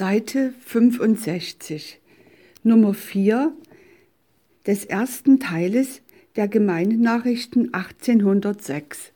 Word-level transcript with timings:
Seite 0.00 0.54
65, 0.64 2.00
Nummer 2.62 2.94
4 2.94 3.52
des 4.66 4.86
ersten 4.86 5.40
Teiles 5.40 6.00
der 6.36 6.48
Gemeinnachrichten 6.48 7.74
1806. 7.74 9.12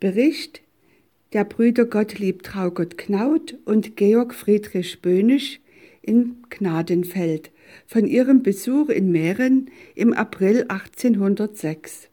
Bericht 0.00 0.62
der 1.32 1.44
Brüder 1.44 1.84
Gottlieb 1.84 2.42
Traugott 2.42 2.98
Knaut 2.98 3.56
und 3.64 3.96
Georg 3.96 4.34
Friedrich 4.34 5.00
Böhnisch 5.02 5.60
in 6.02 6.38
Gnadenfeld 6.50 7.52
von 7.86 8.08
ihrem 8.08 8.42
Besuch 8.42 8.88
in 8.88 9.12
Mähren 9.12 9.70
im 9.94 10.12
April 10.12 10.62
1806. 10.66 12.08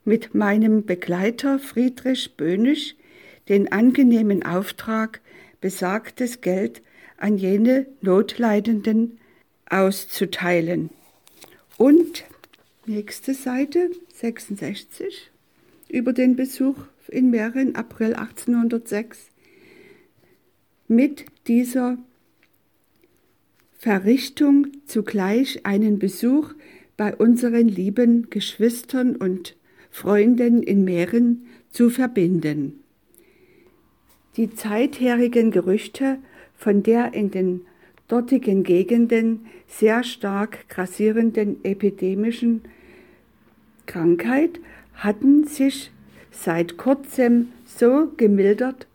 mit 0.05 0.35
meinem 0.35 0.85
Begleiter 0.85 1.61
Friedrich 1.61 2.35
Böhnisch 2.37 2.96
den 3.49 3.71
angenehmen 3.71 4.45
Auftrag, 4.45 5.21
besagtes 5.61 6.41
Geld 6.41 6.83
an 7.17 7.39
jene 7.39 7.87
Notleidenden 8.01 9.19
auszuteilen. 9.69 10.91
Und 11.77 12.25
nächste 12.87 13.35
Seite 13.35 13.91
66 14.15 15.31
über 15.89 16.13
den 16.13 16.37
Besuch 16.37 16.77
in 17.09 17.31
Mähren 17.31 17.77
April 17.77 18.15
1806. 18.15 19.29
Mit 20.89 21.27
dieser 21.47 21.99
Verrichtung 23.79 24.69
zugleich 24.87 25.67
einen 25.67 25.99
Besuch 25.99 26.55
bei 26.97 27.15
unseren 27.15 27.69
lieben 27.69 28.31
Geschwistern 28.31 29.17
und 29.17 29.57
Freunden 29.91 30.63
in 30.63 30.85
Mähren 30.85 31.47
zu 31.71 31.91
verbinden. 31.91 32.81
Die 34.37 34.55
zeitherigen 34.55 35.51
Gerüchte 35.51 36.19
von 36.57 36.83
der 36.83 37.15
in 37.15 37.31
den 37.31 37.63
dortigen 38.09 38.65
Gegenden 38.65 39.47
sehr 39.67 40.05
stark 40.05 40.69
grassierenden 40.69 41.65
epidemischen 41.65 42.63
Krankheit 43.87 44.61
hatten 44.95 45.45
sich 45.45 45.91
seit 46.31 46.77
kurzem 46.77 47.49
so 47.65 48.09
gemildert, 48.17 48.87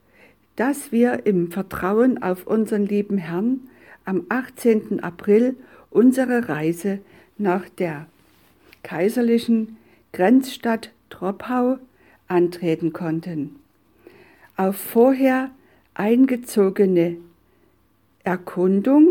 dass 0.55 0.91
wir 0.91 1.25
im 1.25 1.51
Vertrauen 1.51 2.21
auf 2.21 2.45
unseren 2.45 2.85
lieben 2.85 3.17
Herrn 3.17 3.61
am 4.05 4.25
18. 4.29 5.01
April 5.01 5.55
unsere 5.89 6.49
Reise 6.49 6.99
nach 7.37 7.67
der 7.67 8.05
kaiserlichen 8.83 9.77
Grenzstadt 10.13 10.91
Troppau 11.09 11.79
antreten 12.27 12.93
konnten. 12.93 13.60
Auf 14.61 14.77
vorher 14.77 15.49
eingezogene 15.95 17.17
Erkundung 18.23 19.07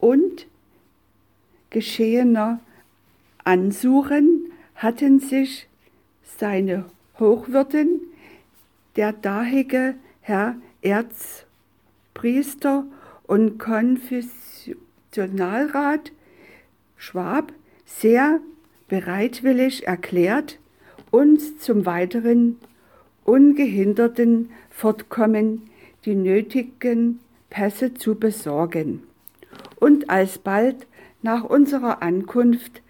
und 0.00 0.48
geschehener 1.70 2.58
Ansuchen 3.44 4.50
hatten 4.74 5.20
sich 5.20 5.68
seine 6.24 6.86
Hochwürden, 7.20 8.00
der 8.96 9.12
dahige 9.12 9.94
Herr 10.20 10.56
Erzpriester 10.82 12.84
und 13.28 13.60
Konfessionalrat 13.60 16.10
Schwab 16.96 17.52
sehr 17.86 18.40
bereitwillig 18.88 19.86
erklärt, 19.86 20.58
uns 21.12 21.58
zum 21.58 21.86
weiteren 21.86 22.58
ungehinderten 23.24 24.50
Fortkommen 24.76 25.70
die 26.04 26.16
nötigen 26.16 27.20
Pässe 27.48 27.94
zu 27.94 28.16
besorgen. 28.16 29.04
Und 29.76 30.10
alsbald 30.10 30.88
nach 31.22 31.44
unserer 31.44 32.02
Ankunft 32.02 32.82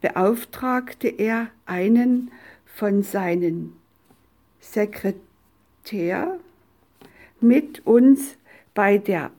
beauftragte 0.00 1.08
er 1.08 1.48
einen 1.66 2.30
von 2.64 3.02
seinen 3.02 3.72
Sekretär 4.60 6.38
mit 7.40 7.84
uns 7.84 8.38
bei 8.72 8.98
der 8.98 9.32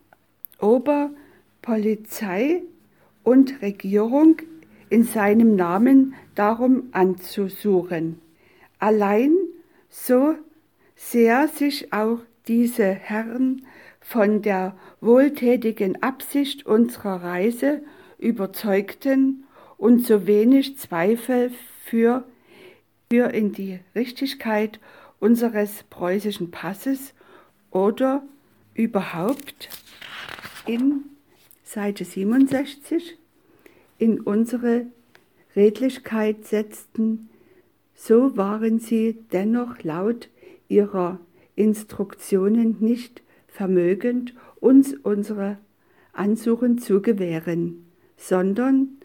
Oberpolizei 0.59 2.63
und 3.23 3.61
Regierung 3.61 4.41
in 4.89 5.05
seinem 5.05 5.55
Namen 5.55 6.15
darum 6.35 6.89
anzusuchen. 6.91 8.19
Allein 8.79 9.37
so 9.89 10.35
sehr 10.99 11.47
sich 11.47 11.93
auch 11.93 12.19
diese 12.47 12.83
Herren 12.83 13.65
von 14.01 14.41
der 14.41 14.75
wohltätigen 14.99 16.03
Absicht 16.03 16.65
unserer 16.65 17.23
Reise 17.23 17.81
überzeugten 18.17 19.45
und 19.77 20.05
so 20.05 20.27
wenig 20.27 20.77
Zweifel 20.77 21.51
für, 21.85 22.25
für 23.09 23.29
in 23.33 23.53
die 23.53 23.79
Richtigkeit 23.95 24.81
unseres 25.21 25.83
preußischen 25.89 26.51
Passes 26.51 27.13
oder 27.71 28.21
überhaupt 28.73 29.69
in 30.67 31.05
Seite 31.63 32.03
67 32.03 33.17
in 33.99 34.19
unsere 34.19 34.87
Redlichkeit 35.55 36.45
setzten, 36.45 37.29
so 37.95 38.35
waren 38.35 38.79
sie 38.79 39.17
dennoch 39.31 39.81
laut 39.83 40.29
ihrer 40.69 41.19
Instruktionen 41.55 42.77
nicht 42.79 43.21
vermögend, 43.47 44.33
uns 44.61 44.93
unsere 44.93 45.57
Ansuchen 46.13 46.77
zu 46.77 47.01
gewähren, 47.01 47.85
sondern 48.15 48.99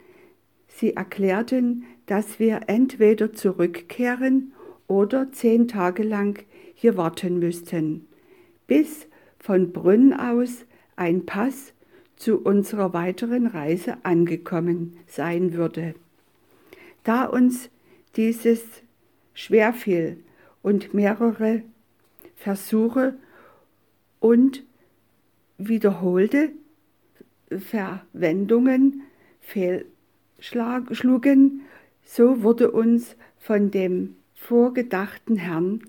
sie 0.69 0.95
erklärten, 0.95 1.85
dass 2.07 2.39
wir 2.39 2.63
entweder 2.69 3.33
zurückkehren 3.33 4.53
oder 4.87 5.33
zehn 5.33 5.67
Tage 5.67 6.03
lang 6.03 6.45
hier 6.75 6.97
warten 6.97 7.39
müssten, 7.39 8.07
bis 8.67 9.09
von 9.39 9.73
Brünn 9.73 10.13
aus 10.13 10.67
ein 10.97 11.27
Pass 11.27 11.73
zu 12.17 12.39
unserer 12.39 12.93
weiteren 12.93 13.47
Reise 13.47 13.97
angekommen 14.03 14.97
sein 15.07 15.55
würde. 15.55 15.95
Da 17.03 17.25
uns 17.25 17.71
dieses 18.17 18.63
schwerfiel 19.35 20.24
und 20.65 20.95
mehrere 20.95 21.63
Versuche 22.35 23.15
und 24.19 24.65
wiederholte 25.59 26.51
Verwendungen 27.51 29.03
fehlschlugen, 29.41 31.61
so 32.03 32.43
wurde 32.43 32.73
uns 32.73 33.15
von 33.39 33.71
dem 33.71 34.17
vorgedachten 34.35 35.37
Herrn 35.37 35.83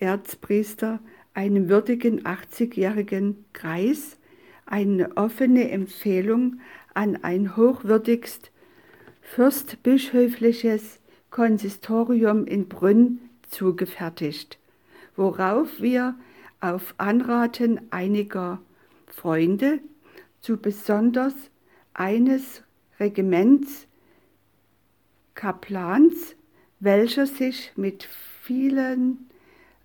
Erzpriester, 0.00 0.98
einem 1.32 1.68
würdigen 1.68 2.24
80-jährigen 2.24 3.44
Kreis, 3.52 4.18
eine 4.66 5.16
offene 5.16 5.70
Empfehlung 5.70 6.58
an 6.94 7.22
ein 7.22 7.56
hochwürdigst 7.56 8.50
fürstbischöfliches 9.20 10.98
Konsistorium 11.30 12.44
in 12.44 12.68
Brünn 12.68 13.20
zugefertigt, 13.48 14.58
worauf 15.16 15.80
wir 15.80 16.14
auf 16.60 16.94
Anraten 16.98 17.80
einiger 17.90 18.60
Freunde 19.06 19.80
zu 20.40 20.56
besonders 20.56 21.34
eines 21.94 22.62
Regiments 22.98 23.86
Kaplans, 25.34 26.34
welcher 26.80 27.26
sich 27.26 27.72
mit 27.76 28.08
vielen 28.42 29.28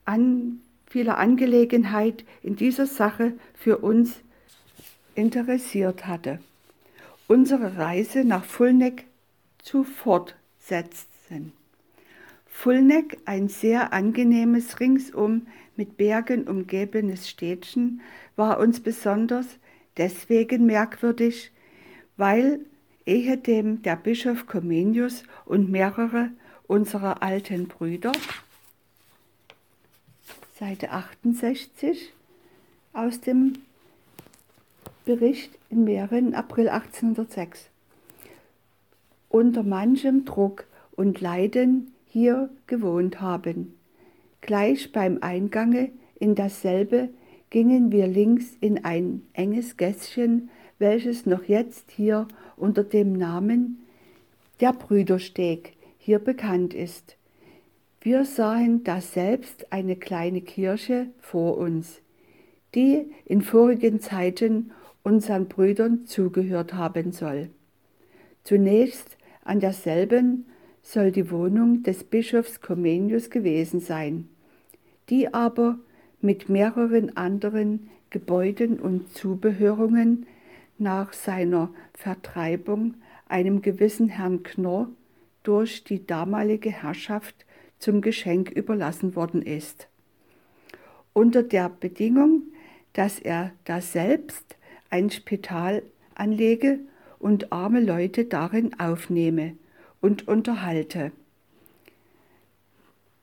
an, 0.06 0.62
vieler 0.88 1.18
Angelegenheit 1.18 2.26
in 2.42 2.56
dieser 2.56 2.86
Sache 2.86 3.34
für 3.54 3.78
uns 3.78 4.22
interessiert 5.16 6.08
hatte. 6.08 6.40
Unsere 7.28 7.78
Reise 7.78 8.24
nach 8.24 8.44
Fulneck 8.44 9.06
zu 9.60 9.84
fortsetzen. 9.84 11.54
Fulneck, 12.62 13.18
ein 13.26 13.48
sehr 13.48 13.92
angenehmes, 13.92 14.80
ringsum 14.80 15.48
mit 15.76 15.98
Bergen 15.98 16.48
umgebenes 16.48 17.28
Städtchen, 17.28 18.02
war 18.36 18.60
uns 18.60 18.82
besonders 18.82 19.48
deswegen 19.98 20.68
merkwürdig, 20.68 21.52
weil 22.18 22.60
ehedem 23.08 23.82
der 23.82 23.96
Bischof 23.96 24.46
Comenius 24.46 25.24
und 25.46 25.72
mehrere 25.72 26.30
unserer 26.68 27.24
alten 27.24 27.68
Brüder, 27.68 28.12
Seite 30.60 30.92
68 30.92 32.14
aus 32.94 33.22
dem 33.22 33.54
Bericht 35.06 35.58
in 35.72 35.84
Mähren, 35.84 36.36
April 36.36 36.70
1806, 36.70 37.72
unter 39.30 39.64
manchem 39.64 40.26
Druck 40.26 40.66
und 40.92 41.22
Leiden 41.22 41.91
hier 42.12 42.50
gewohnt 42.68 43.22
haben. 43.22 43.74
Gleich 44.42 44.92
beim 44.92 45.20
Eingange 45.22 45.92
in 46.20 46.36
dasselbe 46.36 47.08
gingen 47.50 47.94
wir 47.94 48.06
links 48.06 48.58
in 48.60 48.84
ein 48.84 49.22
enges 49.32 49.78
Gässchen, 49.78 50.50
welches 50.78 51.26
noch 51.26 51.46
jetzt 51.46 51.90
hier 51.92 52.28
unter 52.58 52.84
dem 52.84 53.14
Namen 53.14 53.84
der 54.60 54.74
Brüdersteg 54.74 55.78
hier 55.98 56.20
bekannt 56.20 56.74
ist. 56.74 57.16
Wir 58.02 58.26
sahen 58.26 58.84
daselbst 58.84 59.72
eine 59.72 59.96
kleine 59.96 60.42
Kirche 60.42 61.08
vor 61.20 61.58
uns, 61.58 62.02
die 62.76 63.06
in 63.24 63.42
vorigen 63.42 64.02
Zeiten 64.02 64.72
unseren 65.02 65.48
Brüdern 65.48 66.06
zugehört 66.06 66.74
haben 66.74 67.14
soll. 67.14 67.52
Zunächst 68.44 69.18
an 69.46 69.62
derselben 69.62 70.46
soll 70.84 71.12
die 71.12 71.30
Wohnung 71.32 71.84
des 71.84 72.04
Bischofs 72.04 72.62
Comenius 72.62 73.30
gewesen 73.30 73.80
sein, 73.80 74.28
die 75.10 75.34
aber 75.34 75.80
mit 76.22 76.50
mehreren 76.50 77.16
anderen 77.16 77.90
Gebäuden 78.10 78.80
und 78.80 79.14
Zubehörungen 79.14 80.26
nach 80.78 81.14
seiner 81.14 81.70
Vertreibung 81.94 82.96
einem 83.28 83.62
gewissen 83.62 84.10
Herrn 84.10 84.44
Knorr 84.44 84.90
durch 85.44 85.84
die 85.84 86.06
damalige 86.06 86.72
Herrschaft 86.72 87.46
zum 87.80 88.02
Geschenk 88.02 88.52
überlassen 88.52 89.16
worden 89.16 89.42
ist. 89.42 89.88
Unter 91.14 91.44
der 91.44 91.70
Bedingung, 91.70 92.44
dass 92.94 93.20
er 93.20 93.52
daselbst 93.66 94.58
ein 94.90 95.10
Spital 95.10 95.84
anlege 96.16 96.80
und 97.20 97.52
arme 97.52 97.80
Leute 97.80 98.26
darin 98.26 98.78
aufnehme 98.80 99.56
und 100.02 100.28
unterhalte. 100.28 101.12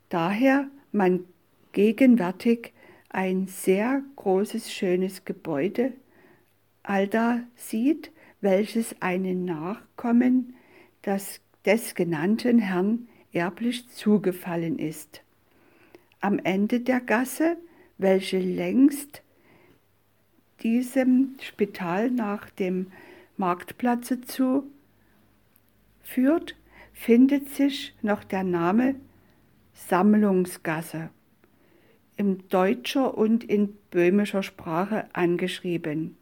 Daher 0.08 0.69
man 0.92 1.25
gegenwärtig 1.72 2.72
ein 3.10 3.46
sehr 3.46 4.02
großes, 4.16 4.72
schönes 4.72 5.25
Gebäude 5.25 5.92
allda 6.82 7.40
sieht, 7.56 8.10
welches 8.40 9.00
einen 9.00 9.44
Nachkommen 9.44 10.54
das, 11.02 11.40
des 11.64 11.94
genannten 11.94 12.58
Herrn 12.58 13.08
erblich 13.32 13.88
zugefallen 13.90 14.78
ist. 14.78 15.22
Am 16.20 16.38
Ende 16.38 16.81
der 16.81 17.00
Gasse, 17.00 17.56
welche 17.98 18.38
längst 18.38 19.22
diesem 20.62 21.36
Spital 21.40 22.10
nach 22.10 22.50
dem 22.50 22.90
Marktplatze 23.36 24.20
zu 24.22 24.64
führt, 26.02 26.56
findet 26.98 27.48
sich 27.54 27.94
noch 28.02 28.24
der 28.24 28.42
Name 28.42 28.96
Sammlungsgasse 29.72 31.10
in 32.16 32.42
deutscher 32.48 33.16
und 33.16 33.44
in 33.44 33.76
böhmischer 33.90 34.42
Sprache 34.42 35.06
angeschrieben. 35.12 36.16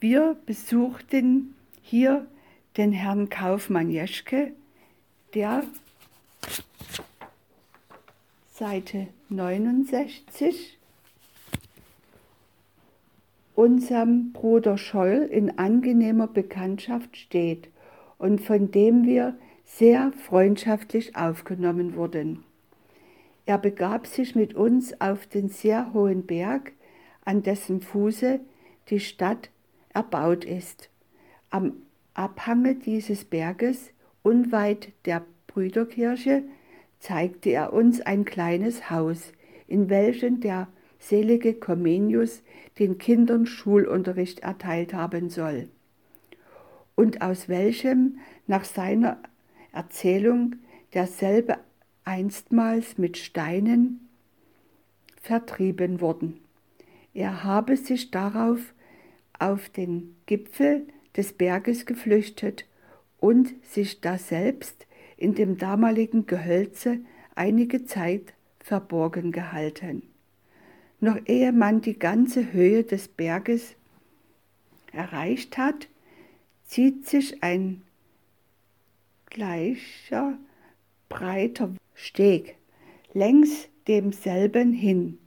Wir 0.00 0.36
besuchten 0.46 1.54
hier 1.80 2.26
den 2.76 2.90
Herrn 2.90 3.30
Kaufmann 3.30 3.88
Jeschke, 3.88 4.52
der 5.32 5.62
Seite 8.52 9.06
69 9.28 10.76
unserem 13.54 14.32
Bruder 14.32 14.76
Scholl 14.76 15.28
in 15.30 15.56
angenehmer 15.56 16.26
Bekanntschaft 16.26 17.16
steht 17.16 17.68
und 18.18 18.40
von 18.40 18.72
dem 18.72 19.06
wir 19.06 19.36
sehr 19.76 20.12
freundschaftlich 20.12 21.16
aufgenommen 21.16 21.96
wurden. 21.96 22.44
Er 23.46 23.58
begab 23.58 24.06
sich 24.06 24.34
mit 24.34 24.54
uns 24.54 25.00
auf 25.00 25.26
den 25.26 25.48
sehr 25.48 25.92
hohen 25.94 26.26
Berg, 26.26 26.72
an 27.24 27.42
dessen 27.42 27.80
Fuße 27.80 28.40
die 28.90 29.00
Stadt 29.00 29.50
erbaut 29.94 30.44
ist. 30.44 30.90
Am 31.50 31.72
Abhange 32.14 32.74
dieses 32.74 33.24
Berges, 33.24 33.90
unweit 34.22 34.92
der 35.06 35.24
Brüderkirche, 35.46 36.42
zeigte 36.98 37.50
er 37.50 37.72
uns 37.72 38.00
ein 38.00 38.24
kleines 38.24 38.90
Haus, 38.90 39.32
in 39.66 39.88
welchem 39.88 40.40
der 40.40 40.68
selige 40.98 41.54
Comenius 41.54 42.42
den 42.78 42.98
Kindern 42.98 43.46
Schulunterricht 43.46 44.40
erteilt 44.40 44.94
haben 44.94 45.30
soll 45.30 45.68
und 46.94 47.22
aus 47.22 47.48
welchem 47.48 48.18
nach 48.46 48.64
seiner 48.64 49.18
Erzählung 49.72 50.56
derselbe 50.94 51.58
einstmals 52.04 52.98
mit 52.98 53.16
Steinen 53.16 54.08
vertrieben 55.20 56.00
worden. 56.00 56.40
Er 57.14 57.44
habe 57.44 57.76
sich 57.76 58.10
darauf 58.10 58.74
auf 59.38 59.68
den 59.68 60.16
Gipfel 60.26 60.86
des 61.16 61.32
Berges 61.32 61.86
geflüchtet 61.86 62.66
und 63.18 63.54
sich 63.64 64.00
daselbst 64.00 64.86
in 65.16 65.34
dem 65.34 65.58
damaligen 65.58 66.26
Gehölze 66.26 66.98
einige 67.34 67.84
Zeit 67.84 68.34
verborgen 68.60 69.32
gehalten. 69.32 70.02
Noch 71.00 71.18
ehe 71.26 71.52
man 71.52 71.80
die 71.80 71.98
ganze 71.98 72.52
Höhe 72.52 72.84
des 72.84 73.08
Berges 73.08 73.74
erreicht 74.92 75.58
hat, 75.58 75.88
zieht 76.64 77.06
sich 77.06 77.42
ein 77.42 77.82
gleicher 79.32 80.36
breiter 81.08 81.74
Steg 81.94 82.56
längs 83.14 83.68
demselben 83.88 84.72
hin, 84.74 85.18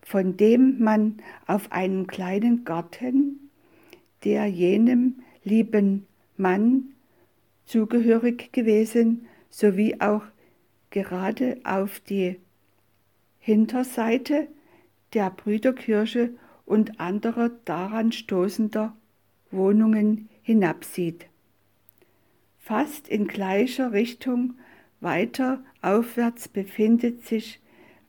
von 0.00 0.36
dem 0.38 0.82
man 0.82 1.18
auf 1.46 1.70
einem 1.70 2.06
kleinen 2.06 2.64
Garten, 2.64 3.50
der 4.24 4.46
jenem 4.46 5.22
lieben 5.44 6.06
Mann 6.38 6.94
zugehörig 7.66 8.50
gewesen, 8.52 9.26
sowie 9.50 10.00
auch 10.00 10.24
gerade 10.88 11.60
auf 11.64 12.00
die 12.00 12.36
Hinterseite 13.38 14.48
der 15.12 15.30
Brüderkirche 15.30 16.30
und 16.64 16.98
anderer 16.98 17.50
daran 17.66 18.12
stoßender 18.12 18.96
Wohnungen 19.50 20.28
hinabsieht. 20.42 21.29
Fast 22.70 23.08
in 23.08 23.26
gleicher 23.26 23.90
Richtung 23.90 24.54
weiter 25.00 25.60
aufwärts 25.82 26.46
befindet 26.46 27.26
sich 27.26 27.58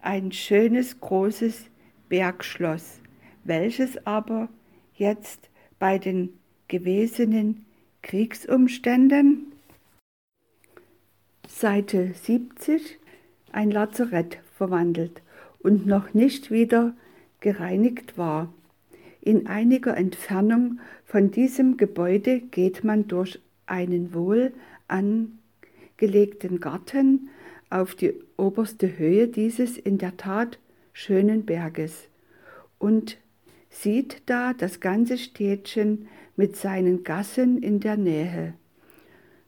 ein 0.02 0.32
schönes 0.32 1.00
großes 1.00 1.66
Bergschloss, 2.10 3.00
welches 3.44 4.06
aber 4.06 4.50
jetzt 4.94 5.50
bei 5.80 5.98
den 5.98 6.38
gewesenen 6.68 7.66
Kriegsumständen 8.04 9.52
Seite 11.48 12.14
70 12.14 13.00
ein 13.52 13.72
Lazarett 13.72 14.38
verwandelt 14.56 15.24
und 15.64 15.88
noch 15.88 16.14
nicht 16.14 16.52
wieder 16.52 16.94
gereinigt 17.40 18.16
war. 18.16 18.54
In 19.22 19.48
einiger 19.48 19.98
Entfernung 19.98 20.80
von 21.04 21.32
diesem 21.32 21.78
Gebäude 21.78 22.42
geht 22.42 22.84
man 22.84 23.08
durch 23.08 23.40
einen 23.66 24.14
wohl 24.14 24.54
angelegten 24.88 26.60
Garten 26.60 27.30
auf 27.70 27.96
die 27.96 28.14
oberste 28.38 28.98
Höhe 28.98 29.28
dieses 29.28 29.78
in 29.78 29.98
der 29.98 30.18
Tat 30.18 30.60
schönen 30.94 31.46
Berges. 31.46 32.08
Und 32.78 33.18
sieht 33.70 34.24
da 34.26 34.54
das 34.54 34.80
ganze 34.80 35.18
Städtchen 35.18 36.08
mit 36.36 36.56
seinen 36.56 37.04
Gassen 37.04 37.62
in 37.62 37.80
der 37.80 37.98
Nähe, 37.98 38.54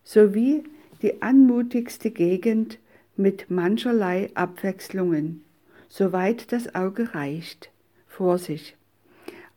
sowie 0.03 0.63
die 1.01 1.21
anmutigste 1.21 2.11
Gegend 2.11 2.79
mit 3.15 3.51
mancherlei 3.51 4.29
Abwechslungen, 4.33 5.43
soweit 5.89 6.51
das 6.51 6.73
Auge 6.73 7.13
reicht, 7.13 7.71
vor 8.07 8.37
sich. 8.37 8.75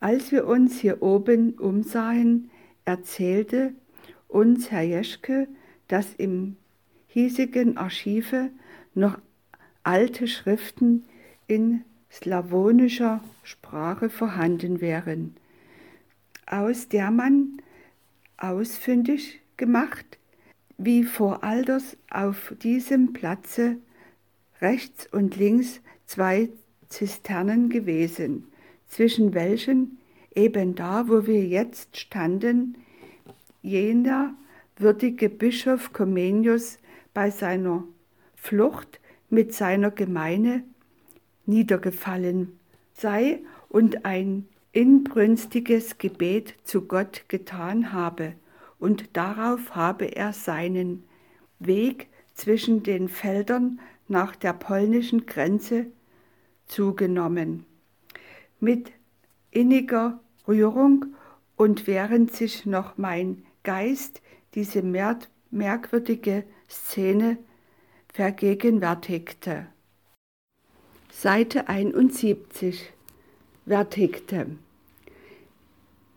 Als 0.00 0.32
wir 0.32 0.46
uns 0.46 0.80
hier 0.80 1.02
oben 1.02 1.54
umsahen, 1.54 2.50
erzählte 2.84 3.72
uns 4.28 4.70
Herr 4.70 4.82
Jeschke, 4.82 5.48
dass 5.88 6.14
im 6.14 6.56
hiesigen 7.06 7.76
Archive 7.76 8.50
noch 8.94 9.18
alte 9.82 10.26
Schriften 10.26 11.04
in 11.46 11.84
slawonischer 12.10 13.22
Sprache 13.42 14.10
vorhanden 14.10 14.80
wären, 14.80 15.36
aus 16.46 16.88
der 16.88 17.10
man 17.10 17.62
ausfindig 18.36 19.40
gemacht, 19.56 20.18
wie 20.78 21.04
vor 21.04 21.42
Alters 21.42 21.96
auf 22.10 22.54
diesem 22.62 23.12
Platze 23.12 23.78
rechts 24.60 25.06
und 25.12 25.36
links 25.36 25.80
zwei 26.04 26.50
Zisternen 26.88 27.68
gewesen, 27.68 28.44
zwischen 28.88 29.34
welchen 29.34 29.98
eben 30.34 30.74
da, 30.74 31.08
wo 31.08 31.26
wir 31.26 31.44
jetzt 31.46 31.96
standen, 31.96 32.76
jener 33.66 34.34
würdige 34.76 35.28
Bischof 35.28 35.92
Comenius 35.92 36.78
bei 37.12 37.30
seiner 37.30 37.82
Flucht 38.36 39.00
mit 39.28 39.52
seiner 39.52 39.90
Gemeine 39.90 40.62
niedergefallen 41.46 42.58
sei 42.92 43.40
und 43.68 44.04
ein 44.04 44.46
inbrünstiges 44.72 45.98
Gebet 45.98 46.54
zu 46.62 46.82
Gott 46.82 47.24
getan 47.28 47.92
habe, 47.92 48.34
und 48.78 49.16
darauf 49.16 49.74
habe 49.74 50.04
er 50.04 50.32
seinen 50.32 51.02
Weg 51.58 52.08
zwischen 52.34 52.82
den 52.82 53.08
Feldern 53.08 53.80
nach 54.06 54.36
der 54.36 54.52
polnischen 54.52 55.24
Grenze 55.26 55.86
zugenommen. 56.66 57.64
Mit 58.60 58.92
inniger 59.50 60.20
Rührung 60.46 61.06
und 61.56 61.86
während 61.86 62.32
sich 62.32 62.66
noch 62.66 62.98
mein 62.98 63.45
Geist 63.66 64.22
diese 64.54 64.80
merkwürdige 65.50 66.44
Szene 66.68 67.36
vergegenwärtigte. 68.14 69.66
Seite 71.10 71.68
71 71.68 72.92
vertigte. 73.66 74.46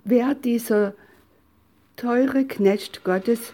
Wer 0.03 0.35
dieser 0.35 0.93
teure 1.95 2.45
Knecht 2.45 3.03
Gottes 3.03 3.51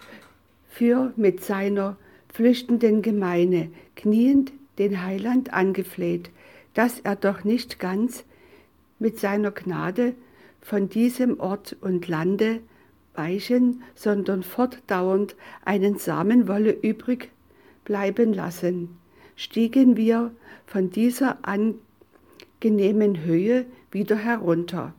für 0.68 1.14
mit 1.16 1.42
seiner 1.42 1.96
flüchtenden 2.30 3.00
Gemeine 3.00 3.70
kniend 3.94 4.52
den 4.78 5.02
Heiland 5.04 5.54
angefleht, 5.54 6.28
dass 6.74 7.00
er 7.00 7.16
doch 7.16 7.44
nicht 7.44 7.78
ganz 7.78 8.24
mit 8.98 9.18
seiner 9.18 9.52
Gnade 9.52 10.14
von 10.60 10.90
diesem 10.90 11.40
Ort 11.40 11.74
und 11.80 12.08
Lande 12.08 12.60
weichen, 13.16 13.82
sondern 13.94 14.42
fortdauernd 14.42 15.36
einen 15.64 15.98
Samen 15.98 16.48
wolle 16.48 16.72
übrig 16.72 17.30
bleiben 17.84 18.32
lassen, 18.32 18.98
stiegen 19.36 19.96
wir 19.96 20.32
von 20.66 20.90
dieser 20.90 21.38
angenehmen 21.42 23.24
Höhe 23.24 23.66
wieder 23.90 24.16
herunter, 24.16 24.92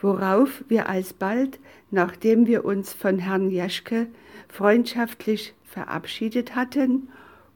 worauf 0.00 0.64
wir 0.68 0.88
alsbald, 0.88 1.58
nachdem 1.90 2.46
wir 2.46 2.64
uns 2.64 2.92
von 2.92 3.18
Herrn 3.18 3.50
Jeschke 3.50 4.08
freundschaftlich 4.48 5.54
verabschiedet 5.64 6.54
hatten, 6.54 7.08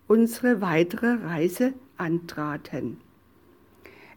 unsere 0.07 0.61
weitere 0.61 1.15
Reise 1.25 1.75
antraten. 1.97 2.99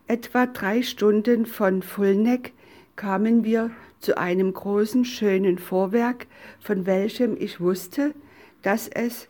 Etwa 0.08 0.46
drei 0.46 0.82
Stunden 0.82 1.46
von 1.46 1.82
Fulneck 1.82 2.54
kamen 2.96 3.44
wir 3.44 3.72
zu 4.02 4.18
einem 4.18 4.54
großen, 4.54 5.06
schönen 5.06 5.58
Vorwerk, 5.58 6.28
von 6.60 6.86
welchem 6.86 7.38
ich 7.40 7.62
wusste, 7.62 8.14
dass 8.62 8.88
es 8.88 9.28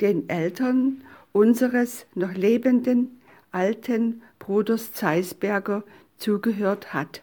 den 0.00 0.28
Eltern 0.28 1.02
unseres 1.32 2.06
noch 2.14 2.34
lebenden 2.34 3.20
alten 3.52 4.22
Bruders 4.38 4.92
Zeisberger 4.92 5.84
zugehört 6.18 6.92
hat. 6.92 7.22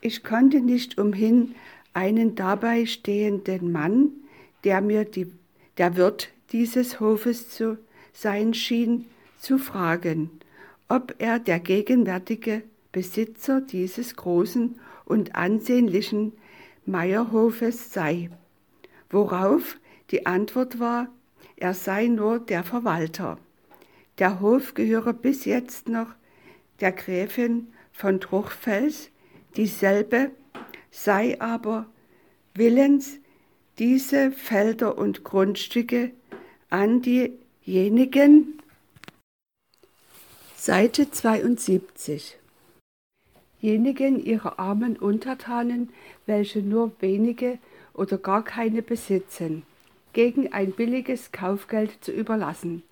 Ich 0.00 0.24
konnte 0.24 0.60
nicht 0.60 0.98
umhin, 0.98 1.54
einen 1.92 2.34
dabei 2.34 2.86
stehenden 2.86 3.72
Mann, 3.72 4.10
der 4.64 4.80
mir 4.80 5.04
die, 5.04 5.32
der 5.76 5.96
Wirt 5.96 6.30
dieses 6.52 7.00
Hofes 7.00 7.50
zu 7.50 7.78
sein 8.12 8.54
schien, 8.54 9.06
zu 9.38 9.58
fragen, 9.58 10.30
ob 10.88 11.14
er 11.18 11.38
der 11.38 11.60
gegenwärtige 11.60 12.62
Besitzer 12.92 13.60
dieses 13.60 14.16
großen 14.16 14.78
und 15.08 15.34
ansehnlichen 15.34 16.32
Meierhofes 16.86 17.92
sei, 17.92 18.30
worauf 19.10 19.78
die 20.10 20.26
Antwort 20.26 20.78
war, 20.78 21.08
er 21.56 21.74
sei 21.74 22.06
nur 22.06 22.38
der 22.38 22.62
Verwalter. 22.62 23.38
Der 24.18 24.40
Hof 24.40 24.74
gehöre 24.74 25.12
bis 25.12 25.44
jetzt 25.44 25.88
noch 25.88 26.08
der 26.80 26.92
Gräfin 26.92 27.68
von 27.92 28.20
Truchfels, 28.20 29.10
dieselbe 29.56 30.30
sei 30.90 31.40
aber 31.40 31.86
willens, 32.54 33.18
diese 33.78 34.30
Felder 34.30 34.98
und 34.98 35.24
Grundstücke 35.24 36.12
an 36.68 37.00
diejenigen. 37.02 38.60
Seite 40.56 41.10
72 41.10 42.38
jenigen 43.60 44.24
ihrer 44.24 44.58
armen 44.58 44.96
Untertanen, 44.96 45.90
welche 46.26 46.60
nur 46.60 46.92
wenige 47.00 47.58
oder 47.94 48.18
gar 48.18 48.44
keine 48.44 48.82
besitzen, 48.82 49.64
gegen 50.12 50.52
ein 50.52 50.72
billiges 50.72 51.32
Kaufgeld 51.32 51.92
zu 52.00 52.12
überlassen, 52.12 52.82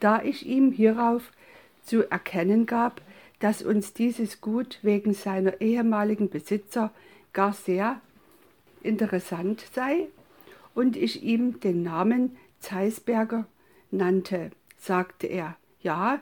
da 0.00 0.22
ich 0.22 0.46
ihm 0.46 0.72
hierauf 0.72 1.30
zu 1.84 2.10
erkennen 2.10 2.66
gab, 2.66 3.00
dass 3.38 3.62
uns 3.62 3.92
dieses 3.92 4.40
Gut 4.40 4.78
wegen 4.82 5.14
seiner 5.14 5.60
ehemaligen 5.60 6.28
Besitzer 6.28 6.92
gar 7.32 7.52
sehr 7.52 8.00
interessant 8.82 9.64
sei 9.72 10.08
und 10.74 10.96
ich 10.96 11.22
ihm 11.22 11.60
den 11.60 11.82
Namen 11.82 12.36
Zeisberger 12.60 13.46
nannte, 13.90 14.50
sagte 14.78 15.26
er, 15.26 15.56
ja, 15.82 16.20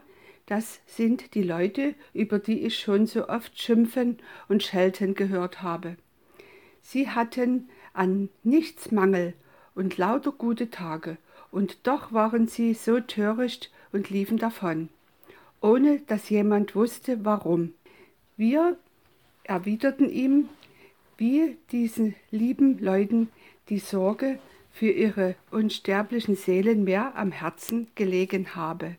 das 0.49 0.81
sind 0.87 1.35
die 1.35 1.43
Leute, 1.43 1.95
über 2.15 2.39
die 2.39 2.65
ich 2.65 2.79
schon 2.79 3.07
so 3.07 3.29
oft 3.29 3.61
schimpfen 3.61 4.17
und 4.49 4.63
schelten 4.63 5.15
gehört 5.15 5.61
habe. 5.61 5.97
Sie 6.81 7.11
hatten 7.11 7.69
an 7.93 8.31
nichts 8.45 8.91
Mangel 8.91 9.35
und 9.75 9.99
lauter 9.99 10.33
gute 10.33 10.71
Tage, 10.71 11.19
und 11.51 11.87
doch 11.87 12.13
waren 12.13 12.49
sie 12.49 12.73
so 12.73 12.99
töricht 12.99 13.71
und 13.93 14.09
liefen 14.09 14.39
davon, 14.39 14.89
ohne 15.61 16.01
dass 16.01 16.31
jemand 16.31 16.75
wusste, 16.75 17.27
warum. 17.27 17.75
Wir 18.39 18.79
erwiderten 19.45 20.09
ihm, 20.09 20.49
wie 21.19 21.59
diesen 21.73 22.15
lieben 22.31 22.79
Leuten 22.79 23.29
die 23.69 23.81
Sorge 23.81 24.39
für 24.73 24.91
ihre 24.91 25.35
unsterblichen 25.51 26.37
Seelen 26.37 26.85
mehr 26.85 27.17
am 27.17 27.33
Herzen 27.33 27.89
gelegen 27.95 28.55
habe 28.55 28.97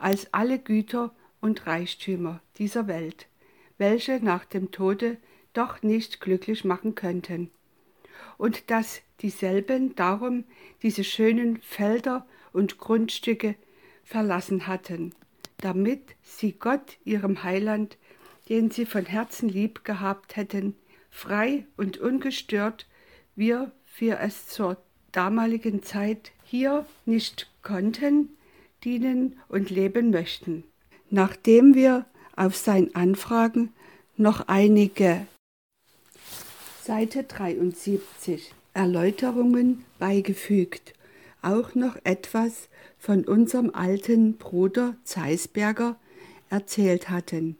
als 0.00 0.32
alle 0.32 0.58
Güter 0.58 1.14
und 1.40 1.66
Reichtümer 1.66 2.40
dieser 2.56 2.88
Welt, 2.88 3.28
welche 3.78 4.22
nach 4.22 4.44
dem 4.44 4.72
Tode 4.72 5.18
doch 5.52 5.82
nicht 5.82 6.20
glücklich 6.20 6.64
machen 6.64 6.94
könnten, 6.94 7.50
und 8.38 8.70
dass 8.70 9.02
dieselben 9.20 9.94
darum 9.94 10.44
diese 10.82 11.04
schönen 11.04 11.60
Felder 11.60 12.26
und 12.52 12.78
Grundstücke 12.78 13.54
verlassen 14.02 14.66
hatten, 14.66 15.14
damit 15.58 16.16
sie 16.22 16.52
Gott, 16.52 16.96
ihrem 17.04 17.42
Heiland, 17.42 17.98
den 18.48 18.70
sie 18.70 18.86
von 18.86 19.04
Herzen 19.04 19.48
lieb 19.48 19.84
gehabt 19.84 20.36
hätten, 20.36 20.74
frei 21.10 21.66
und 21.76 21.98
ungestört, 21.98 22.86
wir 23.36 23.72
für 23.84 24.18
es 24.18 24.46
zur 24.46 24.78
damaligen 25.12 25.82
Zeit 25.82 26.32
hier 26.44 26.86
nicht 27.04 27.50
konnten, 27.62 28.30
dienen 28.84 29.38
und 29.48 29.70
leben 29.70 30.10
möchten. 30.10 30.64
Nachdem 31.10 31.74
wir 31.74 32.06
auf 32.36 32.56
sein 32.56 32.94
Anfragen 32.94 33.72
noch 34.16 34.48
einige 34.48 35.26
Seite 36.82 37.24
73 37.24 38.52
Erläuterungen 38.74 39.84
beigefügt, 39.98 40.94
auch 41.42 41.74
noch 41.74 41.96
etwas 42.04 42.68
von 42.98 43.24
unserem 43.24 43.70
alten 43.74 44.36
Bruder 44.36 44.96
Zeisberger 45.04 45.96
erzählt 46.48 47.10
hatten. 47.10 47.56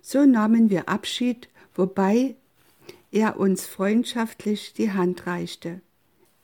So 0.00 0.24
nahmen 0.24 0.70
wir 0.70 0.88
Abschied 0.88 1.48
wobei 1.78 2.34
er 3.12 3.40
uns 3.40 3.64
freundschaftlich 3.64 4.74
die 4.74 4.92
Hand 4.92 5.26
reichte. 5.26 5.80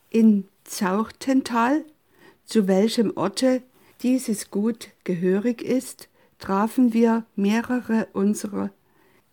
In 0.09 0.45
Zauchtental, 0.63 1.83
zu 2.45 2.67
welchem 2.67 3.15
Orte 3.15 3.61
dieses 4.01 4.51
Gut 4.51 4.89
gehörig 5.03 5.61
ist, 5.61 6.09
trafen 6.39 6.93
wir 6.93 7.25
mehrere 7.35 8.07
unserer 8.13 8.71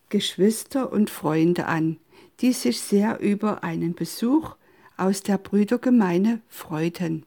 Geschwister 0.08 0.92
und 0.92 1.10
Freunde 1.10 1.66
an, 1.66 1.98
die 2.40 2.52
sich 2.52 2.80
sehr 2.80 3.20
über 3.20 3.64
einen 3.64 3.94
Besuch 3.94 4.56
aus 4.96 5.22
der 5.22 5.38
Brüdergemeine 5.38 6.40
freuten. 6.48 7.24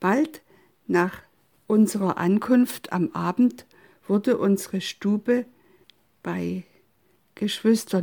Bald 0.00 0.42
nach 0.86 1.22
unserer 1.66 2.18
Ankunft 2.18 2.92
am 2.92 3.10
Abend 3.12 3.66
wurde 4.06 4.38
unsere 4.38 4.80
Stube 4.80 5.44
bei 6.22 6.64
Geschwister 7.34 8.02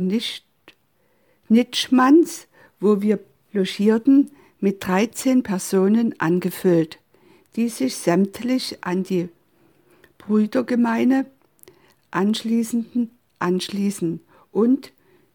Nitschmanns, 1.48 2.46
wo 2.80 3.02
wir 3.02 3.20
logierten, 3.52 4.30
mit 4.60 4.86
13 4.86 5.42
Personen 5.42 6.18
angefüllt, 6.20 6.98
die 7.56 7.68
sich 7.68 7.96
sämtlich 7.96 8.78
an 8.82 9.02
die 9.02 9.28
Brüdergemeine 10.18 11.26
anschließenden 12.10 13.10
anschließen 13.38 14.20
und 14.52 14.92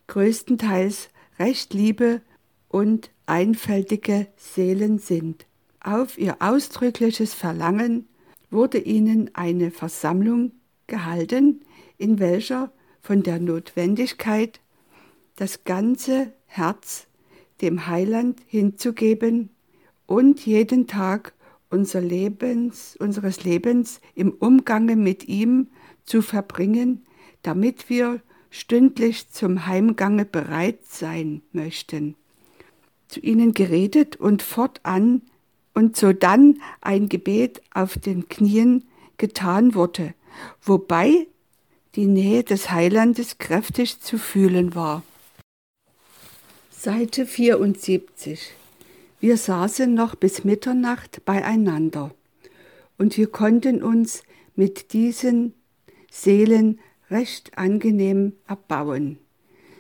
größtenteils 0.08 1.10
recht 1.40 1.74
liebe 1.74 2.22
und 2.70 3.12
einfältige 3.26 4.28
Seelen 4.38 5.00
sind. 5.00 5.46
Auf 5.80 6.18
ihr 6.18 6.38
ausdrückliches 6.40 7.34
Verlangen 7.34 8.08
wurde 8.50 8.80
ihnen 8.80 9.32
eine 9.34 9.72
Versammlung 9.72 10.52
gehalten, 10.88 11.62
in 11.98 12.20
welcher 12.20 12.72
von 13.02 13.24
der 13.24 13.40
Notwendigkeit, 13.40 14.60
das 15.36 15.64
ganze 15.64 16.34
Herz 16.46 17.08
dem 17.62 17.88
Heiland 17.88 18.40
hinzugeben 18.48 19.50
und 20.06 20.46
jeden 20.46 20.88
Tag 20.88 21.34
unser 21.72 22.02
Lebens, 22.02 22.96
unseres 23.00 23.44
Lebens 23.44 24.02
im 24.16 24.32
Umgange 24.32 24.96
mit 24.96 25.28
ihm 25.28 25.68
zu 26.06 26.22
verbringen, 26.22 27.04
damit 27.42 27.90
wir 27.90 28.22
stündlich 28.50 29.30
zum 29.30 29.66
Heimgange 29.66 30.26
bereit 30.26 30.80
sein 30.86 31.42
möchten. 31.54 32.16
Zu 33.08 33.20
ihnen 33.22 33.54
geredet 33.54 34.18
und 34.18 34.42
fortan 34.42 35.22
und 35.74 35.96
sodann 35.96 36.62
ein 36.82 37.10
Gebet 37.10 37.62
auf 37.74 37.98
den 37.98 38.30
Knien 38.30 38.86
getan 39.18 39.74
wurde, 39.74 40.14
wobei 40.62 41.28
die 41.96 42.08
Nähe 42.08 42.44
des 42.44 42.72
Heilandes 42.72 43.38
kräftig 43.38 44.02
zu 44.02 44.18
fühlen 44.18 44.76
war. 44.76 45.04
Seite 46.72 47.26
74 47.26 48.54
Wir 49.22 49.38
saßen 49.38 49.94
noch 49.94 50.16
bis 50.16 50.46
Mitternacht 50.46 51.24
beieinander 51.26 52.10
und 52.98 53.18
wir 53.18 53.28
konnten 53.28 53.84
uns 53.84 54.24
mit 54.56 54.94
diesen 54.94 55.54
Seelen 56.10 56.80
recht 57.12 57.56
angenehm 57.56 58.34
erbauen. 58.48 59.20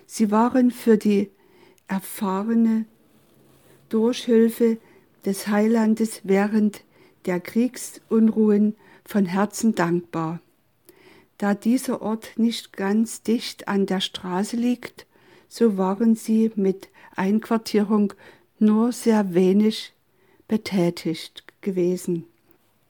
Sie 0.05 0.29
waren 0.29 0.69
für 0.69 0.99
die 0.99 1.31
erfahrene 1.87 2.85
Durchhilfe 3.89 4.77
des 5.25 5.47
Heilandes 5.47 6.21
während 6.23 6.83
der 7.25 7.39
Kriegsunruhen 7.39 8.75
von 9.03 9.25
Herzen 9.25 9.73
dankbar. 9.73 10.39
Da 11.39 11.55
dieser 11.55 12.03
Ort 12.03 12.33
nicht 12.37 12.73
ganz 12.73 13.23
dicht 13.23 13.67
an 13.67 13.87
der 13.87 14.01
Straße 14.01 14.55
liegt, 14.55 15.07
so 15.47 15.79
waren 15.79 16.13
sie 16.15 16.51
mit 16.55 16.89
Einquartierung 17.15 18.13
nur 18.61 18.91
sehr 18.91 19.33
wenig 19.33 19.93
betätigt 20.47 21.43
gewesen. 21.61 22.25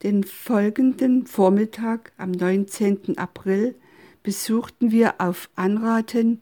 Den 0.03 0.23
folgenden 0.23 1.27
Vormittag 1.27 2.11
am 2.17 2.31
19. 2.31 3.17
April 3.17 3.75
besuchten 4.23 4.91
wir 4.91 5.15
auf 5.19 5.49
Anraten 5.55 6.41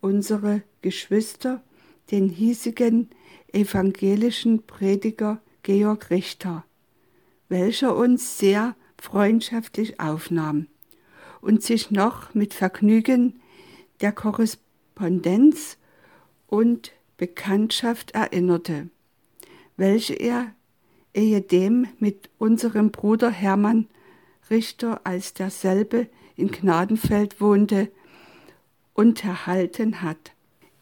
unserer 0.00 0.60
Geschwister 0.82 1.62
den 2.10 2.28
hiesigen 2.28 3.10
evangelischen 3.52 4.62
Prediger 4.66 5.40
Georg 5.62 6.10
Richter, 6.10 6.64
welcher 7.48 7.96
uns 7.96 8.38
sehr 8.38 8.74
freundschaftlich 8.98 10.00
aufnahm 10.00 10.68
und 11.40 11.62
sich 11.62 11.90
noch 11.90 12.34
mit 12.34 12.54
Vergnügen 12.54 13.40
der 14.00 14.12
Korrespondenz 14.12 15.76
und 16.46 16.92
Bekanntschaft 17.20 18.12
erinnerte, 18.12 18.88
welche 19.76 20.14
er 20.14 20.54
ehedem 21.12 21.86
mit 21.98 22.30
unserem 22.38 22.90
Bruder 22.92 23.30
Hermann 23.30 23.88
Richter, 24.48 25.02
als 25.04 25.34
derselbe 25.34 26.08
in 26.34 26.50
Gnadenfeld 26.50 27.38
wohnte, 27.38 27.92
unterhalten 28.94 30.00
hat. 30.00 30.32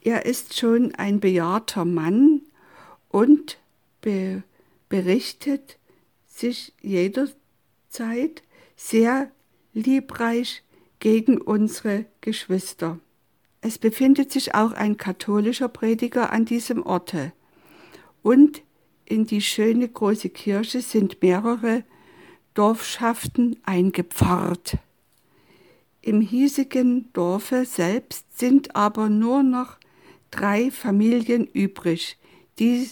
Er 0.00 0.26
ist 0.26 0.56
schon 0.56 0.94
ein 0.94 1.18
bejahrter 1.18 1.84
Mann 1.84 2.42
und 3.08 3.58
be 4.00 4.44
berichtet 4.88 5.76
sich 6.28 6.72
jederzeit 6.80 8.44
sehr 8.76 9.28
liebreich 9.74 10.62
gegen 11.00 11.40
unsere 11.40 12.06
Geschwister. 12.20 13.00
Es 13.60 13.78
befindet 13.78 14.30
sich 14.30 14.54
auch 14.54 14.72
ein 14.72 14.96
katholischer 14.96 15.68
Prediger 15.68 16.32
an 16.32 16.44
diesem 16.44 16.84
Orte. 16.84 17.32
Und 18.22 18.62
in 19.04 19.26
die 19.26 19.40
schöne 19.40 19.88
große 19.88 20.28
Kirche 20.28 20.80
sind 20.80 21.22
mehrere 21.22 21.82
Dorfschaften 22.54 23.56
eingepfarrt. 23.64 24.78
Im 26.02 26.20
hiesigen 26.20 27.12
Dorfe 27.12 27.64
selbst 27.64 28.38
sind 28.38 28.76
aber 28.76 29.08
nur 29.08 29.42
noch 29.42 29.76
drei 30.30 30.70
Familien 30.70 31.46
übrig, 31.46 32.16
die 32.58 32.88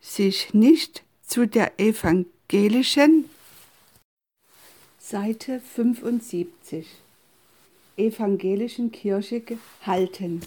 sich 0.00 0.52
nicht 0.52 1.04
zu 1.22 1.46
der 1.46 1.78
evangelischen 1.78 3.28
Seite 4.98 5.60
75 5.74 6.86
evangelischen 8.00 8.90
Kirche 8.90 9.40
gehalten. 9.40 10.40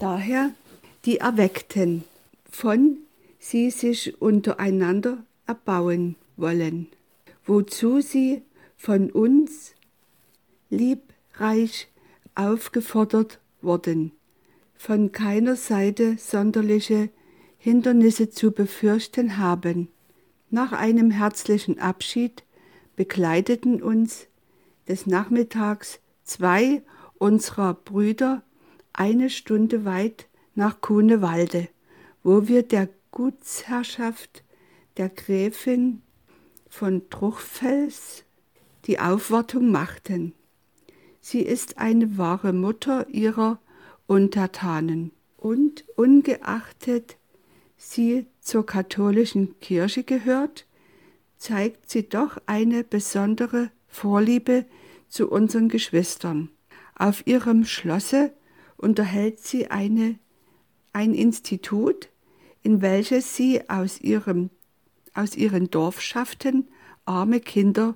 Daher 0.00 0.52
die 1.04 1.18
Erweckten, 1.18 2.04
von 2.50 2.98
sie 3.38 3.70
sich 3.70 4.20
untereinander 4.20 5.24
erbauen 5.46 6.16
wollen, 6.36 6.88
wozu 7.46 8.00
sie 8.00 8.42
von 8.76 9.10
uns 9.10 9.74
liebreich 10.70 11.88
aufgefordert 12.34 13.38
wurden, 13.62 14.12
von 14.76 15.12
keiner 15.12 15.56
Seite 15.56 16.16
sonderliche 16.18 17.10
Hindernisse 17.58 18.30
zu 18.30 18.52
befürchten 18.52 19.38
haben. 19.38 19.88
Nach 20.50 20.72
einem 20.72 21.10
herzlichen 21.10 21.78
Abschied 21.78 22.44
begleiteten 22.96 23.82
uns 23.82 24.26
des 24.88 25.06
Nachmittags 25.06 26.00
zwei 26.28 26.82
unserer 27.18 27.74
Brüder 27.74 28.42
eine 28.92 29.30
Stunde 29.30 29.84
weit 29.84 30.28
nach 30.54 30.80
Kuhnewalde, 30.80 31.68
wo 32.22 32.46
wir 32.48 32.62
der 32.62 32.88
Gutsherrschaft 33.10 34.44
der 34.96 35.08
Gräfin 35.08 36.02
von 36.68 37.08
Truchfels 37.10 38.24
die 38.84 39.00
Aufwartung 39.00 39.70
machten. 39.70 40.34
Sie 41.20 41.42
ist 41.42 41.78
eine 41.78 42.18
wahre 42.18 42.52
Mutter 42.52 43.08
ihrer 43.08 43.58
Untertanen 44.06 45.12
und 45.36 45.84
ungeachtet 45.96 47.16
sie 47.76 48.26
zur 48.40 48.66
katholischen 48.66 49.58
Kirche 49.60 50.02
gehört, 50.04 50.66
zeigt 51.36 51.88
sie 51.90 52.08
doch 52.08 52.38
eine 52.46 52.82
besondere 52.84 53.70
Vorliebe 53.86 54.66
zu 55.08 55.30
unseren 55.30 55.68
Geschwistern. 55.68 56.50
Auf 56.94 57.26
ihrem 57.26 57.64
Schlosse 57.64 58.32
unterhält 58.76 59.40
sie 59.40 59.70
eine, 59.70 60.18
ein 60.92 61.14
Institut, 61.14 62.08
in 62.62 62.82
welches 62.82 63.36
sie 63.36 63.68
aus, 63.68 64.00
ihrem, 64.00 64.50
aus 65.14 65.36
ihren 65.36 65.70
Dorfschaften 65.70 66.68
arme 67.04 67.40
Kinder 67.40 67.94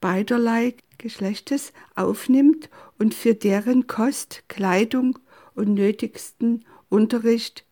beiderlei 0.00 0.74
Geschlechtes 0.98 1.72
aufnimmt 1.94 2.70
und 2.98 3.14
für 3.14 3.34
deren 3.34 3.86
Kost, 3.86 4.44
Kleidung 4.48 5.18
und 5.54 5.74
nötigsten 5.74 6.64
Unterricht 6.88 7.64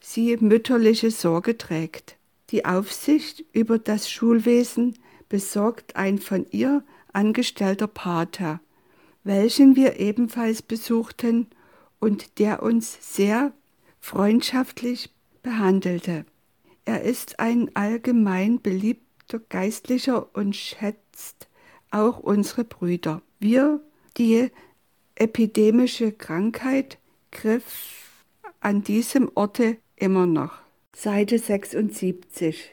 sie 0.00 0.36
mütterliche 0.36 1.10
Sorge 1.10 1.58
trägt. 1.58 2.16
Die 2.50 2.64
Aufsicht 2.64 3.44
über 3.52 3.78
das 3.78 4.08
Schulwesen 4.08 4.96
besorgt 5.28 5.96
ein 5.96 6.18
von 6.18 6.46
ihr 6.50 6.84
angestellter 7.16 7.86
Pater, 7.86 8.60
welchen 9.24 9.74
wir 9.74 9.98
ebenfalls 9.98 10.62
besuchten 10.62 11.48
und 11.98 12.38
der 12.38 12.62
uns 12.62 13.16
sehr 13.16 13.52
freundschaftlich 13.98 15.10
behandelte. 15.42 16.26
Er 16.84 17.02
ist 17.02 17.40
ein 17.40 17.70
allgemein 17.74 18.60
beliebter 18.60 19.40
Geistlicher 19.48 20.36
und 20.36 20.54
schätzt 20.54 21.48
auch 21.90 22.20
unsere 22.20 22.64
Brüder. 22.64 23.22
Wir, 23.40 23.80
die 24.18 24.50
epidemische 25.14 26.12
Krankheit 26.12 26.98
griff 27.32 28.22
an 28.60 28.82
diesem 28.82 29.30
Orte 29.34 29.78
immer 29.96 30.26
noch. 30.26 30.58
Seite 30.94 31.38
76. 31.38 32.70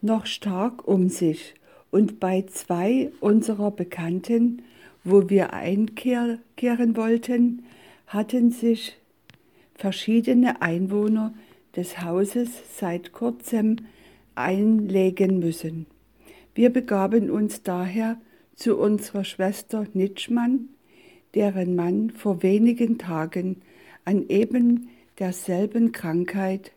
Noch 0.00 0.26
stark 0.26 0.86
um 0.86 1.08
sich 1.08 1.54
und 1.92 2.18
bei 2.18 2.42
zwei 2.48 3.12
unserer 3.20 3.70
Bekannten, 3.70 4.62
wo 5.04 5.28
wir 5.30 5.52
einkehren 5.52 6.40
wollten, 6.96 7.64
hatten 8.08 8.50
sich 8.50 8.96
verschiedene 9.74 10.62
Einwohner 10.62 11.34
des 11.76 12.00
Hauses 12.00 12.50
seit 12.78 13.12
kurzem 13.12 13.76
einlegen 14.34 15.38
müssen. 15.38 15.86
Wir 16.54 16.70
begaben 16.70 17.30
uns 17.30 17.62
daher 17.62 18.20
zu 18.56 18.76
unserer 18.78 19.24
Schwester 19.24 19.86
Nitschmann, 19.92 20.70
deren 21.34 21.76
Mann 21.76 22.10
vor 22.10 22.42
wenigen 22.42 22.98
Tagen 22.98 23.62
an 24.04 24.28
eben 24.28 24.88
derselben 25.18 25.92
Krankheit 25.92 26.72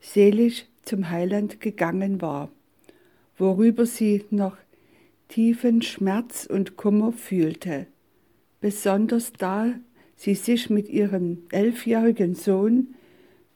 selig 0.00 0.66
zum 0.82 1.08
Heiland 1.10 1.60
gegangen 1.60 2.20
war, 2.20 2.50
worüber 3.36 3.86
sie 3.86 4.24
noch 4.30 4.56
tiefen 5.28 5.82
Schmerz 5.82 6.46
und 6.46 6.76
Kummer 6.76 7.12
fühlte, 7.12 7.86
besonders 8.60 9.32
da 9.32 9.74
sie 10.16 10.34
sich 10.34 10.70
mit 10.70 10.88
ihrem 10.88 11.44
elfjährigen 11.50 12.34
Sohn 12.34 12.94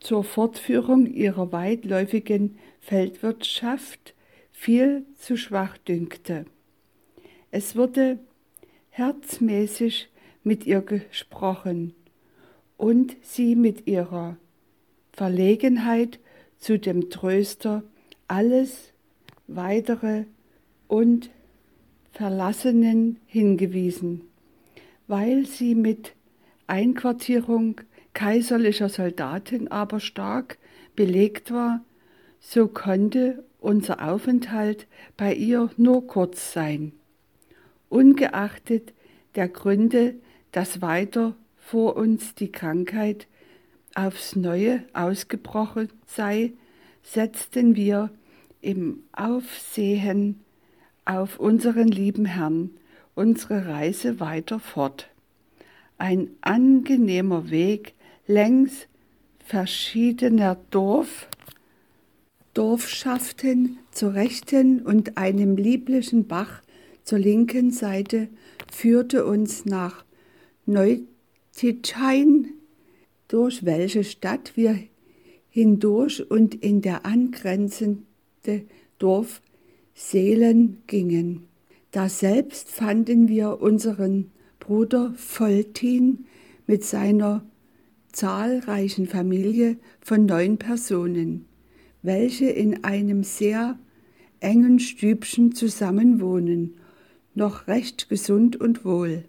zur 0.00 0.24
Fortführung 0.24 1.06
ihrer 1.06 1.52
weitläufigen 1.52 2.58
Feldwirtschaft 2.80 4.14
viel 4.52 5.04
zu 5.16 5.36
schwach 5.36 5.78
dünkte. 5.78 6.46
Es 7.50 7.76
wurde 7.76 8.18
herzmäßig 8.90 10.10
mit 10.42 10.66
ihr 10.66 10.80
gesprochen 10.80 11.94
und 12.76 13.16
sie 13.22 13.54
mit 13.54 13.86
ihrer 13.86 14.36
Verlegenheit 15.12 16.18
zu 16.58 16.78
dem 16.78 17.10
Tröster 17.10 17.82
alles 18.26 18.92
weitere 19.48 20.24
und 20.87 21.30
Verlassenen 22.12 23.18
hingewiesen, 23.26 24.22
weil 25.06 25.46
sie 25.46 25.74
mit 25.74 26.14
Einquartierung 26.66 27.80
kaiserlicher 28.12 28.88
Soldaten 28.88 29.68
aber 29.68 30.00
stark 30.00 30.58
belegt 30.94 31.50
war, 31.50 31.84
so 32.40 32.68
konnte 32.68 33.44
unser 33.61 34.08
Aufenthalt 34.08 34.87
bei 35.16 35.34
ihr 35.34 35.70
nur 35.76 36.06
kurz 36.06 36.52
sein. 36.52 36.92
Ungeachtet 37.88 38.92
der 39.34 39.48
Gründe, 39.48 40.14
dass 40.52 40.82
weiter 40.82 41.34
vor 41.56 41.96
uns 41.96 42.34
die 42.34 42.50
Krankheit 42.50 43.26
aufs 43.94 44.37
neue 44.37 44.82
ausgebrochen 44.92 45.88
sei, 46.06 46.52
setzten 47.02 47.76
wir 47.76 48.11
im 48.61 49.05
Aufsehen 49.12 50.40
auf 51.05 51.38
unseren 51.38 51.88
lieben 51.88 52.25
Herrn 52.25 52.71
unsere 53.18 53.66
Reise 53.66 54.21
weiter 54.21 54.61
fort. 54.61 55.11
Ein 55.97 56.31
angenehmer 56.40 57.51
Weg 57.51 57.94
längs 58.29 58.87
verschiedener 59.44 60.57
Dorf, 60.71 61.29
Dorfschaften 62.55 63.79
zur 63.90 64.14
rechten 64.14 64.83
und 64.83 65.18
einem 65.18 65.57
lieblichen 65.57 66.29
Bach 66.29 66.62
zur 67.03 67.18
linken 67.18 67.73
Seite 67.73 68.29
führte 68.71 69.25
uns 69.25 69.64
nach 69.64 70.05
Neutitschein, 70.66 72.53
durch 73.27 73.64
welche 73.64 74.05
Stadt 74.05 74.53
wir 74.57 74.79
hindurch 75.49 76.31
und 76.31 76.55
in 76.55 76.83
der 76.83 77.05
angrenzende 78.48 78.64
Dorf 78.98 79.42
Seelen 79.94 80.78
gingen. 80.87 81.46
Daselbst 81.90 82.68
fanden 82.68 83.28
wir 83.28 83.61
unseren 83.61 84.30
Bruder 84.61 85.14
Voltin 85.16 86.26
mit 86.66 86.84
seiner 86.84 87.44
zahlreichen 88.12 89.06
Familie 89.06 89.76
von 90.00 90.26
neun 90.26 90.58
Personen, 90.58 91.46
welche 92.02 92.46
in 92.46 92.84
einem 92.84 93.22
sehr 93.22 93.78
engen 94.40 94.78
Stübchen 94.78 95.52
zusammenwohnen, 95.52 96.74
noch 97.34 97.66
recht 97.66 98.08
gesund 98.08 98.56
und 98.56 98.84
wohl. 98.84 99.24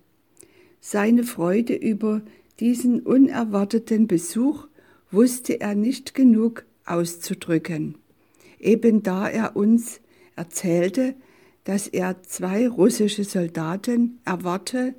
Seine 0.81 1.23
Freude 1.23 1.75
über 1.75 2.21
diesen 2.59 3.01
unerwarteten 3.01 4.07
Besuch 4.07 4.67
wusste 5.11 5.59
er 5.61 5.75
nicht 5.75 6.13
genug 6.13 6.65
auszudrücken, 6.85 7.95
eben 8.59 9.03
da 9.03 9.27
er 9.27 9.55
uns 9.55 10.01
erzählte, 10.35 11.15
dass 11.63 11.87
er 11.87 12.23
zwei 12.23 12.67
russische 12.67 13.23
Soldaten 13.23 14.19
erwarte, 14.25 14.95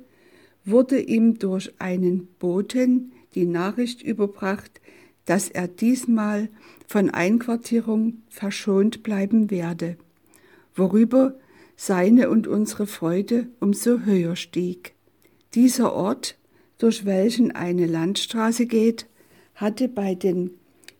wurde 0.65 0.99
ihm 0.99 1.39
durch 1.39 1.73
einen 1.79 2.27
Boten 2.39 3.13
die 3.35 3.45
Nachricht 3.45 4.01
überbracht, 4.01 4.81
dass 5.25 5.49
er 5.49 5.67
diesmal 5.67 6.49
von 6.87 7.09
Einquartierung 7.09 8.21
verschont 8.29 9.03
bleiben 9.03 9.49
werde, 9.49 9.97
worüber 10.75 11.35
seine 11.75 12.29
und 12.29 12.47
unsere 12.47 12.85
Freude 12.85 13.47
umso 13.59 13.99
höher 13.99 14.35
stieg. 14.35 14.93
Dieser 15.53 15.93
Ort, 15.93 16.37
durch 16.77 17.05
welchen 17.05 17.51
eine 17.51 17.85
Landstraße 17.85 18.65
geht, 18.65 19.07
hatte 19.55 19.87
bei 19.87 20.15
den 20.15 20.51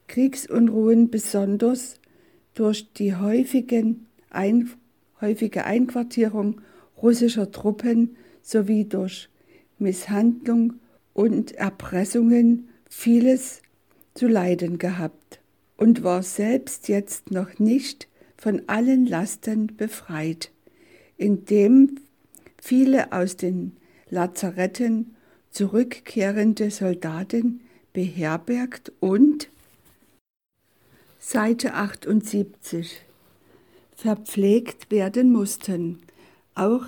Kriegsunruhen 0.08 1.10
besonders 1.10 2.01
durch 2.54 2.92
die 2.94 3.16
häufigen 3.16 4.08
ein, 4.30 4.70
häufige 5.20 5.66
Einquartierung 5.66 6.62
russischer 7.02 7.52
Truppen 7.52 8.16
sowie 8.42 8.86
durch 8.86 9.30
Misshandlung 9.80 10.74
und 11.14 11.54
Erpressungen 11.54 12.70
vieles 12.90 13.62
zu 14.14 14.28
leiden 14.28 14.78
gehabt 14.78 15.40
und 15.78 16.04
war 16.04 16.24
selbst 16.24 16.88
jetzt 16.88 17.32
noch 17.32 17.60
nicht 17.60 18.08
von 18.38 18.64
allen 18.68 19.06
Lasten 19.06 19.76
befreit, 19.76 20.52
indem 21.18 22.00
viele 22.62 23.12
aus 23.12 23.38
den 23.38 23.78
Lazaretten 24.10 25.16
zurückkehrende 25.52 26.72
Soldaten 26.72 27.62
beherbergt 27.94 28.92
und 29.00 29.50
Seite 31.24 31.76
78 31.76 33.00
verpflegt 33.96 34.90
werden 34.90 35.32
mussten. 35.32 36.00
Auch 36.56 36.86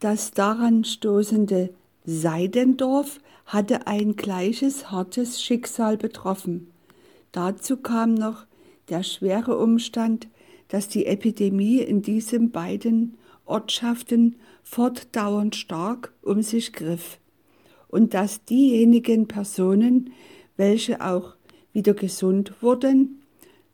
das 0.00 0.30
daran 0.30 0.84
stoßende 0.84 1.68
Seidendorf 2.06 3.20
hatte 3.44 3.86
ein 3.86 4.16
gleiches 4.16 4.90
hartes 4.90 5.42
Schicksal 5.42 5.98
betroffen. 5.98 6.70
Dazu 7.30 7.76
kam 7.76 8.14
noch 8.14 8.46
der 8.88 9.02
schwere 9.02 9.58
Umstand, 9.58 10.28
dass 10.68 10.88
die 10.88 11.04
Epidemie 11.04 11.80
in 11.80 12.00
diesen 12.00 12.52
beiden 12.52 13.18
Ortschaften 13.44 14.36
fortdauernd 14.62 15.54
stark 15.54 16.14
um 16.22 16.40
sich 16.40 16.72
griff 16.72 17.18
und 17.88 18.14
dass 18.14 18.46
diejenigen 18.46 19.28
Personen, 19.28 20.14
welche 20.56 21.02
auch 21.02 21.34
wieder 21.74 21.92
gesund 21.92 22.62
wurden, 22.62 23.20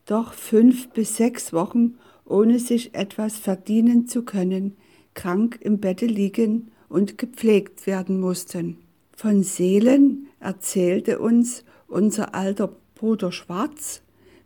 doch 0.06 0.32
fünf 0.32 0.88
bis 0.90 1.16
sechs 1.16 1.52
Wochen 1.52 1.98
ohne 2.24 2.58
sich 2.58 2.94
etwas 2.94 3.36
verdienen 3.36 4.06
zu 4.06 4.22
können, 4.22 4.76
krank 5.14 5.58
im 5.60 5.78
Bette 5.78 6.06
liegen 6.06 6.70
und 6.88 7.18
gepflegt 7.18 7.86
werden 7.86 8.20
mussten. 8.20 8.78
Von 9.16 9.42
Seelen 9.42 10.28
erzählte 10.40 11.18
uns 11.18 11.64
unser 11.88 12.34
alter 12.34 12.74
Bruder 12.94 13.32
Schwarz, 13.32 14.02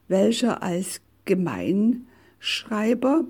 welcher 0.09 0.63
als 0.63 1.01
Gemeinschreiber 1.25 3.25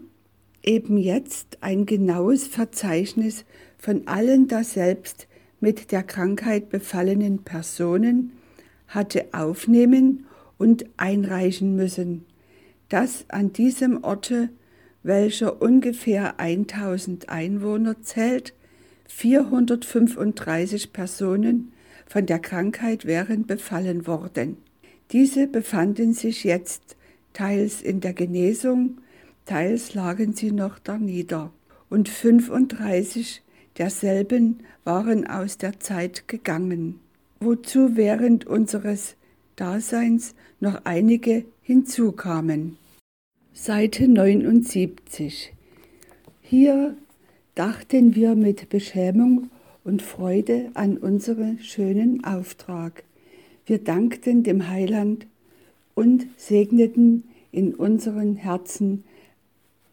eben 0.63 0.99
jetzt 0.99 1.59
ein 1.63 1.87
genaues 1.87 2.47
Verzeichnis 2.47 3.45
von 3.79 4.07
allen 4.07 4.49
daselbst 4.49 5.29
mit 5.61 5.93
der 5.93 6.03
Krankheit 6.03 6.69
befallenen 6.69 7.43
Personen 7.43 8.33
hatte 8.89 9.27
aufnehmen 9.33 10.26
und 10.59 10.87
einreichen 10.97 11.77
müssen, 11.77 12.25
das 12.89 13.25
an 13.29 13.53
diesem 13.53 14.05
Orte, 14.05 14.51
welcher 15.03 15.61
ungefähr 15.61 16.41
1000 16.41 17.29
Einwohner 17.29 18.01
zählt, 18.03 18.55
435 19.09 20.93
Personen 20.93 21.73
von 22.07 22.27
der 22.27 22.39
Krankheit 22.39 23.05
wären 23.05 23.47
befallen 23.47 24.07
worden. 24.07 24.57
Diese 25.13 25.47
befanden 25.47 26.13
sich 26.13 26.45
jetzt 26.45 26.97
teils 27.33 27.83
in 27.83 28.01
der 28.01 28.13
Genesung, 28.13 28.99
teils 29.45 29.95
lagen 29.95 30.33
sie 30.33 30.51
noch 30.51 30.79
darnieder. 30.79 31.53
Und 31.89 32.09
35 32.09 33.43
derselben 33.79 34.61
waren 34.85 35.27
aus 35.27 35.59
der 35.59 35.79
Zeit 35.79 36.27
gegangen, 36.27 36.99
wozu 37.39 37.97
während 37.97 38.47
unseres 38.47 39.17
Daseins 39.57 40.35
noch 40.61 40.83
einige 40.85 41.47
hinzukamen. 41.63 42.77
Seite 43.55 44.07
79. 44.07 45.55
Hier 46.43 46.95
dachten 47.55 48.15
wir 48.15 48.35
mit 48.35 48.69
Beschämung 48.69 49.51
und 49.83 50.03
Freude 50.03 50.71
an 50.75 50.99
unseren 50.99 51.59
schönen 51.61 52.23
Auftrag. 52.23 53.05
Wir 53.65 53.79
dankten 53.79 54.43
dem 54.43 54.69
Heiland 54.69 55.27
und 55.95 56.27
segneten 56.37 57.25
in 57.51 57.75
unseren 57.75 58.37
Herzen 58.37 59.05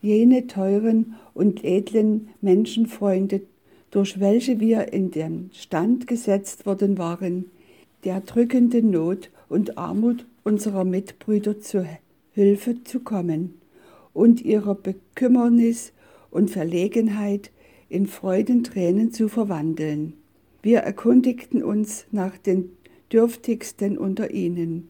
jene 0.01 0.47
teuren 0.47 1.15
und 1.33 1.63
edlen 1.63 2.27
Menschenfreunde, 2.41 3.43
durch 3.91 4.19
welche 4.19 4.59
wir 4.59 4.91
in 4.91 5.11
den 5.11 5.51
Stand 5.53 6.05
gesetzt 6.05 6.65
worden 6.65 6.97
waren, 6.97 7.45
der 8.03 8.19
drückenden 8.19 8.91
Not 8.91 9.29
und 9.53 9.77
Armut 9.77 10.25
unserer 10.43 10.83
Mitbrüder 10.83 11.59
zu 11.59 11.87
Hilfe 12.31 12.83
zu 12.83 13.01
kommen 13.01 13.61
und 14.11 14.41
ihrer 14.41 14.73
Bekümmernis 14.73 15.93
und 16.31 16.49
Verlegenheit 16.49 17.51
in 17.87 18.07
Freudentränen 18.07 19.11
zu 19.11 19.29
verwandeln. 19.29 20.13
Wir 20.63 20.79
erkundigten 20.79 21.61
uns 21.61 22.07
nach 22.11 22.35
den 22.35 22.71
Dürftigsten 23.11 23.95
unter 23.99 24.31
ihnen 24.31 24.89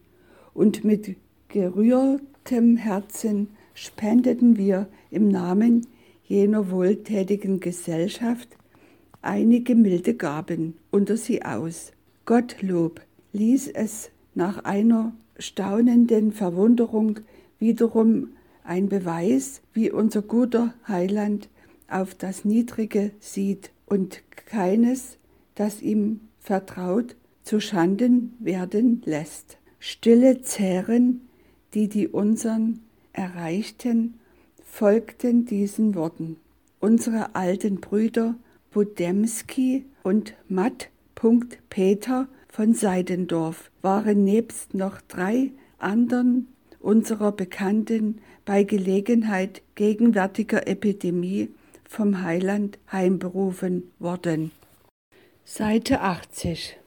und 0.54 0.86
mit 0.86 1.17
gerührtem 1.49 2.78
Herzen 2.78 3.49
spendeten 3.73 4.56
wir 4.56 4.88
im 5.12 5.28
Namen 5.28 5.88
jener 6.23 6.71
wohltätigen 6.71 7.60
Gesellschaft 7.60 8.47
einige 9.21 9.76
milde 9.76 10.13
Gaben 10.13 10.76
unter 10.89 11.17
sie 11.17 11.43
aus. 11.43 11.91
Gottlob 12.26 13.02
ließ 13.34 13.67
es 13.67 14.10
nach 14.35 14.63
einer 14.63 15.13
staunenden 15.37 16.31
Verwunderung 16.31 17.19
wiederum 17.59 18.29
ein 18.63 18.89
Beweis, 18.89 19.61
wie 19.73 19.91
unser 19.91 20.21
guter 20.21 20.73
Heiland 20.87 21.49
auf 21.87 22.15
das 22.15 22.45
Niedrige 22.45 23.11
sieht 23.19 23.71
und 23.85 24.23
keines, 24.35 25.17
das 25.55 25.81
ihm 25.81 26.21
vertraut, 26.39 27.15
zu 27.43 27.59
Schanden 27.59 28.33
werden 28.39 29.01
lässt. 29.05 29.57
Stille 29.79 30.41
Zähren, 30.41 31.27
die 31.73 31.89
die 31.89 32.07
unsern 32.07 32.79
erreichten, 33.11 34.15
folgten 34.63 35.45
diesen 35.45 35.93
Worten. 35.93 36.37
Unsere 36.79 37.35
alten 37.35 37.81
Brüder 37.81 38.35
Budemski 38.71 39.85
und 40.03 40.33
Matt. 40.47 40.89
Peter 41.69 42.27
von 42.53 42.75
Seidendorf 42.75 43.71
waren 43.81 44.23
nebst 44.23 44.75
noch 44.75 45.01
drei 45.01 45.49
anderen 45.79 46.47
unserer 46.79 47.31
Bekannten 47.31 48.19
bei 48.45 48.63
Gelegenheit 48.63 49.63
gegenwärtiger 49.73 50.67
Epidemie 50.67 51.49
vom 51.83 52.21
Heiland 52.21 52.77
heimberufen 52.91 53.91
worden. 53.97 54.51
Seite 55.43 56.01
80 56.01 56.77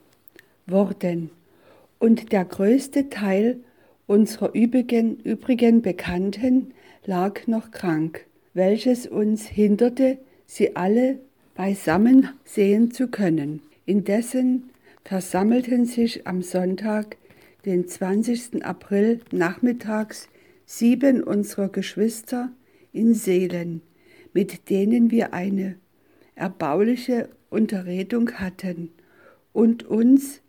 worden 0.69 1.31
und 1.99 2.31
der 2.31 2.45
größte 2.45 3.11
Teil 3.11 3.59
unserer 4.07 4.55
übrigen, 4.55 5.19
übrigen 5.19 5.83
Bekannten 5.83 6.75
lag 7.05 7.49
noch 7.49 7.73
krank, 7.73 8.25
welches 8.55 9.09
uns 9.09 9.45
hinderte, 9.49 10.19
sie 10.47 10.77
alle 10.77 11.19
beisammen 11.57 12.29
sehen 12.45 12.93
zu 12.93 13.09
können. 13.09 13.63
Indessen 13.85 14.71
versammelten 15.07 15.85
sich 15.85 16.27
am 16.27 16.43
Sonntag, 16.43 17.17
den 17.65 17.87
20. 17.87 18.65
April 18.65 19.21
nachmittags, 19.31 20.29
sieben 20.65 21.23
unserer 21.23 21.69
Geschwister 21.69 22.51
in 22.93 23.15
Seelen, 23.15 23.83
mit 24.33 24.69
denen 24.69 25.13
wir 25.13 25.33
eine 25.33 25.77
erbauliche 26.35 27.29
Unterredung 27.51 28.33
hatten 28.33 28.91
und 29.53 29.85
uns 29.85 30.41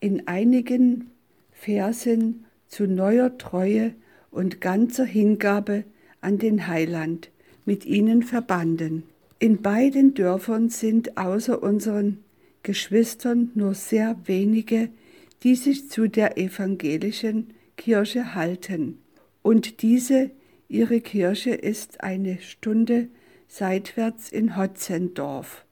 in 0.00 0.26
einigen 0.26 1.10
Versen 1.50 2.46
zu 2.68 2.86
neuer 2.86 3.36
Treue 3.36 3.92
und 4.30 4.62
ganzer 4.62 5.04
Hingabe 5.04 5.84
an 6.22 6.38
den 6.38 6.66
Heiland 6.66 7.30
mit 7.66 7.84
ihnen 7.84 8.22
verbanden. 8.22 9.02
In 9.38 9.60
beiden 9.60 10.14
Dörfern 10.14 10.70
sind 10.70 11.18
außer 11.18 11.62
unseren 11.62 12.24
Geschwistern 12.62 13.50
nur 13.54 13.74
sehr 13.74 14.16
wenige, 14.24 14.90
die 15.42 15.56
sich 15.56 15.90
zu 15.90 16.08
der 16.08 16.38
evangelischen 16.38 17.54
Kirche 17.76 18.34
halten. 18.34 18.98
Und 19.42 19.82
diese, 19.82 20.30
ihre 20.68 21.00
Kirche, 21.00 21.50
ist 21.50 22.02
eine 22.02 22.38
Stunde 22.40 23.08
seitwärts 23.48 24.30
in 24.30 24.56
Hotzendorf. 24.56 25.64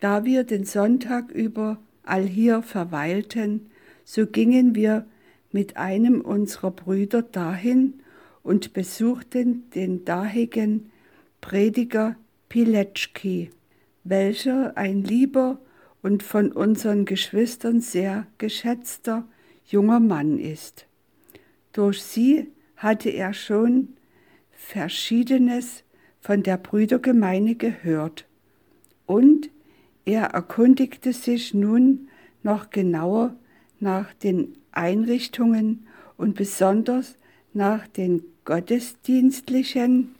Da 0.00 0.24
wir 0.24 0.44
den 0.44 0.64
Sonntag 0.64 1.32
über 1.32 1.78
allhier 2.04 2.62
verweilten, 2.62 3.66
so 4.04 4.26
gingen 4.26 4.74
wir 4.74 5.06
mit 5.50 5.76
einem 5.76 6.20
unserer 6.20 6.70
Brüder 6.70 7.22
dahin 7.22 7.94
und 8.42 8.72
besuchten 8.72 9.68
den 9.74 10.04
dahigen 10.04 10.90
Prediger 11.40 12.16
Piletschki, 12.48 13.50
welcher 14.04 14.76
ein 14.76 15.02
lieber 15.02 15.58
und 16.02 16.22
von 16.22 16.52
unseren 16.52 17.04
Geschwistern 17.04 17.80
sehr 17.80 18.26
geschätzter 18.38 19.26
junger 19.66 20.00
Mann 20.00 20.38
ist. 20.38 20.86
Durch 21.72 22.02
sie 22.02 22.48
hatte 22.76 23.10
er 23.10 23.34
schon 23.34 23.96
Verschiedenes 24.52 25.84
von 26.20 26.42
der 26.42 26.56
Brüdergemeine 26.56 27.54
gehört. 27.54 28.26
Und 29.06 29.50
er 30.04 30.26
erkundigte 30.26 31.12
sich 31.12 31.54
nun 31.54 32.08
noch 32.42 32.70
genauer 32.70 33.36
nach 33.80 34.12
den 34.14 34.56
Einrichtungen 34.72 35.86
und 36.16 36.34
besonders 36.34 37.16
nach 37.52 37.86
den 37.86 38.22
gottesdienstlichen. 38.44 40.14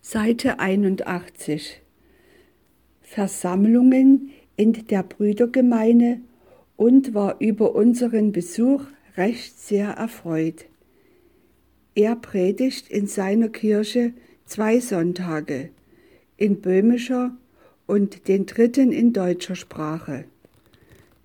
Seite 0.00 0.58
81 0.58 1.80
Versammlungen 3.00 4.30
in 4.56 4.72
der 4.86 5.02
Brüdergemeine 5.02 6.20
und 6.76 7.14
war 7.14 7.40
über 7.40 7.74
unseren 7.74 8.32
Besuch 8.32 8.84
recht 9.16 9.58
sehr 9.58 9.90
erfreut. 9.90 10.66
Er 11.94 12.16
predigt 12.16 12.88
in 12.88 13.06
seiner 13.06 13.48
Kirche 13.48 14.12
zwei 14.46 14.80
Sonntage, 14.80 15.70
in 16.36 16.60
böhmischer 16.60 17.36
und 17.86 18.28
den 18.28 18.46
dritten 18.46 18.92
in 18.92 19.12
deutscher 19.12 19.54
Sprache. 19.54 20.24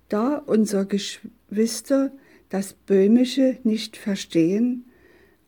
Da 0.08 0.36
unser 0.36 0.84
Geschwister 0.84 2.12
das 2.48 2.72
Böhmische 2.72 3.58
nicht 3.64 3.96
verstehen, 3.96 4.84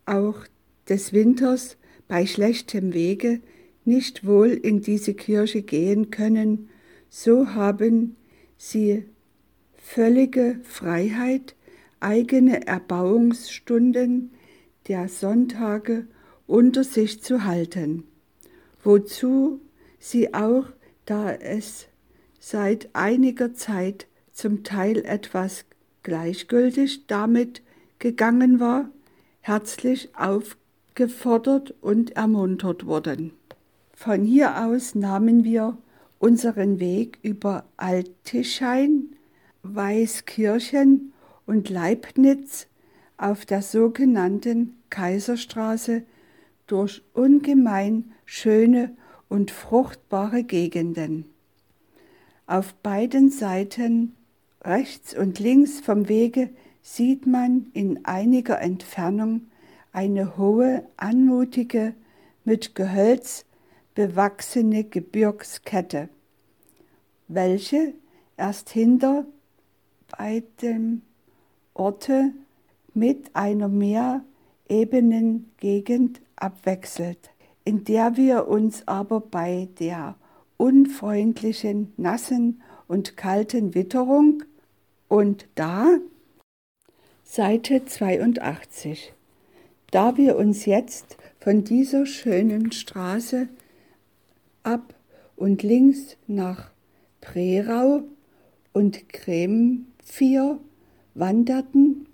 auch 0.06 0.44
des 0.88 1.12
Winters 1.12 1.76
bei 2.08 2.26
schlechtem 2.26 2.94
Wege 2.94 3.40
nicht 3.84 4.26
wohl 4.26 4.48
in 4.48 4.80
diese 4.80 5.14
Kirche 5.14 5.62
gehen 5.62 6.10
können, 6.10 6.68
so 7.14 7.52
haben 7.54 8.16
sie 8.56 9.04
völlige 9.74 10.58
Freiheit, 10.62 11.54
eigene 12.00 12.66
Erbauungsstunden 12.66 14.30
der 14.88 15.10
Sonntage 15.10 16.06
unter 16.46 16.84
sich 16.84 17.22
zu 17.22 17.44
halten, 17.44 18.04
wozu 18.82 19.60
sie 19.98 20.32
auch, 20.32 20.64
da 21.04 21.30
es 21.30 21.86
seit 22.40 22.88
einiger 22.94 23.52
Zeit 23.52 24.06
zum 24.32 24.64
Teil 24.64 25.04
etwas 25.04 25.66
gleichgültig 26.02 27.06
damit 27.08 27.60
gegangen 27.98 28.58
war, 28.58 28.88
herzlich 29.42 30.08
aufgefordert 30.16 31.74
und 31.82 32.12
ermuntert 32.12 32.86
wurden. 32.86 33.34
Von 33.92 34.24
hier 34.24 34.64
aus 34.64 34.94
nahmen 34.94 35.44
wir 35.44 35.76
unseren 36.22 36.78
Weg 36.78 37.18
über 37.22 37.64
Altischein, 37.76 39.16
Weißkirchen 39.64 41.12
und 41.46 41.68
Leibnitz 41.68 42.68
auf 43.16 43.44
der 43.44 43.60
sogenannten 43.60 44.76
Kaiserstraße 44.88 46.04
durch 46.68 47.02
ungemein 47.12 48.12
schöne 48.24 48.96
und 49.28 49.50
fruchtbare 49.50 50.44
Gegenden. 50.44 51.24
Auf 52.46 52.72
beiden 52.74 53.28
Seiten 53.30 54.14
Rechts 54.62 55.18
und 55.18 55.40
links 55.40 55.80
vom 55.80 56.08
Wege 56.08 56.50
sieht 56.82 57.26
man 57.26 57.66
in 57.72 58.04
einiger 58.04 58.60
Entfernung 58.60 59.48
eine 59.92 60.36
hohe, 60.36 60.86
anmutige, 60.96 61.94
mit 62.44 62.76
Gehölz 62.76 63.44
bewachsene 63.94 64.84
Gebirgskette, 64.84 66.08
welche 67.28 67.94
erst 68.36 68.70
hinter 68.70 69.26
bei 70.18 70.42
dem 70.60 71.02
Orte 71.74 72.32
mit 72.94 73.34
einer 73.34 73.68
meerebenen 73.68 75.50
Gegend 75.58 76.20
abwechselt, 76.36 77.30
in 77.64 77.84
der 77.84 78.16
wir 78.16 78.48
uns 78.48 78.86
aber 78.88 79.20
bei 79.20 79.68
der 79.78 80.16
unfreundlichen, 80.56 81.92
nassen 81.96 82.62
und 82.88 83.16
kalten 83.16 83.74
Witterung 83.74 84.44
und 85.08 85.46
da 85.54 85.98
Seite 87.24 87.84
82. 87.84 89.12
Da 89.90 90.16
wir 90.16 90.36
uns 90.36 90.66
jetzt 90.66 91.16
von 91.40 91.64
dieser 91.64 92.06
schönen 92.06 92.72
Straße 92.72 93.48
ab 94.62 94.94
und 95.36 95.62
links 95.62 96.16
nach 96.26 96.70
Prerau 97.20 98.02
und 98.72 99.08
Kremvier 99.08 100.58
wanderten, 101.14 102.06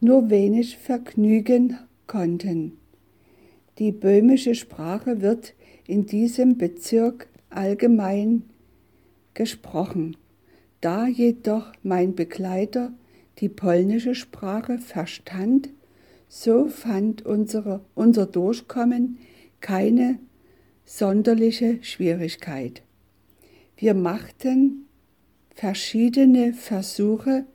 nur 0.00 0.30
wenig 0.30 0.76
vergnügen 0.78 1.78
konnten. 2.06 2.78
Die 3.78 3.92
böhmische 3.92 4.54
Sprache 4.54 5.20
wird 5.20 5.54
in 5.86 6.06
diesem 6.06 6.58
Bezirk 6.58 7.28
allgemein 7.50 8.42
gesprochen. 9.32 10.16
Da 10.80 11.06
jedoch 11.06 11.72
mein 11.82 12.14
Begleiter 12.14 12.92
die 13.38 13.48
polnische 13.48 14.14
Sprache 14.14 14.78
verstand, 14.78 15.70
so 16.28 16.68
fand 16.68 17.24
unsere, 17.24 17.84
unser 17.94 18.26
Durchkommen 18.26 19.18
keine 19.60 20.18
sonderliche 20.84 21.78
Schwierigkeit. 21.82 22.82
Wir 23.76 23.94
machten 23.94 24.86
verschiedene 25.54 26.52
Versuche, 26.52 27.46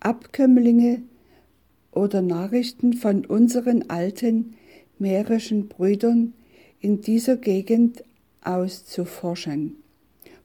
Abkömmlinge 0.00 1.02
oder 1.92 2.22
Nachrichten 2.22 2.94
von 2.94 3.26
unseren 3.26 3.90
alten 3.90 4.54
mährischen 4.98 5.68
Brüdern 5.68 6.32
in 6.80 7.00
dieser 7.00 7.36
Gegend 7.36 8.02
auszuforschen, 8.42 9.76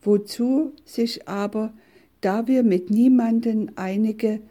wozu 0.01 0.73
sich 0.83 1.27
aber, 1.27 1.73
da 2.21 2.47
wir 2.47 2.63
mit 2.63 2.89
niemanden 2.89 3.71
einige 3.77 4.41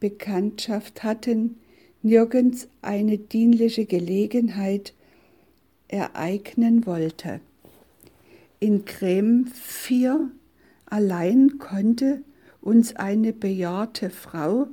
Bekanntschaft 0.00 1.02
hatten, 1.02 1.56
nirgends 2.02 2.68
eine 2.82 3.18
dienliche 3.18 3.86
Gelegenheit 3.86 4.94
ereignen 5.90 6.86
wollte. 6.86 7.40
In 8.58 8.84
Kremvier 8.84 10.30
allein 10.86 11.58
konnte 11.58 12.22
uns 12.60 12.94
eine 12.96 13.32
bejahrte 13.32 14.10
Frau 14.10 14.68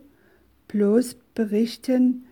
bloß 0.68 1.16
berichten, 1.34 2.26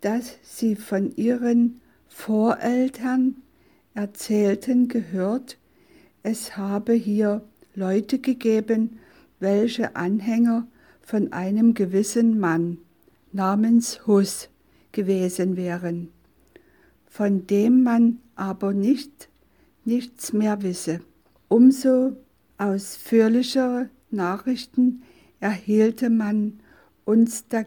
dass 0.00 0.36
sie 0.42 0.76
von 0.76 1.14
ihren 1.16 1.80
Voreltern 2.08 3.36
erzählten 3.94 4.88
gehört, 4.88 5.58
es 6.22 6.56
habe 6.56 6.92
hier 6.92 7.42
Leute 7.74 8.18
gegeben, 8.18 8.98
welche 9.38 9.96
Anhänger 9.96 10.66
von 11.00 11.32
einem 11.32 11.72
gewissen 11.74 12.38
Mann 12.38 12.78
namens 13.32 14.06
Hus 14.06 14.48
gewesen 14.92 15.56
wären, 15.56 16.08
von 17.10 17.46
dem 17.46 17.82
man 17.82 18.20
aber 18.36 18.72
nicht 18.72 19.28
nichts 19.84 20.32
mehr 20.32 20.62
wisse. 20.62 21.00
Umso 21.48 22.16
ausführlichere 22.56 23.90
Nachrichten 24.10 25.02
erhielte 25.40 26.08
man 26.08 26.60
uns 27.04 27.46
da, 27.48 27.64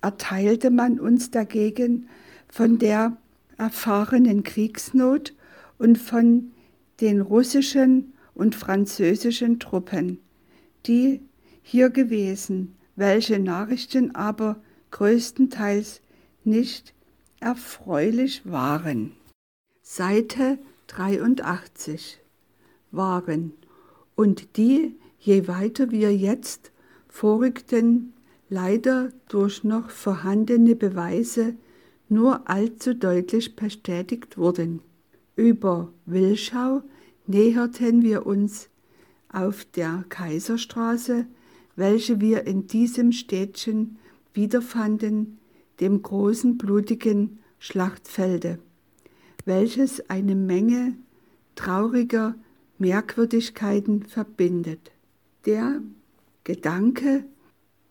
erteilte 0.00 0.70
man 0.70 0.98
uns 0.98 1.30
dagegen 1.30 2.08
von 2.48 2.78
der 2.78 3.16
erfahrenen 3.58 4.42
Kriegsnot 4.42 5.34
und 5.78 5.98
von 5.98 6.52
den 7.00 7.20
russischen 7.20 8.14
und 8.34 8.54
französischen 8.54 9.60
Truppen, 9.60 10.18
die 10.86 11.20
hier 11.62 11.90
gewesen, 11.90 12.74
welche 12.94 13.38
Nachrichten 13.38 14.14
aber 14.14 14.62
größtenteils 14.92 16.00
nicht 16.44 16.94
erfreulich 17.46 18.42
waren. 18.44 19.12
Seite 19.80 20.58
83 20.88 22.18
waren 22.90 23.52
und 24.16 24.56
die, 24.56 24.96
je 25.20 25.46
weiter 25.46 25.92
wir 25.92 26.12
jetzt 26.12 26.72
vorrückten, 27.08 28.14
leider 28.48 29.12
durch 29.28 29.62
noch 29.62 29.90
vorhandene 29.90 30.74
Beweise 30.74 31.54
nur 32.08 32.50
allzu 32.50 32.94
deutlich 32.94 33.54
bestätigt 33.54 34.36
wurden. 34.36 34.80
Über 35.36 35.92
Wilschau 36.04 36.82
näherten 37.28 38.02
wir 38.02 38.26
uns 38.26 38.68
auf 39.28 39.64
der 39.66 40.04
Kaiserstraße, 40.08 41.26
welche 41.76 42.20
wir 42.20 42.44
in 42.44 42.66
diesem 42.66 43.12
Städtchen 43.12 43.98
wiederfanden, 44.34 45.38
dem 45.80 46.02
großen 46.02 46.58
blutigen 46.58 47.38
Schlachtfelde, 47.58 48.58
welches 49.44 50.08
eine 50.10 50.34
Menge 50.34 50.94
trauriger 51.54 52.34
Merkwürdigkeiten 52.78 54.02
verbindet. 54.04 54.92
Der 55.46 55.80
Gedanke, 56.44 57.24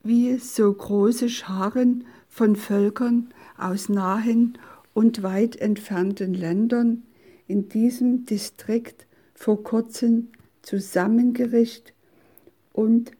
wie 0.04 0.38
so 0.38 0.71
große 0.71 1.30
Scharen 1.30 2.06
von 2.30 2.56
Völkern 2.56 3.30
aus 3.58 3.89
nahen 3.89 4.58
und 4.93 5.24
weit 5.24 5.56
entfernten 5.56 6.34
Ländern 6.34 7.04
in 7.48 7.69
diesem 7.69 8.26
Distrikt 8.26 9.08
vor 9.34 9.63
kurzem 9.63 10.30
zusammengerichtet 10.62 11.93
und 12.71 13.12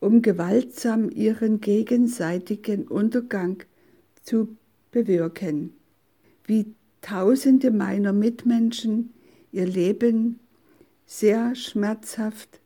um 0.00 0.22
gewaltsam 0.22 1.10
ihren 1.10 1.60
gegenseitigen 1.60 2.88
Untergang 2.88 3.62
zu 4.22 4.56
bewirken. 4.90 5.74
Wie 6.44 6.74
Tausende 7.02 7.72
meiner 7.72 8.12
Mitmenschen 8.12 9.12
ihr 9.50 9.66
Leben 9.66 10.38
sehr 11.04 11.56
schmerzhaft 11.56 12.60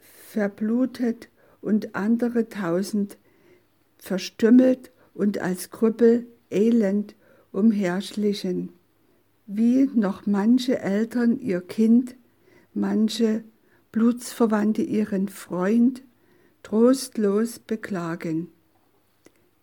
verblutet 0.00 1.28
und 1.60 1.94
andere 1.94 2.48
tausend 2.48 3.16
verstümmelt 3.96 4.90
und 5.14 5.38
als 5.38 5.70
Krüppel 5.70 6.26
elend 6.50 7.14
umherschlichen, 7.52 8.70
wie 9.46 9.88
noch 9.94 10.26
manche 10.26 10.80
Eltern 10.80 11.38
ihr 11.38 11.60
Kind, 11.60 12.16
manche 12.74 13.44
Blutsverwandte 13.92 14.82
ihren 14.82 15.28
Freund 15.28 16.02
trostlos 16.64 17.60
beklagen, 17.60 18.48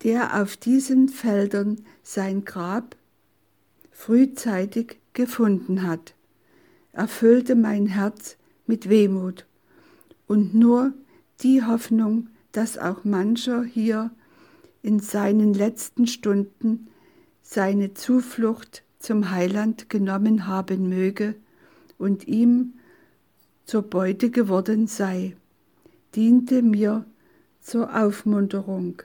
der 0.06 0.40
auf 0.40 0.56
diesen 0.56 1.08
Feldern 1.08 1.78
sein 2.04 2.44
Grab 2.44 2.94
frühzeitig 3.90 5.00
gefunden 5.14 5.82
hat, 5.82 6.14
erfüllte 6.92 7.56
mein 7.56 7.86
Herz 7.86 8.36
mit 8.68 8.88
Wehmut 8.88 9.46
und 10.28 10.54
nur 10.54 10.92
die 11.42 11.64
Hoffnung, 11.64 12.28
dass 12.52 12.78
auch 12.78 13.02
mancher 13.02 13.64
hier 13.64 14.12
in 14.80 15.00
seinen 15.00 15.52
letzten 15.54 16.06
Stunden 16.06 16.86
seine 17.42 17.92
Zuflucht 17.94 18.84
zum 19.00 19.32
Heiland 19.32 19.90
genommen 19.90 20.46
haben 20.46 20.88
möge 20.88 21.34
und 21.98 22.28
ihm 22.28 22.74
zur 23.64 23.82
Beute 23.82 24.30
geworden 24.30 24.86
sei, 24.86 25.34
diente 26.14 26.62
mir 26.62 27.04
zur 27.60 28.00
Aufmunterung. 28.00 29.02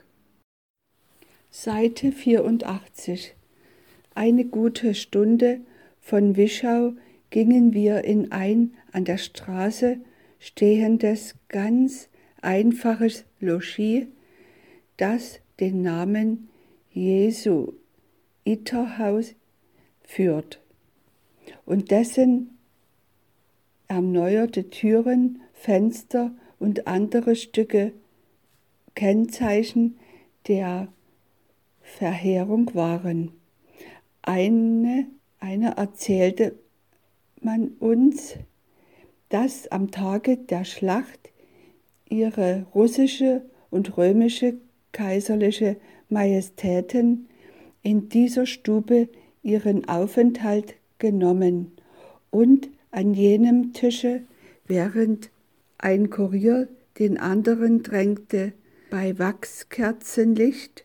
Seite 1.54 2.12
84 2.12 3.34
Eine 4.14 4.46
gute 4.46 4.94
Stunde. 4.94 5.60
Von 6.00 6.38
Wischau 6.38 6.94
gingen 7.28 7.74
wir 7.74 8.04
in 8.04 8.32
ein 8.32 8.72
an 8.90 9.04
der 9.04 9.18
Straße 9.18 9.98
stehendes, 10.38 11.34
ganz 11.48 12.08
einfaches 12.40 13.26
Logis, 13.38 14.06
das 14.96 15.40
den 15.60 15.82
Namen 15.82 16.48
Jesu 16.90 17.74
Itterhaus 18.44 19.34
führt 20.00 20.58
und 21.66 21.90
dessen 21.90 22.56
erneuerte 23.88 24.70
Türen, 24.70 25.42
Fenster 25.52 26.34
und 26.58 26.86
andere 26.86 27.36
Stücke 27.36 27.92
Kennzeichen 28.94 29.98
der 30.48 30.88
Verheerung 31.98 32.74
waren. 32.74 33.32
Eine, 34.22 35.06
eine 35.40 35.76
erzählte 35.76 36.54
man 37.40 37.68
uns, 37.80 38.34
dass 39.28 39.68
am 39.68 39.90
Tage 39.90 40.36
der 40.36 40.64
Schlacht 40.64 41.30
ihre 42.08 42.66
russische 42.74 43.42
und 43.70 43.96
römische 43.96 44.54
kaiserliche 44.92 45.76
Majestäten 46.08 47.28
in 47.82 48.08
dieser 48.08 48.46
Stube 48.46 49.08
ihren 49.42 49.88
Aufenthalt 49.88 50.74
genommen 50.98 51.72
und 52.30 52.68
an 52.90 53.14
jenem 53.14 53.72
Tische, 53.72 54.22
während 54.66 55.30
ein 55.78 56.10
Kurier 56.10 56.68
den 56.98 57.18
anderen 57.18 57.82
drängte, 57.82 58.52
bei 58.90 59.18
Wachskerzenlicht, 59.18 60.84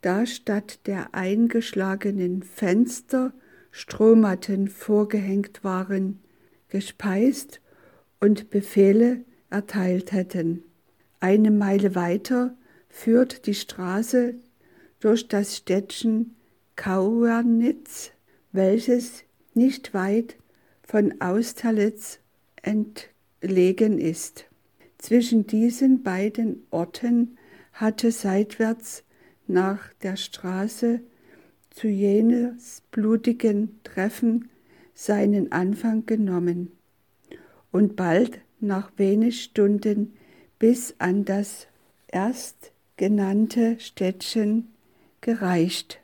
da 0.00 0.26
statt 0.26 0.80
der 0.86 1.14
eingeschlagenen 1.14 2.42
Fenster 2.42 3.32
Strohmatten 3.70 4.68
vorgehängt 4.68 5.62
waren, 5.62 6.20
gespeist 6.68 7.60
und 8.18 8.50
Befehle 8.50 9.24
erteilt 9.50 10.12
hätten. 10.12 10.64
Eine 11.20 11.50
Meile 11.50 11.94
weiter 11.94 12.56
führt 12.88 13.46
die 13.46 13.54
Straße 13.54 14.34
durch 15.00 15.28
das 15.28 15.56
Städtchen 15.56 16.36
Kauernitz, 16.76 18.12
welches 18.52 19.24
nicht 19.54 19.94
weit 19.94 20.36
von 20.82 21.20
Austerlitz 21.20 22.20
entlegen 22.62 23.98
ist. 23.98 24.46
Zwischen 24.98 25.46
diesen 25.46 26.02
beiden 26.02 26.66
Orten 26.70 27.36
hatte 27.72 28.10
seitwärts 28.12 29.04
nach 29.52 29.92
der 30.02 30.16
Straße 30.16 31.00
zu 31.70 31.88
jenes 31.88 32.82
blutigen 32.90 33.80
Treffen 33.84 34.48
seinen 34.94 35.52
Anfang 35.52 36.06
genommen 36.06 36.72
und 37.72 37.96
bald 37.96 38.40
nach 38.60 38.90
wenig 38.96 39.42
Stunden 39.42 40.14
bis 40.58 40.94
an 40.98 41.24
das 41.24 41.66
erstgenannte 42.08 43.80
Städtchen 43.80 44.68
gereicht. 45.20 46.00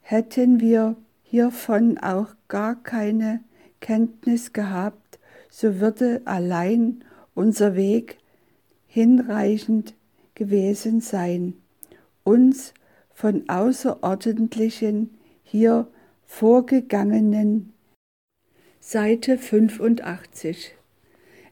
Hätten 0.00 0.60
wir 0.60 0.96
hiervon 1.22 1.98
auch 1.98 2.28
gar 2.48 2.82
keine 2.82 3.40
Kenntnis 3.80 4.52
gehabt, 4.52 5.18
so 5.50 5.80
würde 5.80 6.22
allein 6.24 7.04
unser 7.34 7.74
Weg 7.74 8.18
hinreichend 8.86 9.94
gewesen 10.34 11.00
sein, 11.00 11.54
uns 12.24 12.72
von 13.20 13.46
außerordentlichen 13.50 15.10
hier 15.42 15.86
vorgegangenen 16.24 17.74
Seite 18.80 19.36
85 19.36 20.74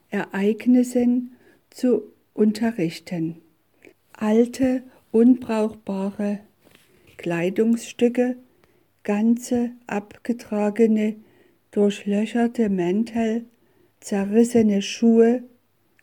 Ereignissen 0.09 1.35
zu 1.69 2.11
unterrichten. 2.33 3.35
Alte, 4.13 4.81
unbrauchbare 5.11 6.39
Kleidungsstücke, 7.17 8.37
ganze 9.03 9.69
abgetragene, 9.85 11.17
durchlöcherte 11.69 12.69
Mäntel, 12.69 13.45
zerrissene 13.99 14.81
Schuhe, 14.81 15.43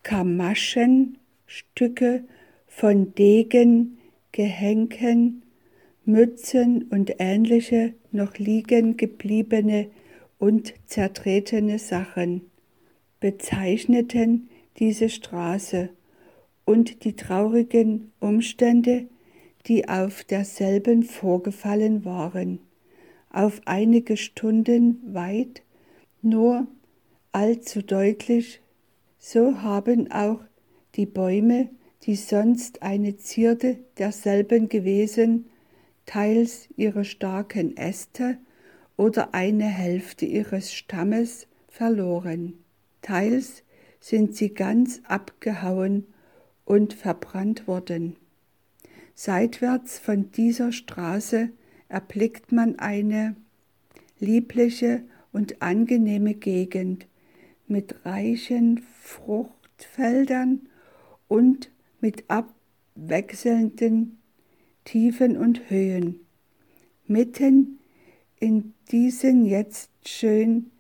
Kamaschen, 0.05 1.19
Stücke 1.45 2.23
von 2.69 3.17
Degen, 3.17 3.99
Gehenken, 4.31 5.43
Mützen 6.07 6.85
und 6.85 7.17
ähnliche 7.19 7.95
noch 8.13 8.39
liegen 8.39 8.97
gebliebene 8.97 9.89
und 10.39 10.73
zertretene 10.87 11.81
Sachen 11.81 12.43
bezeichneten 13.19 14.49
diese 14.79 15.09
Straße 15.09 15.89
und 16.65 17.05
die 17.05 17.17
traurigen 17.17 18.13
Umstände, 18.21 19.09
die 19.67 19.89
auf 19.89 20.23
derselben 20.23 21.03
vorgefallen 21.03 22.05
waren, 22.05 22.61
auf 23.31 23.61
einige 23.65 24.17
Stunden 24.17 25.01
weit, 25.13 25.63
nur 26.23 26.69
allzu 27.33 27.83
deutlich, 27.83 28.61
so 29.19 29.61
haben 29.63 30.13
auch 30.13 30.41
die 30.95 31.07
Bäume, 31.07 31.69
die 32.03 32.15
sonst 32.15 32.83
eine 32.83 33.17
Zierde 33.17 33.79
derselben 33.99 34.69
gewesen, 34.69 35.47
teils 36.07 36.69
ihre 36.77 37.05
starken 37.05 37.77
Äste 37.77 38.39
oder 38.97 39.35
eine 39.35 39.67
Hälfte 39.67 40.25
ihres 40.25 40.73
Stammes 40.73 41.47
verloren, 41.69 42.55
teils 43.03 43.63
sind 44.01 44.35
sie 44.37 44.55
ganz 44.55 45.03
abgehauen 45.05 46.07
und 46.65 46.95
verbrannt 46.95 47.67
worden. 47.67 48.17
Seitwärts 49.15 49.99
von 49.99 50.31
dieser 50.31 50.73
Straße 50.73 51.51
erblickt 51.89 52.53
man 52.53 52.79
eine 52.79 53.37
liebliche 54.19 55.03
und 55.33 55.61
angenehme 55.63 56.35
Gegend 56.35 57.07
mit 57.67 58.05
reichen 58.05 58.85
Fruchtfeldern 59.03 60.69
und 61.29 61.71
mit 62.01 62.25
abwechselnden 62.29 64.19
Tiefen 64.87 65.37
und 65.37 65.69
Höhen. 65.69 66.21
Mitten 67.07 67.81
in 68.39 68.73
diesen 68.91 69.45
jetzt 69.45 69.91
schön 70.07 70.71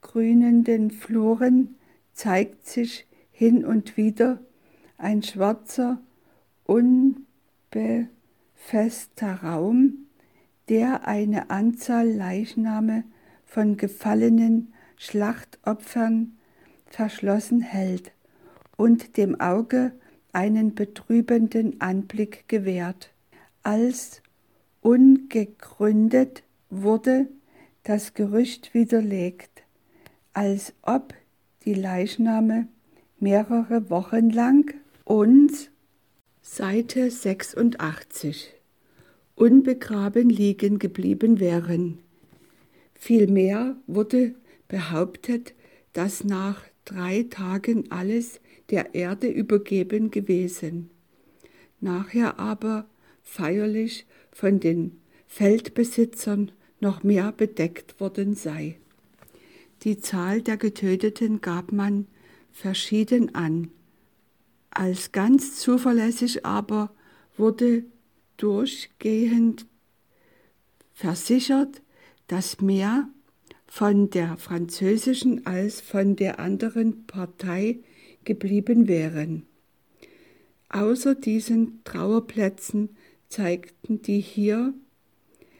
grünenden 0.00 0.90
Fluren 0.90 1.76
zeigt 2.14 2.66
sich 2.66 3.06
hin 3.30 3.64
und 3.64 3.96
wieder 3.96 4.40
ein 4.96 5.22
schwarzer, 5.22 6.00
unbefester 6.64 8.08
Raum, 9.42 10.06
der 10.70 11.06
eine 11.06 11.50
Anzahl 11.50 12.08
Leichname 12.08 13.04
von 13.44 13.76
gefallenen 13.76 14.72
Schlachtopfern 14.96 16.38
verschlossen 16.86 17.60
hält 17.60 18.12
und 18.78 19.18
dem 19.18 19.38
Auge 19.38 19.92
einen 20.32 20.74
betrübenden 20.74 21.80
Anblick 21.80 22.48
gewährt. 22.48 23.09
Als 23.62 24.22
ungegründet 24.80 26.42
wurde 26.70 27.28
das 27.82 28.14
Gerücht 28.14 28.72
widerlegt, 28.72 29.62
als 30.32 30.72
ob 30.82 31.12
die 31.64 31.74
Leichname 31.74 32.68
mehrere 33.18 33.90
Wochen 33.90 34.30
lang 34.30 34.74
und 35.04 35.70
Seite 36.40 37.10
86 37.10 38.54
unbegraben 39.34 40.28
liegen 40.30 40.78
geblieben 40.78 41.38
wären. 41.38 41.98
Vielmehr 42.94 43.76
wurde 43.86 44.34
behauptet, 44.68 45.54
dass 45.92 46.24
nach 46.24 46.62
drei 46.84 47.26
Tagen 47.28 47.90
alles 47.90 48.40
der 48.70 48.94
Erde 48.94 49.28
übergeben 49.28 50.10
gewesen. 50.10 50.90
Nachher 51.80 52.38
aber 52.38 52.86
feierlich 53.30 54.06
von 54.32 54.58
den 54.58 55.00
Feldbesitzern 55.28 56.50
noch 56.80 57.04
mehr 57.04 57.30
bedeckt 57.30 58.00
worden 58.00 58.34
sei. 58.34 58.80
Die 59.82 60.00
Zahl 60.00 60.42
der 60.42 60.56
Getöteten 60.56 61.40
gab 61.40 61.70
man 61.70 62.08
verschieden 62.50 63.34
an. 63.36 63.70
Als 64.70 65.12
ganz 65.12 65.60
zuverlässig 65.60 66.44
aber 66.44 66.92
wurde 67.36 67.84
durchgehend 68.36 69.64
versichert, 70.92 71.82
dass 72.26 72.60
mehr 72.60 73.08
von 73.66 74.10
der 74.10 74.36
französischen 74.38 75.46
als 75.46 75.80
von 75.80 76.16
der 76.16 76.40
anderen 76.40 77.06
Partei 77.06 77.78
geblieben 78.24 78.88
wären. 78.88 79.46
Außer 80.68 81.14
diesen 81.14 81.82
Trauerplätzen 81.84 82.96
zeigten 83.30 84.02
die 84.02 84.20
hier 84.20 84.74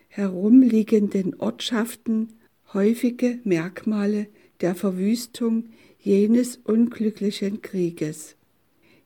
herumliegenden 0.08 1.38
Ortschaften 1.38 2.34
häufige 2.74 3.38
Merkmale 3.44 4.26
der 4.60 4.74
Verwüstung 4.74 5.70
jenes 5.98 6.56
unglücklichen 6.56 7.62
Krieges. 7.62 8.36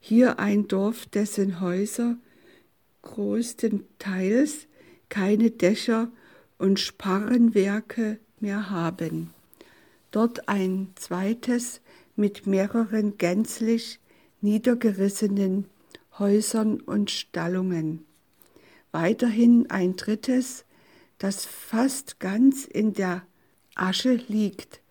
Hier 0.01 0.39
ein 0.39 0.67
Dorf, 0.67 1.07
dessen 1.07 1.61
Häuser 1.61 2.17
größtenteils 3.03 4.67
keine 5.09 5.51
Dächer 5.51 6.11
und 6.59 6.81
Sparrenwerke 6.81 8.19
mehr 8.41 8.71
haben. 8.71 9.31
Dort 10.11 10.49
ein 10.49 10.89
zweites 10.95 11.81
mit 12.17 12.47
mehreren 12.47 13.19
gänzlich 13.19 14.01
niedergerissenen 14.41 15.67
Häusern 16.19 16.81
und 16.81 17.11
Stallungen. 17.11 18.05
Weiterhin 18.95 19.69
ein 19.71 19.97
drittes, 19.97 20.65
das 21.19 21.47
fast 21.47 22.21
ganz 22.21 22.65
in 22.65 22.93
der 22.93 23.27
Asche 23.75 24.15
liegt 24.29 24.83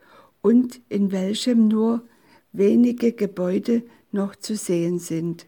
und 0.42 0.82
in 0.90 1.14
welchem 1.14 1.70
nur 1.70 2.06
wenige 2.52 3.14
Gebäude 3.14 3.84
noch 4.12 4.36
zu 4.36 4.58
sehen 4.58 5.00
sind. 5.00 5.48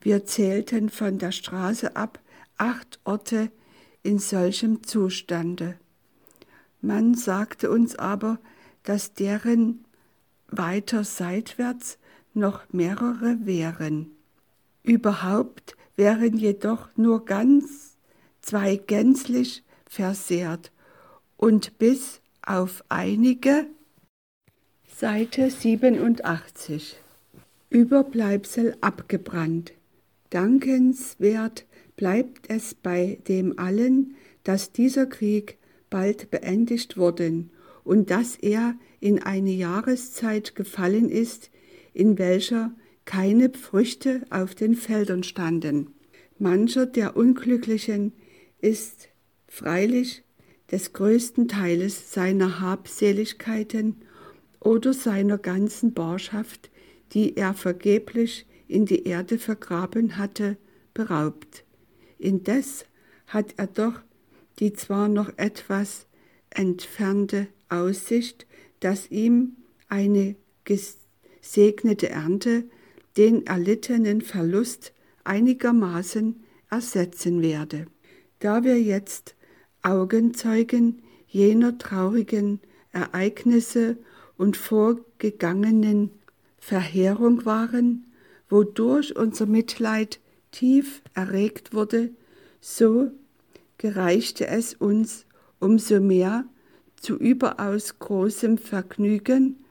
Wir 0.00 0.24
zählten 0.24 0.88
von 0.88 1.18
der 1.18 1.32
Straße 1.32 1.96
ab 1.96 2.18
acht 2.56 2.98
Orte 3.04 3.50
in 4.02 4.20
solchem 4.20 4.82
Zustande. 4.82 5.76
Man 6.80 7.12
sagte 7.12 7.70
uns 7.70 7.94
aber, 7.94 8.38
dass 8.84 9.12
deren 9.12 9.84
weiter 10.48 11.04
seitwärts 11.04 11.98
noch 12.32 12.62
mehrere 12.72 13.36
wären. 13.44 14.12
Überhaupt 14.82 15.76
wären 15.96 16.36
jedoch 16.36 16.88
nur 16.96 17.24
ganz 17.24 17.96
zwei 18.40 18.76
gänzlich 18.76 19.64
versehrt 19.86 20.70
und 21.36 21.78
bis 21.78 22.20
auf 22.42 22.84
einige 22.88 23.66
Seite 24.86 25.50
87 25.50 26.96
Überbleibsel 27.70 28.76
abgebrannt. 28.80 29.72
Dankenswert 30.30 31.66
bleibt 31.96 32.48
es 32.48 32.74
bei 32.74 33.18
dem 33.28 33.58
allen, 33.58 34.16
dass 34.44 34.72
dieser 34.72 35.06
Krieg 35.06 35.58
bald 35.90 36.30
beendigt 36.30 36.96
worden 36.96 37.50
und 37.84 38.10
dass 38.10 38.36
er 38.36 38.74
in 39.00 39.22
eine 39.22 39.50
Jahreszeit 39.50 40.54
gefallen 40.54 41.08
ist, 41.08 41.50
in 41.92 42.18
welcher 42.18 42.72
keine 43.06 43.50
Früchte 43.50 44.26
auf 44.28 44.54
den 44.54 44.74
Feldern 44.74 45.22
standen. 45.22 45.94
Mancher 46.38 46.84
der 46.84 47.16
Unglücklichen 47.16 48.12
ist 48.60 49.08
freilich 49.48 50.22
des 50.70 50.92
größten 50.92 51.48
Teiles 51.48 52.12
seiner 52.12 52.60
Habseligkeiten 52.60 54.02
oder 54.60 54.92
seiner 54.92 55.38
ganzen 55.38 55.94
Barschaft, 55.94 56.70
die 57.12 57.36
er 57.36 57.54
vergeblich 57.54 58.46
in 58.68 58.84
die 58.84 59.04
Erde 59.04 59.38
vergraben 59.38 60.18
hatte, 60.18 60.58
beraubt. 60.92 61.64
Indes 62.18 62.84
hat 63.28 63.54
er 63.56 63.68
doch 63.68 64.00
die 64.58 64.72
zwar 64.72 65.08
noch 65.08 65.30
etwas 65.36 66.06
entfernte 66.50 67.46
Aussicht, 67.68 68.46
dass 68.80 69.10
ihm 69.10 69.56
eine 69.88 70.34
gesegnete 70.64 72.08
Ernte 72.08 72.64
den 73.16 73.46
erlittenen 73.46 74.20
Verlust 74.20 74.92
einigermaßen 75.24 76.44
ersetzen 76.70 77.42
werde. 77.42 77.86
Da 78.38 78.64
wir 78.64 78.80
jetzt 78.80 79.34
Augenzeugen 79.82 81.02
jener 81.26 81.78
traurigen 81.78 82.60
Ereignisse 82.92 83.96
und 84.36 84.56
vorgegangenen 84.56 86.10
Verheerung 86.58 87.44
waren, 87.44 88.06
wodurch 88.48 89.16
unser 89.16 89.46
Mitleid 89.46 90.20
tief 90.50 91.02
erregt 91.14 91.72
wurde, 91.72 92.10
so 92.60 93.10
gereichte 93.78 94.46
es 94.46 94.74
uns 94.74 95.26
umso 95.58 96.00
mehr 96.00 96.44
zu 96.96 97.16
überaus 97.16 97.98
großem 97.98 98.58
Vergnügen, 98.58 99.64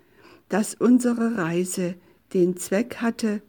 dass 0.49 0.75
unsere 0.75 1.37
Reise 1.37 1.95
den 2.33 2.57
Zweck 2.57 2.97
hatte, 2.97 3.41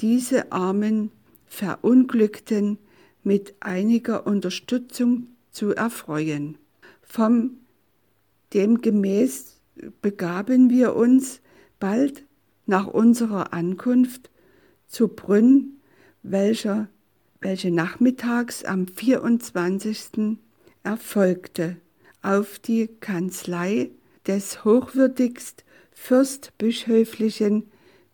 diese 0.00 0.52
armen 0.52 1.10
Verunglückten 1.46 2.78
mit 3.22 3.54
einiger 3.60 4.26
Unterstützung 4.26 5.28
zu 5.50 5.74
erfreuen. 5.74 6.58
Vom 7.02 7.58
demgemäß 8.52 9.60
begaben 10.02 10.70
wir 10.70 10.94
uns 10.94 11.40
bald 11.78 12.24
nach 12.66 12.86
unserer 12.86 13.52
Ankunft 13.52 14.30
zu 14.86 15.08
Brünn, 15.08 15.80
welcher, 16.22 16.88
welche 17.40 17.70
nachmittags 17.70 18.64
am 18.64 18.86
24. 18.86 20.36
erfolgte, 20.82 21.76
auf 22.22 22.58
die 22.58 22.88
Kanzlei 23.00 23.90
des 24.26 24.64
hochwürdigst 24.64 25.64
fürstbischöflichen 25.92 27.70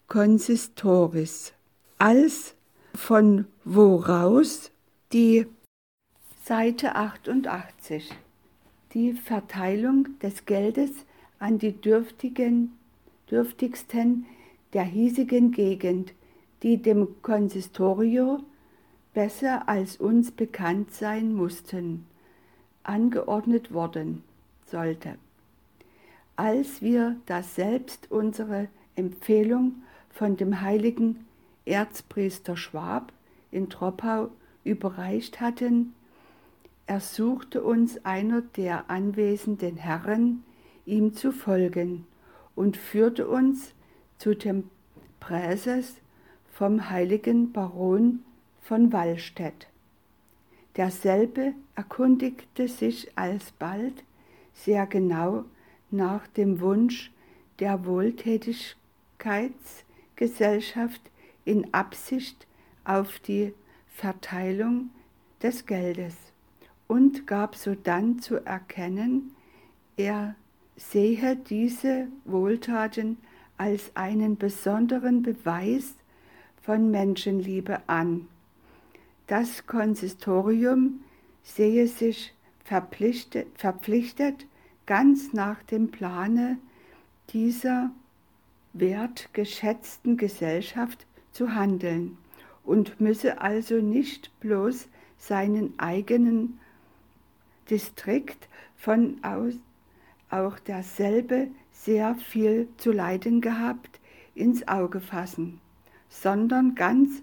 Konsistoris, 0.09 1.53
als 1.99 2.55
von 2.95 3.47
woraus? 3.65 4.71
Die 5.13 5.47
Seite 6.45 6.95
88 6.95 8.15
die 8.95 9.13
Verteilung 9.13 10.19
des 10.21 10.47
Geldes 10.47 10.91
an 11.41 11.59
die 11.59 11.73
Dürftigen, 11.73 12.73
Dürftigsten 13.31 14.27
der 14.73 14.85
hiesigen 14.85 15.51
Gegend, 15.51 16.15
die 16.63 16.81
dem 16.81 17.21
Konsistorio 17.23 18.41
besser 19.13 19.69
als 19.69 19.97
uns 19.97 20.31
bekannt 20.31 20.93
sein 20.93 21.35
mussten, 21.35 22.07
angeordnet 22.85 23.73
worden 23.73 24.23
sollte. 24.67 25.17
Als 26.37 26.81
wir 26.83 27.17
das 27.27 27.55
selbst 27.55 28.11
unsere 28.11 28.69
Empfehlung 28.97 29.83
von 30.15 30.37
dem 30.37 30.61
heiligen 30.61 31.27
Erzpriester 31.65 32.57
Schwab 32.57 33.13
in 33.51 33.69
Troppau 33.69 34.31
überreicht 34.63 35.41
hatten, 35.41 35.93
ersuchte 36.87 37.63
uns 37.63 38.05
einer 38.05 38.43
der 38.43 38.91
anwesenden 38.91 39.77
Herren, 39.77 40.45
ihm 40.87 41.15
zu 41.15 41.33
folgen 41.33 42.07
und 42.55 42.77
führte 42.77 43.27
uns 43.27 43.75
zu 44.19 44.35
dem 44.35 44.71
Präses 45.19 45.97
vom 46.53 46.91
heiligen 46.91 47.53
Baron 47.53 48.21
von 48.63 48.93
Wallstedt. 48.93 49.69
Derselbe 50.77 51.55
erkundigte 51.75 52.69
sich 52.69 53.11
alsbald 53.17 54.05
sehr 54.53 54.87
genau 54.87 55.45
nach 55.91 56.27
dem 56.29 56.61
Wunsch 56.61 57.11
der 57.59 57.85
Wohltätigkeitsgesellschaft 60.15 61.01
in 61.45 61.73
Absicht 61.73 62.47
auf 62.85 63.19
die 63.19 63.53
Verteilung 63.89 64.91
des 65.43 65.67
Geldes 65.67 66.15
und 66.87 67.27
gab 67.27 67.57
sodann 67.57 68.19
zu 68.19 68.37
erkennen, 68.45 69.35
er 69.97 70.35
sehe 70.77 71.37
diese 71.37 72.09
Wohltaten 72.25 73.19
als 73.57 73.93
einen 73.95 74.37
besonderen 74.37 75.23
Beweis 75.23 75.95
von 76.63 76.91
Menschenliebe 76.91 77.81
an. 77.87 78.27
Das 79.27 79.67
Konsistorium 79.67 81.01
sehe 81.43 81.87
sich 81.87 82.35
verpflichtet, 82.65 83.47
verpflichtet 83.55 84.47
ganz 84.87 85.33
nach 85.33 85.63
dem 85.63 85.91
Plane 85.91 86.59
dieser 87.31 87.91
wertgeschätzten 88.75 90.17
Gesellschaft 90.17 91.07
zu 91.33 91.55
handeln 91.55 92.19
und 92.65 93.01
müsse 93.01 93.41
also 93.41 93.77
nicht 93.77 94.39
bloß 94.41 94.89
seinen 95.17 95.79
eigenen 95.79 96.61
Distrikt 97.71 98.49
von 98.77 99.23
aus 99.23 99.55
auch 100.31 100.59
derselbe 100.59 101.49
sehr 101.71 102.15
viel 102.17 102.69
zu 102.77 102.93
leiden 102.93 103.41
gehabt, 103.41 104.01
ins 104.35 104.67
Auge 104.67 105.01
fassen, 105.01 105.61
sondern 106.09 106.75
ganz 106.75 107.23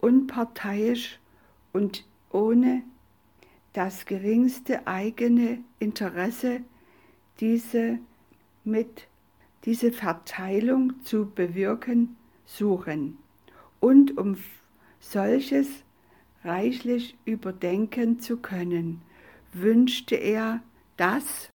unparteiisch 0.00 1.18
und 1.72 2.04
ohne 2.30 2.82
das 3.72 4.04
geringste 4.04 4.86
eigene 4.86 5.58
Interesse 5.78 6.60
diese 7.38 7.98
mit 8.64 9.06
diese 9.64 9.92
Verteilung 9.92 11.02
zu 11.04 11.30
bewirken 11.30 12.16
suchen 12.46 13.18
und 13.78 14.16
um 14.16 14.36
solches 15.00 15.68
reichlich 16.44 17.16
überdenken 17.24 18.20
zu 18.20 18.38
können, 18.38 19.02
wünschte 19.52 20.14
er, 20.14 20.62
dass 20.96 21.50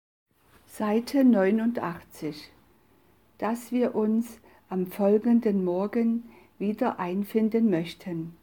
Seite 0.66 1.24
89, 1.24 2.50
dass 3.38 3.72
wir 3.72 3.94
uns 3.94 4.40
am 4.68 4.86
folgenden 4.86 5.64
Morgen 5.64 6.24
wieder 6.58 6.98
einfinden 6.98 7.68
möchten. 7.70 8.34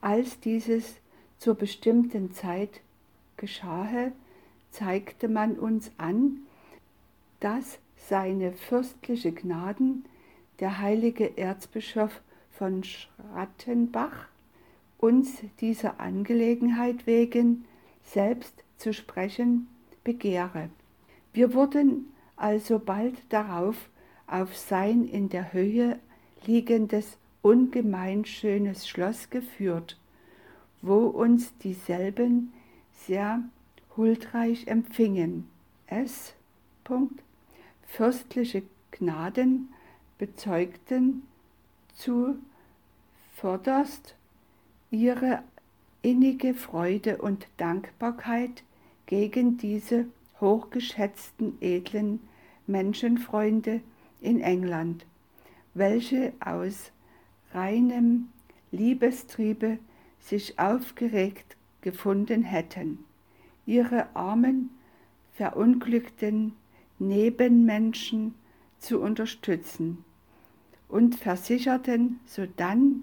Als 0.00 0.40
dieses 0.40 1.00
zur 1.38 1.54
bestimmten 1.54 2.32
Zeit 2.32 2.80
geschahe, 3.36 4.12
zeigte 4.70 5.28
man 5.28 5.58
uns 5.58 5.92
an, 5.98 6.38
dass 7.40 7.78
seine 8.08 8.52
fürstliche 8.52 9.32
Gnaden, 9.32 10.04
der 10.60 10.78
heilige 10.78 11.36
Erzbischof 11.38 12.20
von 12.50 12.84
Schrattenbach 12.84 14.28
uns 14.98 15.42
dieser 15.60 16.00
Angelegenheit 16.00 17.06
wegen 17.06 17.64
selbst 18.04 18.62
zu 18.76 18.92
sprechen 18.92 19.68
begehre. 20.04 20.68
Wir 21.32 21.54
wurden 21.54 22.12
also 22.36 22.78
bald 22.78 23.14
darauf 23.28 23.76
auf 24.26 24.56
sein 24.56 25.06
in 25.06 25.28
der 25.28 25.52
Höhe 25.52 25.98
liegendes 26.46 27.18
ungemein 27.42 28.24
schönes 28.24 28.88
Schloss 28.88 29.30
geführt, 29.30 29.98
wo 30.80 31.06
uns 31.06 31.56
dieselben 31.58 32.52
sehr 33.06 33.42
huldreich 33.96 34.66
empfingen. 34.68 35.48
Es. 35.86 36.34
Fürstliche 37.92 38.62
Gnaden 38.90 39.68
bezeugten 40.16 41.24
zu 41.94 42.36
vorderst 43.36 44.14
ihre 44.90 45.42
innige 46.00 46.54
Freude 46.54 47.18
und 47.18 47.46
Dankbarkeit 47.58 48.62
gegen 49.04 49.58
diese 49.58 50.06
hochgeschätzten 50.40 51.58
edlen 51.60 52.20
Menschenfreunde 52.66 53.82
in 54.22 54.40
England, 54.40 55.04
welche 55.74 56.32
aus 56.40 56.92
reinem 57.52 58.30
Liebestriebe 58.70 59.76
sich 60.18 60.58
aufgeregt 60.58 61.58
gefunden 61.82 62.42
hätten, 62.42 63.04
ihre 63.66 64.16
armen, 64.16 64.70
verunglückten 65.34 66.54
Nebenmenschen 67.08 68.34
zu 68.78 69.00
unterstützen 69.00 70.04
und 70.88 71.16
versicherten 71.16 72.20
sodann, 72.26 73.02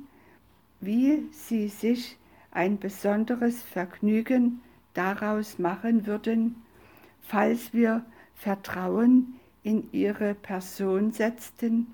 wie 0.80 1.28
sie 1.32 1.68
sich 1.68 2.18
ein 2.52 2.80
besonderes 2.80 3.62
Vergnügen 3.62 4.62
daraus 4.94 5.60
machen 5.60 6.06
würden, 6.06 6.56
falls 7.22 7.74
wir 7.74 8.06
Vertrauen 8.36 9.40
in 9.64 9.90
ihre 9.92 10.34
Person 10.34 11.12
setzten 11.12 11.88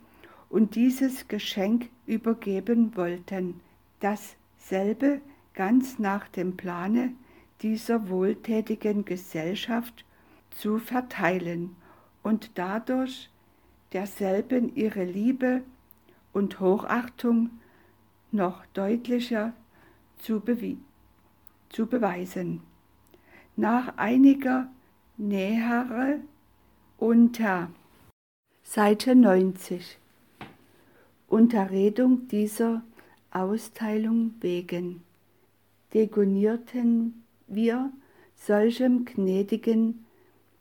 und 0.50 0.76
dieses 0.76 1.28
Geschenk 1.28 1.90
übergeben 2.06 2.96
wollten, 2.96 3.60
dasselbe 4.00 5.22
ganz 5.54 5.98
nach 5.98 6.28
dem 6.28 6.56
Plane 6.56 7.14
dieser 7.62 8.10
wohltätigen 8.10 9.06
Gesellschaft 9.06 10.06
zu 10.52 10.78
verteilen 10.78 11.76
und 12.26 12.58
dadurch 12.58 13.30
derselben 13.94 14.76
ihre 14.76 15.04
Liebe 15.04 15.62
und 16.34 16.60
Hochachtung 16.60 17.52
noch 18.32 18.66
deutlicher 18.74 19.54
zu, 20.18 20.42
zu 21.70 21.86
beweisen. 21.86 22.62
Nach 23.56 23.98
einiger 23.98 24.68
nähere 25.18 26.20
unter 26.98 27.70
Seite 28.64 29.14
90 29.14 30.00
Unterredung 31.28 32.28
dieser 32.28 32.82
Austeilung 33.30 34.34
wegen 34.42 35.04
degonierten 35.94 37.24
wir 37.46 37.92
solchem 38.36 39.06
gnädigen 39.06 40.08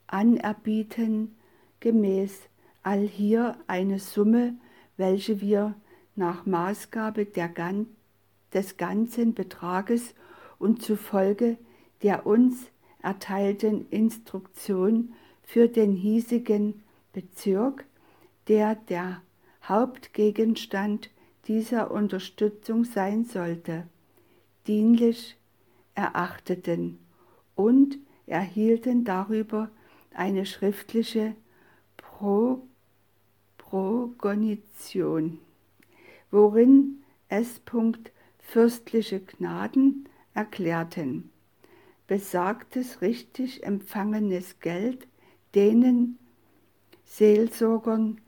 Anerbieten 0.07 1.35
gemäß 1.85 2.49
allhier 2.83 3.59
eine 3.67 3.99
Summe, 3.99 4.55
welche 4.97 5.43
wir 5.43 5.75
nach 6.17 6.47
Maßgabe 6.47 7.27
der, 7.27 7.51
des 8.55 8.79
ganzen 8.79 9.35
Betrages 9.35 10.15
und 10.59 10.81
zufolge 10.81 11.59
der 12.03 12.27
uns 12.27 12.71
erteilten 13.03 13.87
Instruktion 13.91 15.13
für 15.43 15.69
den 15.69 15.93
hiesigen 15.93 16.83
Bezirk, 17.13 17.85
der 18.49 18.77
der 18.77 19.21
Hauptgegenstand 19.63 21.11
dieser 21.49 21.91
Unterstützung 21.91 22.85
sein 22.85 23.27
sollte, 23.27 23.87
dienlich 24.67 25.37
erachteten 25.95 26.99
und 27.55 27.99
erhielten 28.27 29.05
darüber 29.05 29.71
eine 30.15 30.47
schriftliche 30.47 31.35
Pro 32.19 32.63
Progonition, 33.59 35.41
worin 36.31 37.03
S. 37.29 37.61
fürstliche 38.39 39.19
Gnaden 39.19 40.09
erklärten, 40.33 41.31
besagtes 42.07 43.01
richtig 43.01 43.65
empfangenes 43.65 44.61
Geld 44.61 45.09
denen 45.57 46.21
Seelsorgern 47.05 48.21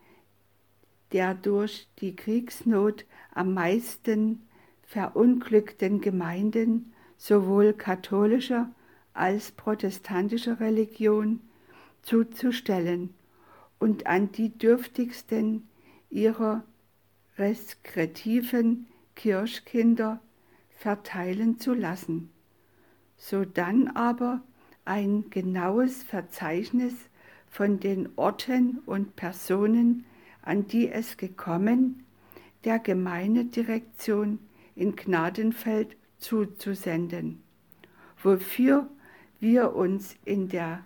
der 1.13 1.35
durch 1.35 1.89
die 2.01 2.17
Kriegsnot 2.17 3.07
am 3.33 3.55
meisten 3.55 4.49
verunglückten 4.83 6.01
Gemeinden 6.01 6.93
sowohl 7.19 7.73
katholischer 7.73 8.69
als 9.15 9.53
protestantischer 9.53 10.59
Religion 10.59 11.39
zuzustellen 12.03 13.15
und 13.79 14.07
an 14.07 14.33
die 14.33 14.51
dürftigsten 14.51 15.69
ihrer 16.11 16.65
reskretiven 17.39 18.87
Kirchkinder 19.15 20.21
verteilen 20.77 21.59
zu 21.59 21.75
lassen, 21.75 22.31
sodann 23.17 23.89
aber 23.89 24.43
ein 24.85 25.31
genaues 25.31 26.03
Verzeichnis 26.03 26.95
von 27.49 27.81
den 27.81 28.09
Orten 28.17 28.79
und 28.87 29.17
Personen, 29.17 30.05
an 30.43 30.67
die 30.69 30.89
es 30.91 31.17
gekommen, 31.17 32.05
der 32.65 32.79
Gemeindedirektion 32.79 34.39
in 34.75 34.95
Gnadenfeld 34.95 35.97
zuzusenden, 36.19 37.43
wofür 38.23 38.89
wir 39.41 39.75
uns 39.75 40.17
in 40.25 40.49
der 40.49 40.85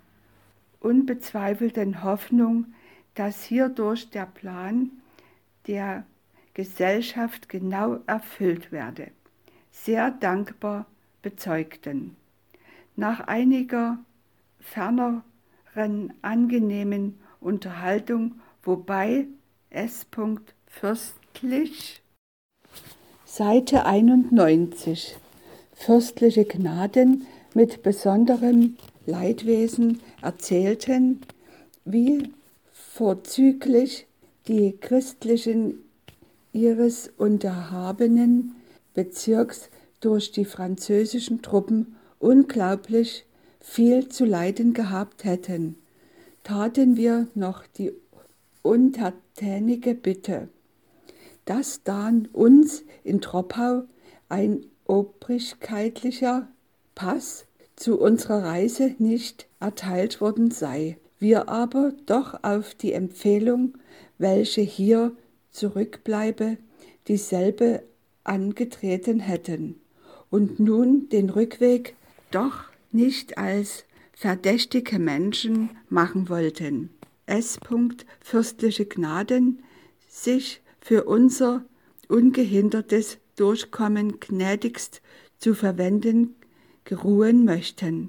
unbezweifelten 0.80 2.03
Hoffnung, 2.03 2.66
dass 3.14 3.44
hierdurch 3.44 4.11
der 4.11 4.26
Plan 4.26 4.90
der 5.66 6.04
Gesellschaft 6.54 7.48
genau 7.48 7.98
erfüllt 8.06 8.72
werde, 8.72 9.11
sehr 9.70 10.11
dankbar 10.11 10.86
bezeugten. 11.22 12.16
Nach 12.96 13.20
einiger 13.20 13.98
ferneren 14.58 16.12
angenehmen 16.22 17.18
Unterhaltung, 17.40 18.40
wobei 18.62 19.26
S. 19.70 20.06
Fürstlich, 20.66 22.02
Seite 23.24 23.86
91, 23.86 25.16
fürstliche 25.72 26.44
Gnaden 26.44 27.26
mit 27.54 27.82
besonderem 27.82 28.76
Leidwesen 29.06 30.00
erzählten, 30.20 31.20
wie 31.84 32.32
vorzüglich 33.01 34.07
die 34.46 34.76
Christlichen 34.78 35.78
ihres 36.53 37.11
unterhabenen 37.16 38.57
Bezirks 38.92 39.70
durch 40.01 40.32
die 40.32 40.44
französischen 40.44 41.40
Truppen 41.40 41.96
unglaublich 42.18 43.24
viel 43.59 44.11
zu 44.11 44.26
leiden 44.26 44.74
gehabt 44.74 45.24
hätten, 45.24 45.76
taten 46.42 46.98
wir 46.98 47.26
noch 47.34 47.66
die 47.66 47.94
untertänige 48.61 49.94
Bitte, 49.94 50.51
dass 51.46 51.82
dann 51.82 52.28
uns 52.34 52.84
in 53.03 53.22
Troppau 53.22 53.84
ein 54.28 54.66
obrigkeitlicher 54.84 56.48
Pass 56.94 57.46
zu 57.76 57.98
unserer 57.98 58.42
Reise 58.42 58.94
nicht 58.98 59.46
erteilt 59.59 60.20
worden 60.20 60.51
sei. 60.51 60.98
Wir 61.20 61.50
aber 61.50 61.92
doch 62.06 62.42
auf 62.42 62.74
die 62.74 62.94
Empfehlung, 62.94 63.74
welche 64.16 64.62
hier 64.62 65.12
zurückbleibe, 65.50 66.56
dieselbe 67.08 67.82
angetreten 68.24 69.20
hätten 69.20 69.80
und 70.30 70.58
nun 70.60 71.10
den 71.10 71.28
Rückweg 71.28 71.94
doch 72.30 72.64
nicht 72.90 73.36
als 73.36 73.84
verdächtige 74.14 74.98
Menschen 74.98 75.70
machen 75.90 76.30
wollten. 76.30 76.88
S. 77.26 77.60
Fürstliche 78.20 78.86
Gnaden 78.86 79.62
sich 80.08 80.62
für 80.80 81.04
unser 81.04 81.66
ungehindertes 82.08 83.18
Durchkommen 83.36 84.20
gnädigst 84.20 85.02
zu 85.38 85.54
verwenden 85.54 86.34
geruhen 86.84 87.44
möchten, 87.44 88.08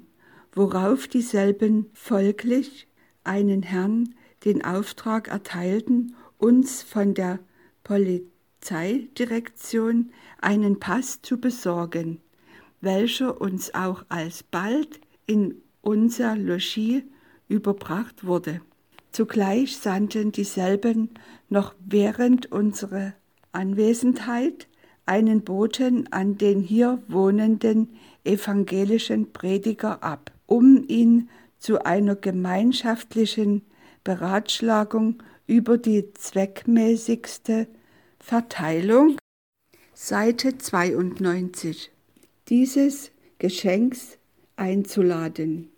worauf 0.54 1.08
dieselben 1.08 1.90
folglich 1.92 2.86
einen 3.24 3.62
Herrn 3.62 4.14
den 4.44 4.64
Auftrag 4.64 5.28
erteilten, 5.28 6.14
uns 6.38 6.82
von 6.82 7.14
der 7.14 7.38
Polizei 7.84 8.32
Polizeidirektion 8.62 10.10
einen 10.40 10.78
Pass 10.78 11.20
zu 11.20 11.38
besorgen, 11.38 12.20
welcher 12.80 13.40
uns 13.40 13.74
auch 13.74 14.04
alsbald 14.08 15.00
in 15.26 15.56
unser 15.80 16.36
Logis 16.36 17.02
überbracht 17.48 18.24
wurde. 18.24 18.60
Zugleich 19.10 19.76
sandten 19.76 20.30
dieselben 20.30 21.10
noch 21.48 21.74
während 21.84 22.52
unserer 22.52 23.14
Anwesenheit 23.50 24.68
einen 25.06 25.42
Boten 25.42 26.10
an 26.12 26.38
den 26.38 26.60
hier 26.60 27.02
wohnenden 27.08 27.88
evangelischen 28.24 29.32
Prediger 29.32 30.04
ab, 30.04 30.30
um 30.46 30.84
ihn 30.86 31.28
zu 31.62 31.84
einer 31.86 32.16
gemeinschaftlichen 32.16 33.62
Beratschlagung 34.02 35.22
über 35.46 35.78
die 35.78 36.12
zweckmäßigste 36.12 37.68
Verteilung. 38.18 39.16
Seite 39.94 40.58
92 40.58 41.92
dieses 42.48 43.12
Geschenks 43.38 44.18
einzuladen, 44.56 45.68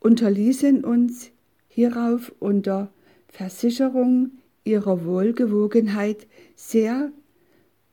unterließen 0.00 0.82
uns 0.82 1.30
hierauf 1.68 2.32
unter 2.40 2.90
Versicherung 3.28 4.30
ihrer 4.64 5.04
Wohlgewogenheit 5.04 6.26
sehr 6.56 7.12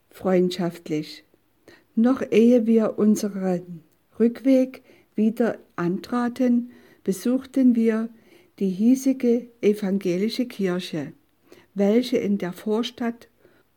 freundschaftlich. 0.08 1.24
Noch 1.96 2.22
ehe 2.30 2.66
wir 2.66 2.98
unseren 2.98 3.82
Rückweg 4.18 4.82
wieder 5.14 5.58
antraten, 5.76 6.70
besuchten 7.04 7.74
wir 7.74 8.08
die 8.58 8.68
hiesige 8.68 9.48
evangelische 9.60 10.46
Kirche, 10.46 11.12
welche 11.74 12.18
in 12.18 12.38
der 12.38 12.52
Vorstadt 12.52 13.28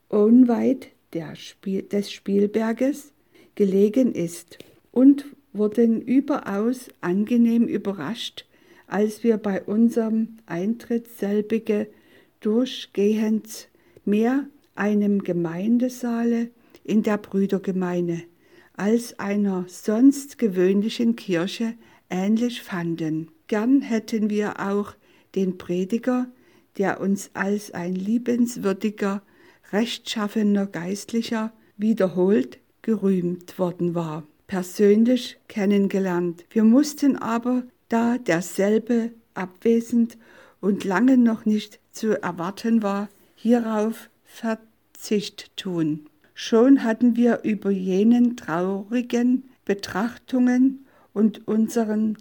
unweit 0.10 0.90
Spiel, 1.36 1.84
des 1.84 2.12
Spielberges 2.12 3.14
gelegen 3.56 4.14
ist, 4.14 4.58
und 4.92 5.26
wurden 5.54 6.02
überaus 6.02 6.90
angenehm 7.02 7.64
überrascht, 7.64 8.46
als 8.88 9.24
wir 9.24 9.38
bei 9.38 9.62
unserem 9.64 10.38
Eintritt 10.46 11.08
selbige 11.08 11.88
durchgehend 12.42 13.70
mehr 14.04 14.46
einem 14.76 15.24
Gemeindesaale 15.24 16.50
in 16.84 17.02
der 17.02 17.18
Brüdergemeinde 17.18 18.24
als 18.74 19.18
einer 19.20 19.66
sonst 19.68 20.38
gewöhnlichen 20.38 21.16
Kirche 21.16 21.76
ähnlich 22.16 22.62
fanden. 22.62 23.30
Gern 23.48 23.82
hätten 23.82 24.30
wir 24.30 24.60
auch 24.60 24.94
den 25.36 25.58
Prediger, 25.58 26.28
der 26.78 27.02
uns 27.02 27.30
als 27.34 27.72
ein 27.72 27.94
liebenswürdiger, 27.94 29.22
rechtschaffener 29.72 30.66
Geistlicher 30.66 31.52
wiederholt 31.78 32.60
gerühmt 32.82 33.60
worden 33.60 33.96
war, 33.96 34.24
persönlich 34.48 35.38
kennengelernt. 35.48 36.46
Wir 36.50 36.64
mussten 36.64 37.18
aber, 37.18 37.64
da 37.90 38.18
derselbe 38.18 39.12
abwesend 39.34 40.18
und 40.62 40.84
lange 40.86 41.18
noch 41.18 41.46
nicht 41.46 41.80
zu 41.92 42.22
erwarten 42.22 42.82
war, 42.82 43.10
hierauf 43.36 44.10
Verzicht 44.24 45.56
tun. 45.58 46.08
Schon 46.34 46.84
hatten 46.84 47.16
wir 47.16 47.42
über 47.44 47.72
jenen 47.72 48.38
traurigen 48.38 49.44
Betrachtungen 49.66 50.85
und 51.16 51.48
unseren 51.48 52.20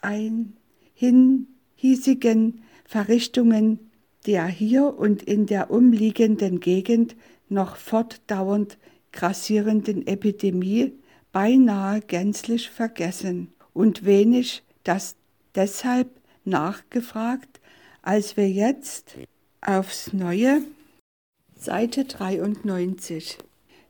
ein 0.00 0.56
hiesigen 0.94 2.62
Verrichtungen 2.86 3.90
der 4.26 4.46
hier 4.46 4.98
und 4.98 5.22
in 5.22 5.46
der 5.46 5.70
umliegenden 5.70 6.60
Gegend 6.60 7.16
noch 7.48 7.76
fortdauernd 7.76 8.78
grassierenden 9.12 10.06
Epidemie 10.06 10.92
beinahe 11.32 12.00
gänzlich 12.00 12.70
vergessen 12.70 13.52
und 13.72 14.04
wenig 14.04 14.62
das 14.84 15.16
deshalb 15.54 16.08
nachgefragt, 16.44 17.60
als 18.02 18.36
wir 18.36 18.48
jetzt 18.50 19.16
aufs 19.60 20.12
Neue 20.12 20.62
Seite 21.54 22.04
93 22.04 23.38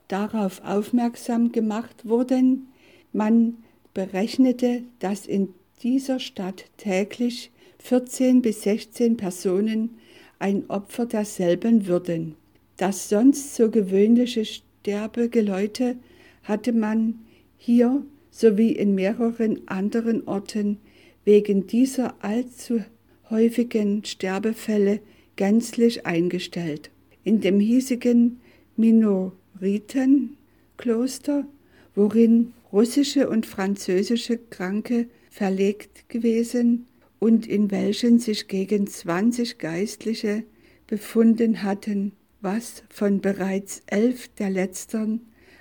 darauf 0.09 0.63
aufmerksam 0.65 1.53
gemacht 1.53 2.09
wurden, 2.09 2.69
man 3.13 3.59
berechnete, 3.95 4.83
dass 4.99 5.27
in 5.27 5.55
dieser 5.83 6.21
Stadt 6.21 6.67
täglich 6.77 7.51
14 7.79 8.43
bis 8.43 8.63
16 8.63 9.17
Personen 9.17 9.97
ein 10.39 10.69
Opfer 10.69 11.07
derselben 11.07 11.87
würden. 11.87 12.35
Das 12.77 13.09
sonst 13.09 13.55
so 13.55 13.71
gewöhnliche 13.71 14.45
Sterbegeläute 14.45 15.97
hatte 16.45 16.73
man 16.73 17.21
hier 17.57 18.05
sowie 18.31 18.73
in 18.73 18.95
mehreren 18.95 19.67
anderen 19.67 20.29
Orten 20.29 20.77
wegen 21.25 21.67
dieser 21.67 22.15
allzu 22.23 22.83
häufigen 23.31 24.05
Sterbefälle 24.05 25.01
gänzlich 25.37 26.05
eingestellt. 26.07 26.91
In 27.25 27.41
dem 27.41 27.59
hiesigen 27.61 28.41
Minoritenkloster, 28.77 31.47
worin 31.95 32.53
russische 32.73 33.29
und 33.29 33.47
französische 33.47 34.39
Kranke 34.39 35.09
verlegt 35.31 36.09
gewesen 36.09 36.87
und 37.19 37.47
in 37.47 37.71
welchen 37.71 38.19
sich 38.19 38.49
gegen 38.49 38.87
20 38.87 39.59
Geistliche 39.59 40.45
befunden 40.87 41.63
hatten, 41.63 42.13
was 42.41 42.83
von 42.89 43.21
bereits 43.21 43.83
elf 43.87 44.29
der 44.29 44.51
letztern 44.51 45.21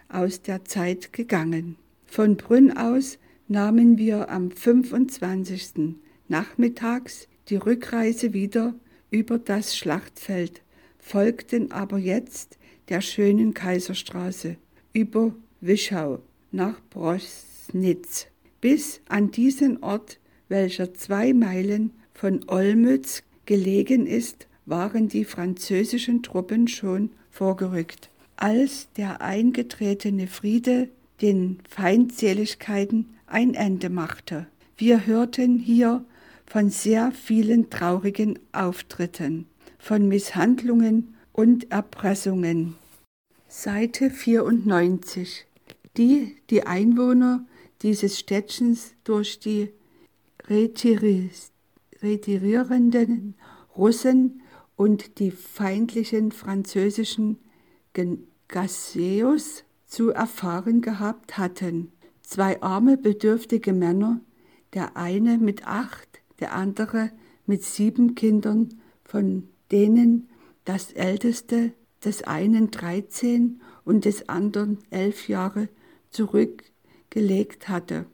aus 0.09 0.41
der 0.41 0.65
Zeit 0.65 1.13
gegangen. 1.13 1.75
Von 2.05 2.37
Brünn 2.37 2.75
aus 2.77 3.17
nahmen 3.47 3.97
wir 3.97 4.29
am 4.29 4.51
25. 4.51 5.95
nachmittags 6.27 7.27
die 7.49 7.55
Rückreise 7.55 8.33
wieder 8.33 8.75
über 9.09 9.39
das 9.39 9.75
Schlachtfeld, 9.75 10.61
folgten 10.99 11.71
aber 11.71 11.97
jetzt 11.97 12.57
der 12.89 13.01
schönen 13.01 13.53
Kaiserstraße 13.53 14.57
über 14.93 15.33
Wischau 15.61 16.21
nach 16.57 16.81
Brosnitz 16.89 18.27
bis 18.59 18.99
an 19.07 19.31
diesen 19.31 19.83
Ort, 19.83 20.19
welcher 20.49 20.93
zwei 20.93 21.31
Meilen 21.33 21.93
von 22.13 22.41
Olmütz 22.49 23.23
gelegen 23.45 24.07
ist, 24.07 24.47
waren 24.65 25.07
die 25.07 25.23
französischen 25.23 26.23
Truppen 26.23 26.67
schon 26.67 27.11
vorgerückt. 27.29 28.09
Als 28.35 28.89
der 28.97 29.21
eingetretene 29.21 30.27
Friede 30.27 30.89
den 31.21 31.59
Feindseligkeiten 31.69 33.15
ein 33.27 33.53
Ende 33.53 33.89
machte. 33.89 34.47
Wir 34.77 35.05
hörten 35.05 35.57
hier 35.59 36.05
von 36.45 36.69
sehr 36.69 37.11
vielen 37.11 37.69
traurigen 37.69 38.39
Auftritten, 38.51 39.45
von 39.79 40.07
Misshandlungen 40.07 41.15
und 41.33 41.71
Erpressungen. 41.71 42.75
Seite 43.47 44.09
94. 44.09 45.46
Die 45.97 46.35
die 46.49 46.67
Einwohner 46.67 47.45
dieses 47.81 48.19
Städtchens 48.19 48.93
durch 49.03 49.39
die 49.39 49.71
retirierenden 50.47 53.35
Russen 53.75 54.41
und 54.75 55.19
die 55.19 55.31
feindlichen 55.31 56.31
französischen 56.31 57.39
Gasseus 58.47 59.63
zu 59.87 60.11
erfahren 60.11 60.81
gehabt 60.81 61.37
hatten. 61.37 61.91
Zwei 62.21 62.61
arme, 62.61 62.97
bedürftige 62.97 63.73
Männer, 63.73 64.21
der 64.73 64.97
eine 64.97 65.37
mit 65.37 65.65
acht, 65.65 66.21
der 66.39 66.53
andere 66.53 67.11
mit 67.45 67.63
sieben 67.63 68.15
Kindern, 68.15 68.69
von 69.03 69.47
denen 69.71 70.29
das 70.65 70.91
älteste 70.91 71.71
des 72.03 72.23
einen 72.23 72.69
dreizehn 72.69 73.61
und 73.83 74.05
des 74.05 74.29
anderen 74.29 74.79
elf 74.91 75.27
Jahre 75.27 75.69
zurückgelegt 76.09 77.69
hatte, 77.69 78.05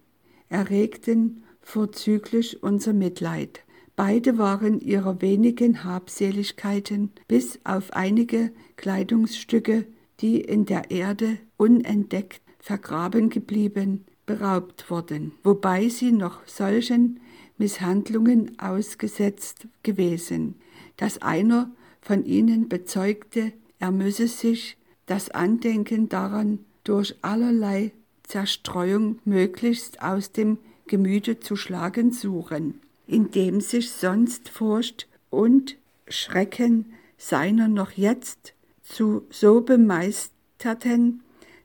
erregten 0.50 1.44
vorzüglich 1.62 2.62
unser 2.62 2.94
Mitleid. 2.94 3.62
Beide 3.96 4.38
waren 4.38 4.80
ihrer 4.80 5.22
wenigen 5.22 5.84
Habseligkeiten 5.84 7.12
bis 7.28 7.60
auf 7.64 7.94
einige 7.94 8.52
Kleidungsstücke, 8.76 9.86
die 10.20 10.42
in 10.42 10.66
der 10.66 10.90
Erde 10.90 11.38
unentdeckt 11.58 12.42
vergraben 12.60 13.30
geblieben, 13.30 14.06
beraubt 14.26 14.90
worden, 14.90 15.34
wobei 15.44 15.90
sie 15.90 16.12
noch 16.12 16.48
solchen 16.48 17.20
Misshandlungen 17.58 18.58
ausgesetzt 18.58 19.68
gewesen, 19.84 20.56
dass 20.98 21.22
einer 21.22 21.72
von 22.02 22.26
ihnen 22.26 22.70
bezeugte, 22.70 23.54
er 23.80 23.92
müsse 23.92 24.28
sich 24.28 24.78
das 25.06 25.30
Andenken 25.30 26.10
daran 26.10 26.60
durch 26.84 27.16
allerlei 27.22 27.92
Zerstreuung 28.24 29.20
möglichst 29.26 30.02
aus 30.02 30.32
dem 30.32 30.58
Gemüte 30.88 31.40
zu 31.40 31.56
schlagen 31.56 32.12
suchen 32.12 32.82
in 33.08 33.32
dem 33.32 33.62
sich 33.62 33.92
sonst 33.92 34.50
Furcht 34.50 35.08
und 35.30 35.78
Schrecken 36.08 36.94
seiner 37.18 37.68
noch 37.68 37.92
jetzt 37.92 38.54
zu 38.82 39.26
so 39.30 39.62
bemeisterten, 39.62 41.22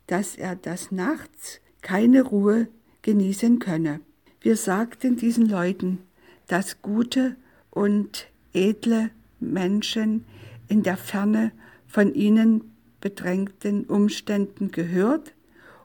dass 0.06 0.36
er 0.36 0.56
des 0.56 0.92
Nachts 0.92 1.60
keine 1.82 2.22
Ruhe 2.22 2.68
genießen 3.02 3.58
könne. 3.58 4.00
Wir 4.40 4.56
sagten 4.56 5.16
diesen 5.16 5.48
Leuten, 5.48 5.98
dass 6.46 6.82
gute 6.82 7.36
und 7.70 8.28
edle 8.52 9.10
Menschen 9.40 10.24
in 10.68 10.82
der 10.82 10.96
Ferne 10.96 11.52
von 11.86 12.14
ihnen 12.14 12.72
bedrängten 13.00 13.84
Umständen 13.84 14.70
gehört 14.70 15.32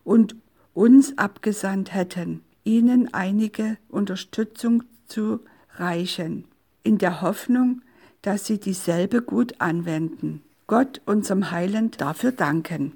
und 0.03 0.35
uns 0.73 1.17
abgesandt 1.17 1.93
hätten, 1.93 2.41
ihnen 2.63 3.13
einige 3.13 3.77
Unterstützung 3.89 4.83
zu 5.05 5.39
reichen, 5.75 6.45
in 6.83 6.97
der 6.97 7.21
Hoffnung, 7.21 7.81
dass 8.21 8.45
sie 8.45 8.59
dieselbe 8.59 9.21
gut 9.21 9.59
anwenden. 9.59 10.41
Gott 10.67 11.01
unserem 11.05 11.51
Heiland 11.51 12.01
dafür 12.01 12.31
danken. 12.31 12.93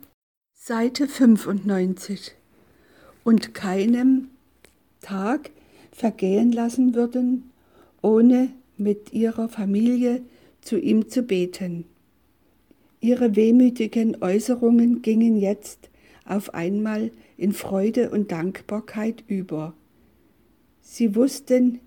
Seite 0.54 1.08
95. 1.08 2.34
Und 3.24 3.54
keinem 3.54 4.30
Tag 5.02 5.52
vergehen 5.92 6.52
lassen 6.52 6.96
würden, 6.96 7.52
ohne 8.02 8.50
mit 8.78 9.14
ihrer 9.14 9.50
Familie 9.50 10.22
zu 10.62 10.78
ihm 10.78 11.10
zu 11.10 11.24
beten. 11.24 11.86
Ihre 13.00 13.36
wehmütigen 13.36 14.22
Äußerungen 14.22 15.02
gingen 15.02 15.38
jetzt 15.38 15.90
auf 16.26 16.54
einmal 16.54 17.12
in 17.38 17.54
Freude 17.54 18.10
und 18.10 18.32
Dankbarkeit 18.32 19.24
über. 19.28 19.74
Sie 20.82 21.16
wussten 21.16 21.80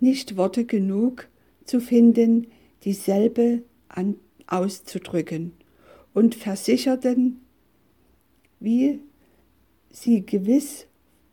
nicht 0.00 0.36
Worte 0.36 0.64
genug 0.64 1.28
zu 1.64 1.80
finden, 1.80 2.48
dieselbe 2.84 3.62
an, 3.88 4.16
auszudrücken 4.46 5.52
und 6.12 6.34
versicherten, 6.34 7.40
wie 8.60 9.00
sie 9.90 10.24
gewiss 10.26 10.86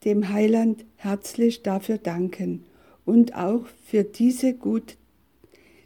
dem 0.06 0.30
Heiland 0.30 0.86
herzlich 0.96 1.62
dafür 1.64 1.98
danken 1.98 2.64
und 3.06 3.36
auch 3.36 3.66
für 3.86 4.04
diese 4.04 4.54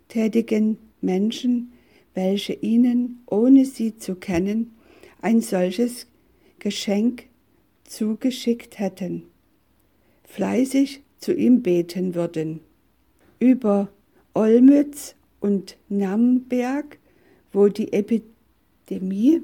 guttätigen 0.08 0.78
Menschen, 1.02 1.73
welche 2.14 2.54
ihnen, 2.54 3.24
ohne 3.26 3.66
sie 3.66 3.98
zu 3.98 4.16
kennen, 4.16 4.72
ein 5.22 5.42
solches 5.42 6.08
Geschenk 6.60 7.26
zugeschickt 7.84 8.80
hätten, 8.80 9.24
fleißig 10.24 11.02
zu 11.18 11.34
ihm 11.34 11.62
beten 11.62 12.16
würden. 12.16 12.60
Über 13.40 13.90
Olmütz 14.34 15.16
und 15.40 15.78
Nürnberg, 15.90 16.98
wo 17.52 17.68
die 17.68 17.94
Epidemie 17.94 19.42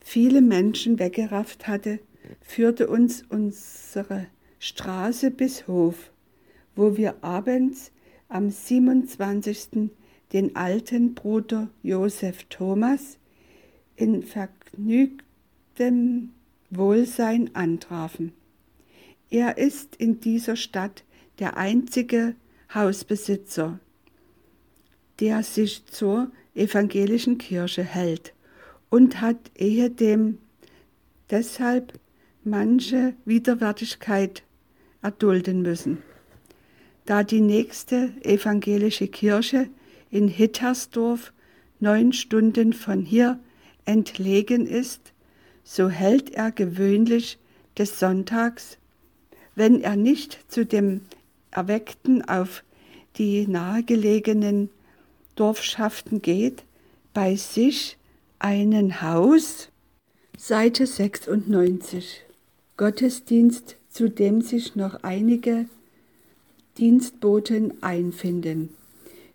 viele 0.00 0.40
Menschen 0.40 0.98
weggerafft 0.98 1.66
hatte, 1.66 1.98
führte 2.40 2.88
uns 2.88 3.24
unsere 3.28 4.26
Straße 4.58 5.30
bis 5.30 5.66
Hof, 5.66 6.12
wo 6.76 6.96
wir 6.96 7.22
abends 7.22 7.92
am 8.28 8.50
27. 8.50 9.90
den 10.32 10.56
alten 10.56 11.14
Bruder 11.14 11.68
Josef 11.82 12.44
Thomas 12.44 13.18
in 13.96 14.22
vergnügtem 14.22 16.30
Wohlsein 16.70 17.54
antrafen. 17.54 18.32
Er 19.30 19.58
ist 19.58 19.96
in 19.96 20.20
dieser 20.20 20.56
Stadt 20.56 21.04
der 21.38 21.56
einzige 21.56 22.34
Hausbesitzer, 22.74 23.78
der 25.20 25.42
sich 25.42 25.86
zur 25.86 26.30
evangelischen 26.54 27.38
Kirche 27.38 27.82
hält 27.82 28.34
und 28.90 29.20
hat 29.20 29.50
ehedem 29.56 30.38
deshalb 31.30 31.98
manche 32.44 33.14
Widerwärtigkeit 33.24 34.42
erdulden 35.02 35.62
müssen. 35.62 36.02
Da 37.04 37.24
die 37.24 37.40
nächste 37.40 38.12
evangelische 38.22 39.08
Kirche 39.08 39.68
in 40.12 40.28
Hittersdorf 40.28 41.32
neun 41.80 42.12
Stunden 42.12 42.72
von 42.72 43.04
hier 43.04 43.40
entlegen 43.84 44.66
ist, 44.66 45.12
so 45.64 45.88
hält 45.88 46.30
er 46.30 46.52
gewöhnlich 46.52 47.38
des 47.76 47.98
Sonntags, 47.98 48.78
wenn 49.56 49.80
er 49.80 49.96
nicht 49.96 50.38
zu 50.48 50.64
dem 50.64 51.00
Erweckten 51.50 52.22
auf 52.22 52.62
die 53.16 53.48
nahegelegenen 53.48 54.70
Dorfschaften 55.34 56.22
geht, 56.22 56.62
bei 57.14 57.34
sich 57.36 57.96
einen 58.38 59.02
Haus, 59.02 59.70
Seite 60.36 60.86
96, 60.86 62.22
Gottesdienst, 62.76 63.76
zu 63.88 64.08
dem 64.08 64.40
sich 64.40 64.76
noch 64.76 65.02
einige 65.02 65.66
Dienstboten 66.78 67.82
einfinden. 67.82 68.70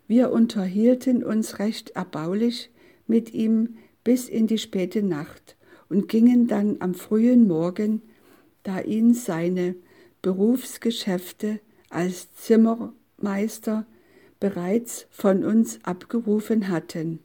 Wir 0.08 0.32
unterhielten 0.32 1.24
uns 1.24 1.60
recht 1.60 1.92
erbaulich 1.92 2.72
mit 3.08 3.34
ihm 3.34 3.78
bis 4.04 4.30
in 4.30 4.48
die 4.48 4.58
späte 4.58 5.04
Nacht 5.04 5.58
und 5.90 6.08
gingen 6.08 6.48
dann 6.48 6.78
am 6.80 6.94
frühen 6.94 7.48
Morgen, 7.48 8.02
da 8.64 8.80
ihn 8.80 9.14
seine 9.14 9.76
Berufsgeschäfte 10.22 11.60
als 11.90 12.34
Zimmermeister 12.34 13.86
bereits 14.40 15.08
von 15.10 15.44
uns 15.44 15.80
abgerufen 15.84 16.70
hatten, 16.70 17.20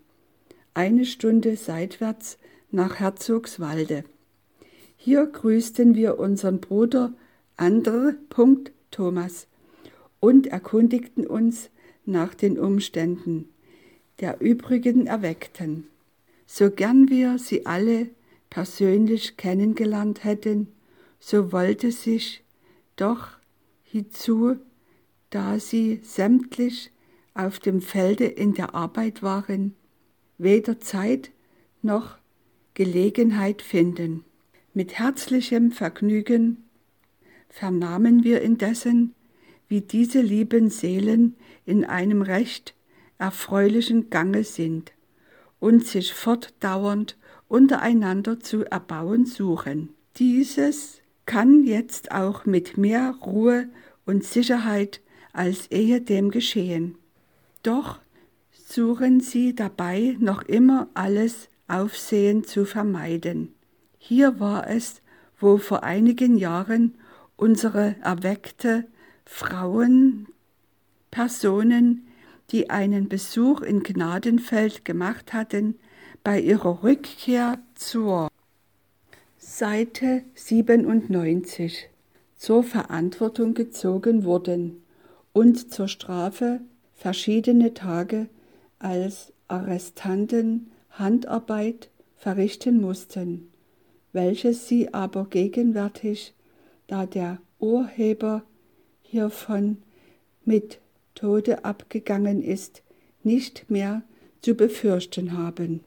eine 0.75 1.05
Stunde 1.05 1.57
seitwärts 1.57 2.39
nach 2.71 3.01
Herzogswalde. 3.01 4.05
Hier 4.97 5.27
grüßten 5.27 5.95
wir 5.95 6.19
unseren 6.19 6.61
Bruder 6.61 7.13
Andre. 7.57 8.17
Thomas 8.91 9.47
und 10.21 10.47
erkundigten 10.47 11.27
uns 11.27 11.71
nach 12.05 12.35
den 12.35 12.59
Umständen 12.59 13.49
der 14.21 14.41
übrigen 14.41 15.07
Erweckten. 15.07 15.89
So 16.47 16.71
gern 16.71 17.09
wir 17.09 17.39
sie 17.39 17.67
alle 17.67 18.11
persönlich 18.51 19.37
kennengelernt 19.37 20.25
hätten, 20.25 20.69
so 21.19 21.53
wollte 21.53 21.93
sich 21.93 22.45
doch 22.97 23.31
hiezu, 23.85 24.57
da 25.31 25.59
sie 25.59 26.01
sämtlich 26.03 26.91
auf 27.35 27.59
dem 27.59 27.81
Felde 27.81 28.27
in 28.27 28.55
der 28.55 28.75
Arbeit 28.75 29.23
waren, 29.23 29.75
weder 30.39 30.79
Zeit 30.81 31.31
noch 31.81 32.19
Gelegenheit 32.75 33.63
finden. 33.63 34.25
Mit 34.75 34.99
herzlichem 34.99 35.73
Vergnügen 35.73 36.65
vernahmen 37.49 38.25
wir 38.25 38.43
indessen, 38.43 39.15
wie 39.73 39.81
diese 39.81 40.21
lieben 40.21 40.69
Seelen 40.69 41.35
in 41.65 41.87
einem 41.87 42.21
recht 42.21 42.75
erfreulichen 43.17 44.11
Gange 44.11 44.45
sind 44.45 44.93
und 45.61 45.87
sich 45.87 46.13
fortdauernd 46.13 47.17
untereinander 47.49 48.39
zu 48.39 48.67
erbauen 48.67 49.25
suchen. 49.25 49.89
Dieses 50.17 51.01
kann 51.25 51.65
jetzt 51.65 52.13
auch 52.13 52.45
mit 52.45 52.77
mehr 52.77 53.15
Ruhe 53.25 53.71
und 54.05 54.25
Sicherheit 54.25 55.01
als 55.33 55.71
ehedem 55.71 56.31
geschehen. 56.31 56.99
Doch 57.63 57.99
suchen 58.53 59.21
sie 59.21 59.55
dabei 59.55 60.19
noch 60.21 60.43
immer 60.43 60.91
alles 60.93 61.49
Aufsehen 61.67 62.45
zu 62.45 62.67
vermeiden. 62.67 63.55
Hier 63.97 64.39
war 64.39 64.69
es, 64.69 65.01
wo 65.41 65.57
vor 65.57 65.83
einigen 65.83 66.37
Jahren 66.37 66.99
unsere 67.37 67.97
erweckte 68.03 68.85
Frauen, 69.25 70.29
Personen, 71.11 72.07
die 72.51 72.71
einen 72.71 73.09
Besuch 73.09 73.61
in 73.61 73.83
Gnadenfeld 73.83 74.85
gemacht 74.85 75.33
hatten, 75.33 75.79
bei 76.25 76.41
ihrer 76.41 76.83
Rückkehr 76.83 77.59
zur 77.75 78.29
Seite 79.39 80.23
97 80.35 81.89
zur 82.37 82.63
Verantwortung 82.63 83.55
gezogen 83.55 84.25
wurden 84.25 84.83
und 85.33 85.73
zur 85.73 85.89
Strafe 85.89 86.61
verschiedene 86.95 87.75
Tage 87.75 88.29
als 88.79 89.33
Arrestanten 89.49 90.71
Handarbeit 90.91 91.91
verrichten 92.17 92.81
mussten, 92.81 93.51
welches 94.13 94.69
sie 94.69 94.93
aber 94.93 95.27
gegenwärtig, 95.27 96.35
da 96.87 97.07
der 97.07 97.39
Urheber 97.59 98.43
hiervon 99.13 99.77
mit 100.47 100.81
Tode 101.15 101.67
abgegangen 101.67 102.43
ist, 102.43 102.83
nicht 103.23 103.71
mehr 103.71 104.03
zu 104.41 104.55
befürchten 104.55 105.37
haben. 105.37 105.81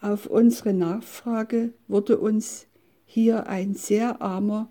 Auf 0.00 0.26
unsere 0.26 0.72
Nachfrage 0.72 1.74
wurde 1.86 2.16
uns 2.16 2.66
hier 3.04 3.46
ein 3.46 3.74
sehr 3.74 4.22
armer, 4.22 4.70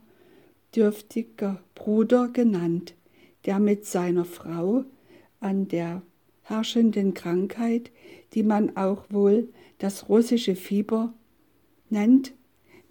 dürftiger 0.76 1.62
Bruder 1.76 2.28
genannt, 2.28 2.96
der 3.46 3.60
mit 3.60 3.86
seiner 3.86 4.26
Frau 4.26 4.84
an 5.40 5.68
der 5.68 6.02
herrschenden 6.42 7.14
Krankheit, 7.14 7.92
die 8.34 8.42
man 8.42 8.78
auch 8.78 9.06
wohl 9.12 9.50
das 9.78 10.10
russische 10.10 10.56
Fieber 10.56 11.14
nennt, 11.92 12.34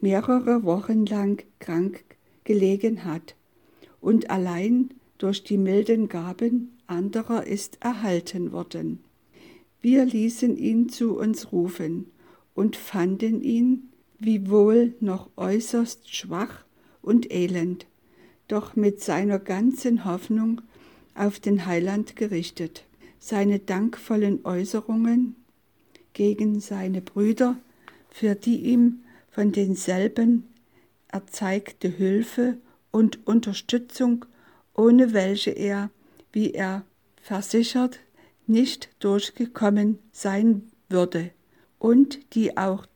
mehrere 0.00 0.62
Wochen 0.62 1.04
lang 1.04 1.42
krank 1.58 2.04
gelegen 2.44 3.04
hat 3.04 3.34
und 4.00 4.30
allein 4.30 4.94
durch 5.20 5.44
die 5.44 5.58
milden 5.58 6.08
Gaben 6.08 6.78
anderer 6.86 7.46
ist 7.46 7.76
erhalten 7.82 8.52
worden. 8.52 9.04
Wir 9.82 10.04
ließen 10.06 10.56
ihn 10.56 10.88
zu 10.88 11.18
uns 11.18 11.52
rufen 11.52 12.10
und 12.54 12.76
fanden 12.76 13.42
ihn, 13.42 13.90
wiewohl 14.18 14.94
noch 15.00 15.28
äußerst 15.36 16.14
schwach 16.14 16.64
und 17.02 17.30
elend, 17.30 17.86
doch 18.48 18.76
mit 18.76 19.02
seiner 19.02 19.38
ganzen 19.38 20.06
Hoffnung 20.06 20.62
auf 21.14 21.38
den 21.38 21.66
Heiland 21.66 22.16
gerichtet. 22.16 22.86
Seine 23.18 23.58
dankvollen 23.58 24.46
Äußerungen 24.46 25.36
gegen 26.14 26.60
seine 26.60 27.02
Brüder, 27.02 27.58
für 28.08 28.34
die 28.34 28.56
ihm 28.56 29.00
von 29.30 29.52
denselben 29.52 30.44
erzeigte 31.08 31.88
Hilfe 31.88 32.56
und 32.90 33.26
Unterstützung, 33.26 34.24
ohne 34.80 35.12
welche 35.12 35.50
er, 35.50 35.90
wie 36.32 36.52
er 36.52 36.86
versichert, 37.20 38.00
nicht 38.46 38.88
durchgekommen 38.98 39.98
sein 40.10 40.70
würde 40.88 41.32
und 41.78 42.34
die 42.34 42.56
auch 42.56 42.86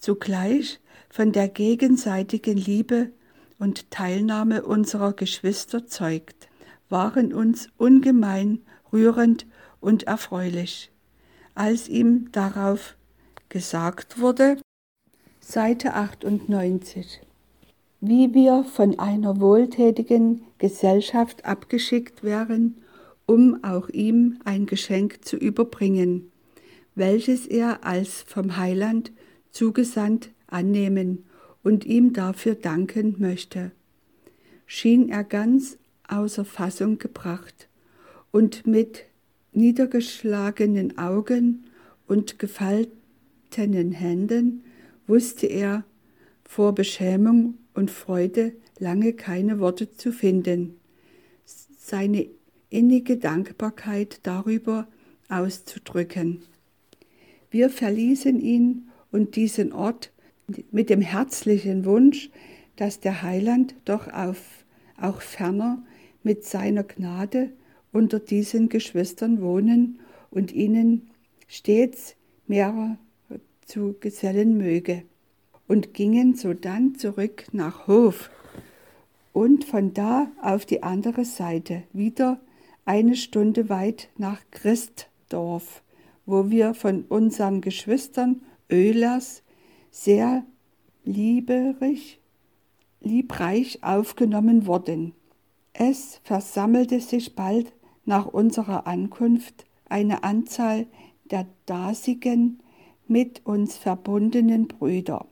zugleich 0.00 0.80
von 1.08 1.30
der 1.30 1.48
gegenseitigen 1.48 2.56
Liebe 2.56 3.12
und 3.60 3.88
Teilnahme 3.92 4.64
unserer 4.64 5.12
Geschwister 5.12 5.86
zeugt, 5.86 6.48
waren 6.88 7.32
uns 7.32 7.68
ungemein 7.76 8.62
rührend 8.92 9.46
und 9.80 10.08
erfreulich. 10.08 10.90
Als 11.54 11.88
ihm 11.88 12.32
darauf 12.32 12.96
gesagt 13.48 14.18
wurde, 14.18 14.60
Seite 15.38 15.94
98, 15.94 17.20
wie 18.00 18.32
wir 18.34 18.64
von 18.64 18.98
einer 18.98 19.40
wohltätigen 19.40 20.42
Gesellschaft 20.58 21.44
abgeschickt 21.44 22.22
wären, 22.22 22.76
um 23.26 23.62
auch 23.64 23.88
ihm 23.88 24.38
ein 24.44 24.66
Geschenk 24.66 25.24
zu 25.24 25.36
überbringen, 25.36 26.30
welches 26.94 27.46
er 27.46 27.84
als 27.84 28.22
vom 28.22 28.56
Heiland 28.56 29.12
zugesandt 29.50 30.30
annehmen 30.46 31.24
und 31.62 31.84
ihm 31.84 32.12
dafür 32.12 32.54
danken 32.54 33.16
möchte, 33.18 33.72
schien 34.66 35.08
er 35.08 35.24
ganz 35.24 35.76
außer 36.06 36.44
Fassung 36.44 36.98
gebracht 36.98 37.68
und 38.30 38.66
mit 38.66 39.04
niedergeschlagenen 39.52 40.98
Augen 40.98 41.64
und 42.06 42.38
gefaltenen 42.38 43.92
Händen 43.92 44.62
wusste 45.06 45.46
er 45.46 45.84
vor 46.44 46.74
Beschämung 46.74 47.54
und 47.78 47.92
Freude 47.92 48.54
lange 48.80 49.12
keine 49.12 49.60
Worte 49.60 49.92
zu 49.92 50.10
finden. 50.10 50.80
Seine 51.44 52.26
innige 52.70 53.18
Dankbarkeit 53.18 54.18
darüber 54.24 54.88
auszudrücken. 55.28 56.42
Wir 57.52 57.70
verließen 57.70 58.40
ihn 58.40 58.88
und 59.12 59.36
diesen 59.36 59.72
Ort 59.72 60.10
mit 60.72 60.90
dem 60.90 61.00
herzlichen 61.00 61.84
Wunsch, 61.84 62.30
dass 62.74 62.98
der 62.98 63.22
Heiland 63.22 63.76
doch 63.84 64.12
auf, 64.12 64.64
auch 65.00 65.20
ferner 65.20 65.80
mit 66.24 66.44
seiner 66.44 66.82
Gnade 66.82 67.50
unter 67.92 68.18
diesen 68.18 68.68
Geschwistern 68.68 69.40
wohnen 69.40 70.00
und 70.30 70.50
ihnen 70.52 71.10
stets 71.46 72.16
mehrer 72.48 72.98
zu 73.66 73.94
gesellen 74.00 74.58
möge, 74.58 75.04
und 75.68 75.94
gingen 75.94 76.34
sodann 76.34 76.96
zurück 76.96 77.46
nach 77.52 77.86
Hof 77.86 78.30
und 79.32 79.64
von 79.64 79.94
da 79.94 80.28
auf 80.42 80.66
die 80.66 80.82
andere 80.82 81.24
Seite 81.24 81.84
wieder 81.92 82.40
eine 82.84 83.14
Stunde 83.14 83.68
weit 83.68 84.08
nach 84.16 84.40
Christdorf, 84.50 85.82
wo 86.26 86.50
wir 86.50 86.74
von 86.74 87.04
unseren 87.08 87.60
Geschwistern 87.60 88.40
Öhlers 88.70 89.42
sehr 89.90 90.44
lieberig, 91.04 92.18
liebreich 93.00 93.82
aufgenommen 93.82 94.66
wurden. 94.66 95.12
Es 95.72 96.20
versammelte 96.24 97.00
sich 97.00 97.36
bald 97.36 97.72
nach 98.04 98.26
unserer 98.26 98.86
Ankunft 98.86 99.66
eine 99.88 100.24
Anzahl 100.24 100.86
der 101.30 101.46
dasigen 101.66 102.60
mit 103.06 103.46
uns 103.46 103.76
verbundenen 103.76 104.66
Brüder, 104.66 105.26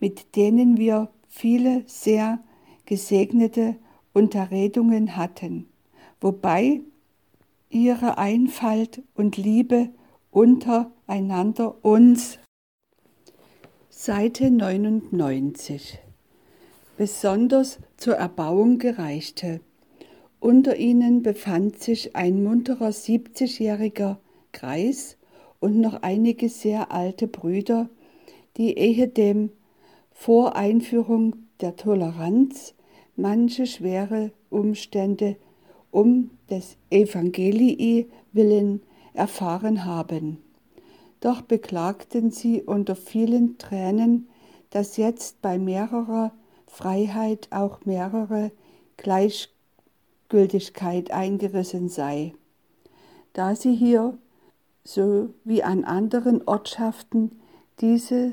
mit 0.00 0.36
denen 0.36 0.76
wir 0.76 1.10
viele 1.28 1.82
sehr 1.86 2.40
gesegnete 2.86 3.76
Unterredungen 4.12 5.16
hatten 5.16 5.68
wobei 6.20 6.80
ihre 7.70 8.18
Einfalt 8.18 9.02
und 9.14 9.36
Liebe 9.36 9.90
untereinander 10.30 11.84
uns 11.84 12.38
Seite 13.90 14.50
99 14.50 15.98
besonders 16.96 17.78
zur 17.96 18.14
Erbauung 18.14 18.78
gereichte. 18.78 19.60
Unter 20.40 20.76
ihnen 20.76 21.22
befand 21.22 21.78
sich 21.80 22.16
ein 22.16 22.42
munterer 22.42 22.88
70-jähriger 22.88 24.16
Kreis 24.52 25.16
und 25.60 25.80
noch 25.80 26.02
einige 26.02 26.48
sehr 26.48 26.90
alte 26.92 27.26
Brüder, 27.26 27.88
die 28.56 28.78
ehedem 28.78 29.50
vor 30.18 30.56
Einführung 30.56 31.36
der 31.60 31.76
Toleranz 31.76 32.74
manche 33.14 33.66
schwere 33.66 34.32
Umstände 34.50 35.36
um 35.92 36.30
des 36.50 36.76
Evangelii 36.90 38.10
willen 38.32 38.82
erfahren 39.14 39.84
haben. 39.84 40.38
Doch 41.20 41.42
beklagten 41.42 42.32
sie 42.32 42.62
unter 42.62 42.96
vielen 42.96 43.58
Tränen, 43.58 44.26
dass 44.70 44.96
jetzt 44.96 45.40
bei 45.40 45.56
mehrerer 45.56 46.32
Freiheit 46.66 47.46
auch 47.52 47.84
mehrere 47.84 48.50
Gleichgültigkeit 48.96 51.12
eingerissen 51.12 51.88
sei. 51.88 52.34
Da 53.34 53.54
sie 53.54 53.76
hier, 53.76 54.18
so 54.82 55.32
wie 55.44 55.62
an 55.62 55.84
anderen 55.84 56.42
Ortschaften 56.44 57.38
dieses 57.80 58.32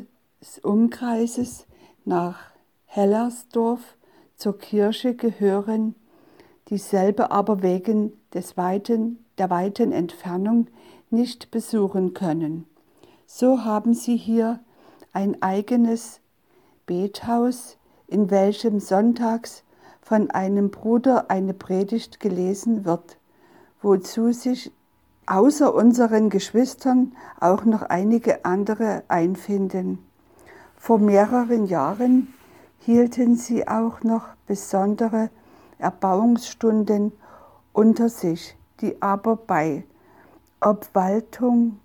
Umkreises 0.63 1.67
nach 2.05 2.37
Hellersdorf 2.85 3.97
zur 4.35 4.57
Kirche 4.57 5.15
gehören, 5.15 5.95
dieselbe 6.69 7.31
aber 7.31 7.61
wegen 7.61 8.13
des 8.33 8.57
weiten, 8.57 9.25
der 9.37 9.49
weiten 9.49 9.91
Entfernung 9.91 10.67
nicht 11.09 11.51
besuchen 11.51 12.13
können. 12.13 12.65
So 13.25 13.63
haben 13.63 13.93
sie 13.93 14.17
hier 14.17 14.59
ein 15.13 15.41
eigenes 15.41 16.21
Bethaus, 16.85 17.77
in 18.07 18.29
welchem 18.29 18.79
sonntags 18.79 19.63
von 20.01 20.29
einem 20.29 20.69
Bruder 20.69 21.31
eine 21.31 21.53
Predigt 21.53 22.19
gelesen 22.19 22.85
wird, 22.85 23.17
wozu 23.81 24.31
sich 24.31 24.71
außer 25.25 25.73
unseren 25.73 26.29
Geschwistern 26.29 27.15
auch 27.39 27.65
noch 27.65 27.81
einige 27.81 28.45
andere 28.45 29.03
einfinden. 29.07 29.99
Vor 30.77 30.99
mehreren 30.99 31.65
Jahren 31.65 32.33
hielten 32.79 33.35
sie 33.35 33.67
auch 33.67 34.03
noch 34.03 34.27
besondere 34.47 35.29
Erbauungsstunden 35.79 37.11
unter 37.73 38.09
sich, 38.09 38.55
die 38.81 39.01
aber 39.01 39.35
bei 39.35 39.83
Obwaltung 40.61 41.79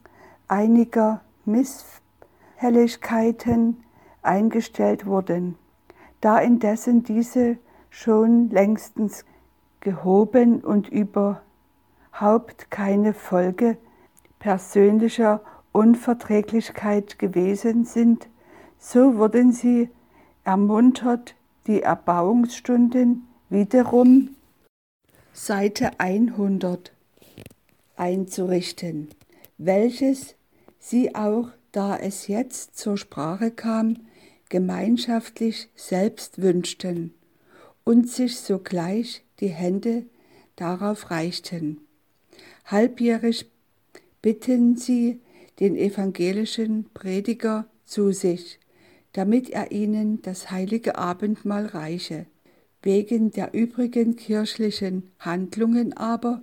einiger 0.48 1.22
Misshelligkeiten 1.44 3.82
eingestellt 4.22 5.06
wurden, 5.06 5.56
da 6.20 6.38
indessen 6.38 7.02
diese 7.02 7.56
schon 7.88 8.50
längstens 8.50 9.24
gehoben 9.80 10.60
und 10.60 10.88
überhaupt 10.88 12.70
keine 12.70 13.14
Folge 13.14 13.76
persönlicher 14.38 15.40
Unverträglichkeit 15.72 17.18
gewesen 17.18 17.84
sind, 17.84 18.28
so 18.80 19.16
wurden 19.16 19.52
sie 19.52 19.90
ermuntert, 20.42 21.34
die 21.66 21.82
Erbauungsstunden 21.82 23.28
wiederum 23.50 24.34
Seite 25.32 25.92
100 25.98 26.92
einzurichten, 27.96 29.10
welches 29.58 30.34
sie 30.78 31.14
auch, 31.14 31.50
da 31.72 31.96
es 31.96 32.26
jetzt 32.26 32.76
zur 32.76 32.96
Sprache 32.96 33.50
kam, 33.50 33.98
gemeinschaftlich 34.48 35.68
selbst 35.76 36.42
wünschten 36.42 37.14
und 37.84 38.08
sich 38.08 38.40
sogleich 38.40 39.22
die 39.38 39.48
Hände 39.48 40.06
darauf 40.56 41.10
reichten. 41.10 41.82
Halbjährig 42.64 43.48
bitten 44.22 44.76
sie 44.76 45.20
den 45.60 45.76
evangelischen 45.76 46.86
Prediger 46.94 47.66
zu 47.84 48.12
sich, 48.12 48.59
damit 49.12 49.50
er 49.50 49.72
ihnen 49.72 50.22
das 50.22 50.50
heilige 50.50 50.96
Abendmahl 50.96 51.66
reiche. 51.66 52.26
Wegen 52.82 53.30
der 53.30 53.52
übrigen 53.52 54.16
kirchlichen 54.16 55.10
Handlungen 55.18 55.96
aber, 55.96 56.42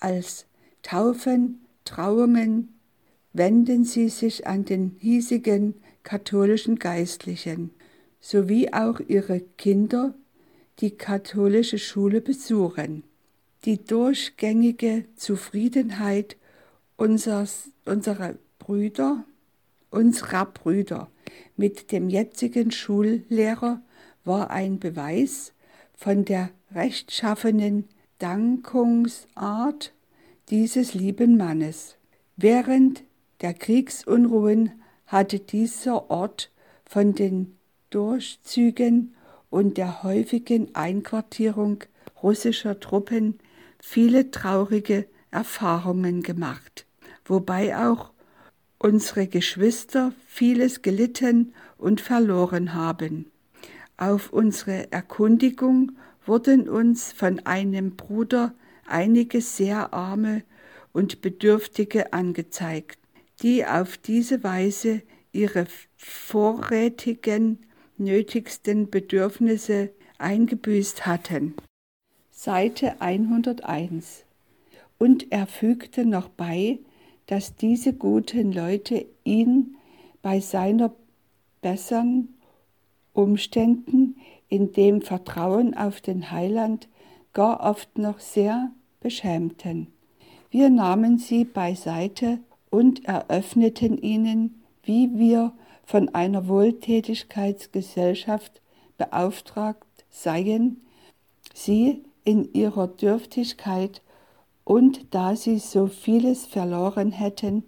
als 0.00 0.46
Taufen, 0.82 1.60
Trauungen, 1.84 2.74
wenden 3.32 3.84
sie 3.84 4.08
sich 4.08 4.46
an 4.46 4.64
den 4.64 4.96
hiesigen 4.98 5.74
katholischen 6.02 6.78
Geistlichen, 6.78 7.70
sowie 8.20 8.72
auch 8.72 9.00
ihre 9.00 9.40
Kinder 9.40 10.14
die 10.80 10.92
katholische 10.92 11.78
Schule 11.78 12.20
besuchen. 12.20 13.02
Die 13.64 13.84
durchgängige 13.84 15.04
Zufriedenheit 15.16 16.36
unseres, 16.96 17.70
unserer 17.84 18.34
Brüder, 18.58 19.24
unserer 19.90 20.46
Brüder 20.46 21.10
mit 21.56 21.92
dem 21.92 22.08
jetzigen 22.08 22.70
Schullehrer 22.70 23.82
war 24.24 24.50
ein 24.50 24.78
Beweis 24.78 25.52
von 25.94 26.24
der 26.24 26.50
rechtschaffenen 26.72 27.88
Dankungsart 28.18 29.92
dieses 30.50 30.94
lieben 30.94 31.36
Mannes. 31.36 31.96
Während 32.36 33.02
der 33.40 33.54
Kriegsunruhen 33.54 34.72
hatte 35.06 35.40
dieser 35.40 36.10
Ort 36.10 36.50
von 36.84 37.14
den 37.14 37.56
Durchzügen 37.90 39.14
und 39.50 39.78
der 39.78 40.02
häufigen 40.02 40.74
Einquartierung 40.74 41.84
russischer 42.22 42.80
Truppen 42.80 43.38
viele 43.80 44.30
traurige 44.30 45.06
Erfahrungen 45.30 46.22
gemacht, 46.22 46.86
wobei 47.24 47.76
auch 47.76 48.10
unsere 48.78 49.26
Geschwister 49.26 50.12
vieles 50.26 50.82
gelitten 50.82 51.52
und 51.76 52.00
verloren 52.00 52.74
haben. 52.74 53.30
Auf 53.96 54.32
unsere 54.32 54.92
Erkundigung 54.92 55.92
wurden 56.24 56.68
uns 56.68 57.12
von 57.12 57.40
einem 57.46 57.96
Bruder 57.96 58.54
einige 58.86 59.40
sehr 59.40 59.92
arme 59.92 60.42
und 60.92 61.20
Bedürftige 61.20 62.12
angezeigt, 62.12 62.98
die 63.42 63.64
auf 63.66 63.98
diese 63.98 64.44
Weise 64.44 65.02
ihre 65.32 65.66
vorrätigen, 65.96 67.58
nötigsten 67.96 68.90
Bedürfnisse 68.90 69.90
eingebüßt 70.18 71.06
hatten. 71.06 71.54
Seite 72.30 73.00
101. 73.00 74.24
Und 74.98 75.30
er 75.30 75.46
fügte 75.46 76.04
noch 76.04 76.28
bei, 76.28 76.78
dass 77.28 77.54
diese 77.54 77.92
guten 77.92 78.50
Leute 78.52 79.06
ihn 79.22 79.76
bei 80.22 80.40
seiner 80.40 80.92
besseren 81.60 82.34
Umständen 83.12 84.16
in 84.48 84.72
dem 84.72 85.02
Vertrauen 85.02 85.76
auf 85.76 86.00
den 86.00 86.30
Heiland 86.30 86.88
gar 87.34 87.60
oft 87.60 87.98
noch 87.98 88.18
sehr 88.18 88.70
beschämten. 89.00 89.88
Wir 90.50 90.70
nahmen 90.70 91.18
sie 91.18 91.44
beiseite 91.44 92.38
und 92.70 93.04
eröffneten 93.04 93.98
ihnen, 93.98 94.62
wie 94.82 95.18
wir 95.18 95.52
von 95.84 96.08
einer 96.14 96.48
Wohltätigkeitsgesellschaft 96.48 98.62
beauftragt 98.96 100.06
seien, 100.08 100.80
sie 101.52 102.02
in 102.24 102.54
ihrer 102.54 102.88
Dürftigkeit 102.88 104.00
und 104.68 105.14
da 105.14 105.34
sie 105.34 105.58
so 105.58 105.86
vieles 105.86 106.44
verloren 106.44 107.10
hätten, 107.10 107.62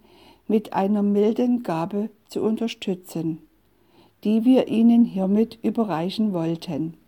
mit 0.49 0.75
einer 0.75 1.01
milden 1.01 1.63
Gabe 1.63 2.11
zu 2.29 2.43
unterstützen, 2.43 3.39
die 4.23 4.45
wir 4.45 4.69
ihnen 4.69 5.07
hiermit 5.07 5.59
überreichen 5.63 6.35
wollten. 6.35 6.99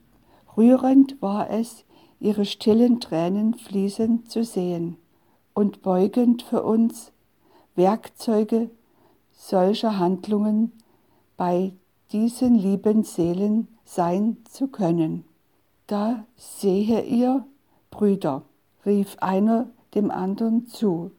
Rührend 0.57 1.21
war 1.21 1.51
es, 1.51 1.85
ihre 2.21 2.47
stillen 2.47 3.01
Tränen 3.01 3.53
fließen 3.53 4.25
zu 4.25 4.45
sehen 4.45 4.97
und 5.53 5.83
beugend 5.83 6.41
für 6.41 6.63
uns 6.63 7.13
Werkzeuge 7.75 8.71
solcher 9.31 9.99
Handlungen 9.99 10.73
bei 11.37 11.75
diesen 12.13 12.55
lieben 12.55 13.03
Seelen 13.03 13.69
sein 13.85 14.39
zu 14.51 14.69
können. 14.69 15.27
Da 15.87 16.25
sehe 16.37 17.03
ihr, 17.03 17.45
Brüder, 17.91 18.41
rief 18.87 19.19
einer 19.21 19.67
dem 19.95 20.11
anderen 20.11 20.67
zu. 20.67 21.11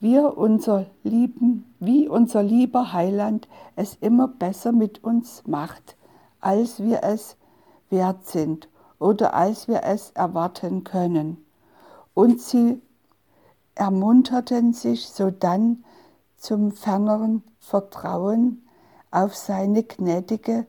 Wir 0.00 0.38
unser 0.38 0.86
lieben, 1.02 1.74
wie 1.78 2.08
unser 2.08 2.42
lieber 2.42 2.92
Heiland 2.92 3.48
es 3.76 3.96
immer 4.00 4.28
besser 4.28 4.72
mit 4.72 5.04
uns 5.04 5.42
macht, 5.46 5.96
als 6.40 6.82
wir 6.82 7.02
es 7.02 7.36
wert 7.90 8.26
sind 8.26 8.68
oder 8.98 9.34
als 9.34 9.68
wir 9.68 9.82
es 9.84 10.10
erwarten 10.12 10.84
können. 10.84 11.44
Und 12.14 12.40
sie 12.40 12.80
ermunterten 13.74 14.72
sich 14.72 15.08
sodann 15.08 15.84
zum 16.36 16.72
ferneren 16.72 17.42
Vertrauen 17.58 18.66
auf 19.10 19.34
seine 19.36 19.82
gnädige 19.82 20.66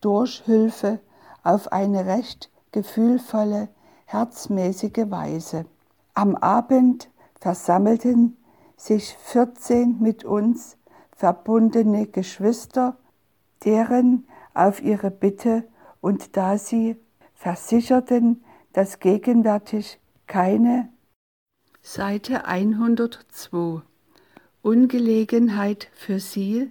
Durchhülfe 0.00 1.00
auf 1.42 1.72
eine 1.72 2.06
recht 2.06 2.50
gefühlvolle, 2.72 3.68
herzmäßige 4.06 5.10
Weise. 5.10 5.66
Am 6.14 6.34
Abend 6.34 7.08
versammelten 7.38 8.36
sich 8.76 9.16
14 9.16 10.00
mit 10.00 10.24
uns 10.24 10.76
verbundene 11.12 12.06
Geschwister, 12.06 12.96
deren 13.64 14.26
auf 14.52 14.82
ihre 14.82 15.10
Bitte 15.10 15.68
und 16.00 16.36
da 16.36 16.58
sie 16.58 16.96
versicherten, 17.34 18.42
dass 18.72 18.98
gegenwärtig 18.98 20.00
keine 20.26 20.88
Seite 21.82 22.44
102 22.44 23.82
Ungelegenheit 24.62 25.88
für 25.94 26.18
sie, 26.18 26.70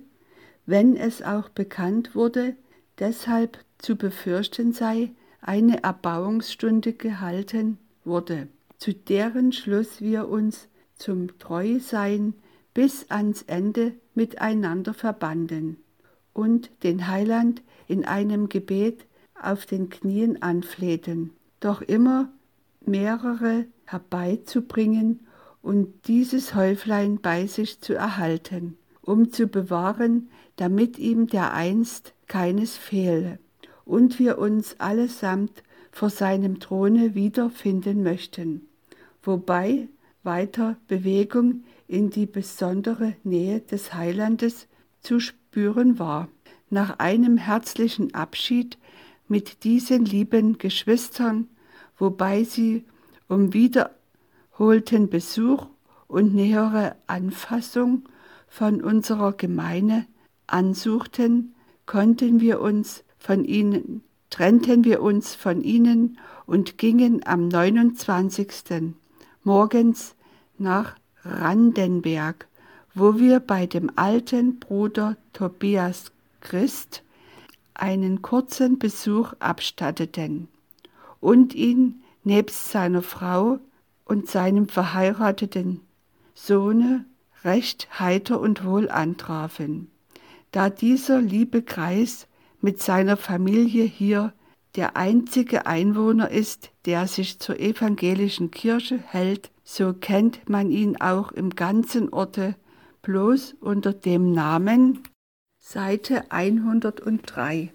wenn 0.66 0.96
es 0.96 1.24
auch 1.24 1.50
bekannt 1.50 2.14
wurde, 2.14 2.56
deshalb 3.00 3.64
zu 3.78 3.96
befürchten 3.96 4.74
sei, 4.74 5.12
eine 5.42 5.84
Erbauungsstunde 5.84 6.94
gehalten 6.94 7.80
wurde 8.04 8.50
zu 8.80 8.94
deren 8.94 9.52
Schluss 9.52 10.00
wir 10.00 10.30
uns 10.30 10.70
zum 10.96 11.38
Treusein 11.38 12.34
bis 12.74 13.10
ans 13.10 13.42
Ende 13.44 13.94
miteinander 14.16 14.94
verbanden 14.94 15.78
und 16.34 16.72
den 16.84 17.08
Heiland 17.08 17.62
in 17.88 18.06
einem 18.06 18.48
Gebet 18.48 19.06
auf 19.42 19.66
den 19.66 19.90
Knien 19.90 20.42
anflehten, 20.42 21.32
doch 21.60 21.82
immer 21.82 22.32
mehrere 22.86 23.66
herbeizubringen 23.86 25.28
und 25.62 26.08
dieses 26.08 26.56
Häuflein 26.56 27.20
bei 27.22 27.48
sich 27.48 27.82
zu 27.82 27.94
erhalten, 27.94 28.78
um 29.02 29.32
zu 29.32 29.48
bewahren, 29.48 30.30
damit 30.56 30.98
ihm 30.98 31.28
dereinst 31.28 32.14
keines 32.28 32.78
fehle, 32.78 33.40
und 33.84 34.20
wir 34.20 34.38
uns 34.38 34.80
allesamt 34.80 35.64
vor 35.92 36.10
seinem 36.10 36.60
Throne 36.60 37.16
wiederfinden 37.16 38.04
möchten 38.04 38.69
wobei 39.30 39.88
weiter 40.24 40.78
Bewegung 40.88 41.64
in 41.88 42.10
die 42.10 42.26
besondere 42.26 43.16
Nähe 43.24 43.62
des 43.62 43.94
Heilandes 43.94 44.68
zu 45.02 45.20
spüren 45.20 46.00
war. 46.00 46.30
Nach 46.72 46.98
einem 46.98 47.38
herzlichen 47.38 48.16
Abschied 48.16 48.80
mit 49.28 49.64
diesen 49.64 50.04
lieben 50.04 50.58
Geschwistern, 50.58 51.48
wobei 52.00 52.44
sie 52.44 52.86
um 53.28 53.54
wiederholten 53.54 55.12
Besuch 55.12 55.68
und 56.08 56.34
nähere 56.34 56.96
Anfassung 57.06 58.10
von 58.48 58.82
unserer 58.82 59.34
Gemeine 59.34 60.08
ansuchten, 60.48 61.54
konnten 61.86 62.42
wir 62.42 62.62
uns 62.62 63.04
von 63.20 63.46
ihnen, 63.46 64.02
trennten 64.32 64.84
wir 64.86 65.04
uns 65.04 65.36
von 65.36 65.62
ihnen 65.62 66.18
und 66.48 66.80
gingen 66.80 67.22
am 67.28 67.48
29 67.48 68.52
morgens 69.50 70.14
nach 70.60 70.94
Randenberg, 71.26 72.48
wo 72.94 73.18
wir 73.18 73.40
bei 73.40 73.66
dem 73.66 73.90
alten 73.96 74.60
Bruder 74.60 75.18
Tobias 75.34 76.12
Christ 76.40 77.02
einen 77.74 78.22
kurzen 78.22 78.78
Besuch 78.78 79.34
abstatteten 79.40 80.50
und 81.20 81.56
ihn 81.56 82.04
nebst 82.24 82.70
seiner 82.70 83.02
Frau 83.02 83.58
und 84.06 84.30
seinem 84.30 84.70
verheirateten 84.70 85.82
Sohne 86.36 87.06
recht 87.44 88.00
heiter 88.00 88.40
und 88.40 88.64
wohl 88.64 88.88
antrafen, 88.88 89.90
da 90.52 90.70
dieser 90.70 91.22
liebe 91.22 91.64
Kreis 91.64 92.28
mit 92.62 92.84
seiner 92.84 93.18
Familie 93.18 93.86
hier 93.86 94.32
der 94.76 94.96
einzige 94.96 95.66
Einwohner 95.66 96.30
ist, 96.30 96.72
der 96.86 97.08
sich 97.08 97.40
zur 97.40 97.60
evangelischen 97.60 98.52
Kirche 98.52 98.98
hält, 98.98 99.52
so 99.64 99.94
kennt 99.94 100.48
man 100.50 100.72
ihn 100.72 100.98
auch 101.02 101.32
im 101.32 101.52
ganzen 101.52 102.14
Orte 102.14 102.56
bloß 103.02 103.56
unter 103.60 103.94
dem 103.94 104.32
Namen 104.32 105.04
Seite 105.58 106.32
103. 106.32 107.72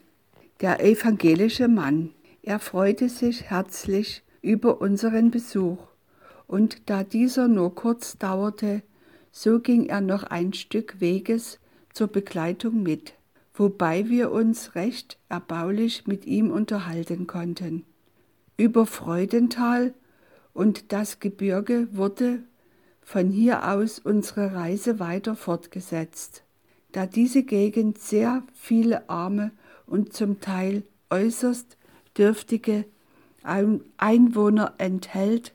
Der 0.61 0.85
evangelische 0.85 1.69
Mann. 1.69 2.11
Er 2.43 2.59
freute 2.59 3.09
sich 3.09 3.45
herzlich 3.45 4.23
über 4.43 4.81
unseren 4.81 5.31
Besuch, 5.31 5.79
und 6.47 6.91
da 6.91 7.05
dieser 7.05 7.49
nur 7.49 7.75
kurz 7.75 8.19
dauerte, 8.19 8.83
so 9.33 9.61
ging 9.61 9.87
er 9.87 10.01
noch 10.01 10.25
ein 10.25 10.53
Stück 10.53 11.01
Weges 11.01 11.59
zur 11.93 12.09
Begleitung 12.09 12.83
mit, 12.83 13.14
wobei 13.55 14.09
wir 14.09 14.33
uns 14.33 14.75
recht 14.75 15.19
erbaulich 15.29 16.07
mit 16.07 16.27
ihm 16.27 16.51
unterhalten 16.51 17.27
konnten. 17.27 17.85
Über 18.57 18.87
Freudental 18.87 19.95
und 20.53 20.93
das 20.93 21.21
Gebirge 21.21 21.89
wurde 21.93 22.41
von 23.01 23.31
hier 23.31 23.69
aus 23.69 23.99
unsere 23.99 24.55
Reise 24.55 24.99
weiter 24.99 25.37
fortgesetzt. 25.37 26.43
Da 26.93 27.07
diese 27.07 27.43
Gegend 27.43 27.99
sehr 27.99 28.43
viele 28.55 29.09
arme 29.09 29.53
und 29.87 30.13
zum 30.13 30.41
Teil 30.41 30.85
äußerst 31.11 31.77
dürftige 32.17 32.85
Einwohner 33.43 34.75
enthält, 34.79 35.55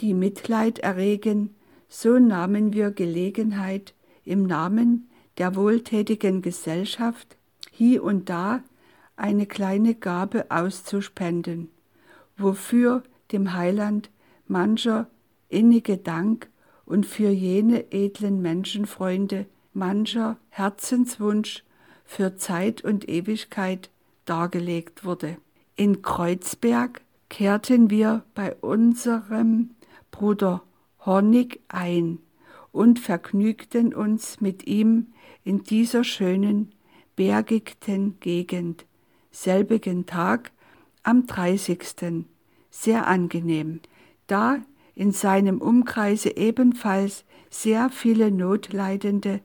die 0.00 0.14
Mitleid 0.14 0.80
erregen, 0.80 1.54
so 1.88 2.18
nahmen 2.18 2.72
wir 2.72 2.90
Gelegenheit, 2.90 3.94
im 4.24 4.44
Namen 4.44 5.08
der 5.38 5.54
wohltätigen 5.54 6.42
Gesellschaft 6.42 7.37
hier 7.78 8.02
und 8.02 8.28
da 8.28 8.64
eine 9.14 9.46
kleine 9.46 9.94
Gabe 9.94 10.46
auszuspenden, 10.50 11.70
wofür 12.36 13.04
dem 13.30 13.54
Heiland 13.54 14.10
mancher 14.48 15.06
innige 15.48 15.96
Dank 15.96 16.48
und 16.86 17.06
für 17.06 17.30
jene 17.30 17.92
edlen 17.92 18.42
Menschenfreunde 18.42 19.46
mancher 19.74 20.38
Herzenswunsch 20.48 21.62
für 22.04 22.36
Zeit 22.36 22.82
und 22.82 23.08
Ewigkeit 23.08 23.90
dargelegt 24.24 25.04
wurde. 25.04 25.36
In 25.76 26.02
Kreuzberg 26.02 27.02
kehrten 27.28 27.90
wir 27.90 28.24
bei 28.34 28.56
unserem 28.56 29.70
Bruder 30.10 30.64
Hornig 31.06 31.60
ein 31.68 32.18
und 32.72 32.98
vergnügten 32.98 33.94
uns 33.94 34.40
mit 34.40 34.66
ihm 34.66 35.12
in 35.44 35.62
dieser 35.62 36.02
schönen, 36.02 36.72
bergigten 37.18 38.20
Gegend, 38.20 38.86
selbigen 39.32 40.06
Tag 40.06 40.52
am 41.02 41.26
30. 41.26 42.24
sehr 42.70 43.08
angenehm, 43.08 43.80
da 44.28 44.58
in 44.94 45.10
seinem 45.10 45.60
Umkreise 45.60 46.36
ebenfalls 46.36 47.24
sehr 47.50 47.90
viele 47.90 48.30
Notleidende 48.30 49.40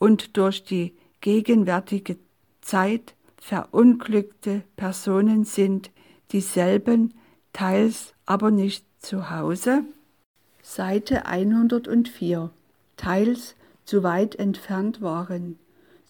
und 0.00 0.36
durch 0.36 0.64
die 0.64 0.96
gegenwärtige 1.20 2.16
Zeit 2.60 3.14
verunglückte 3.36 4.64
Personen 4.74 5.44
sind, 5.44 5.92
dieselben 6.32 7.14
teils 7.52 8.14
aber 8.26 8.50
nicht 8.50 8.84
zu 8.98 9.30
Hause. 9.30 9.84
Seite 10.60 11.26
104 11.26 12.50
teils 12.96 13.54
zu 13.84 14.02
weit 14.02 14.34
entfernt 14.34 15.02
waren. 15.02 15.60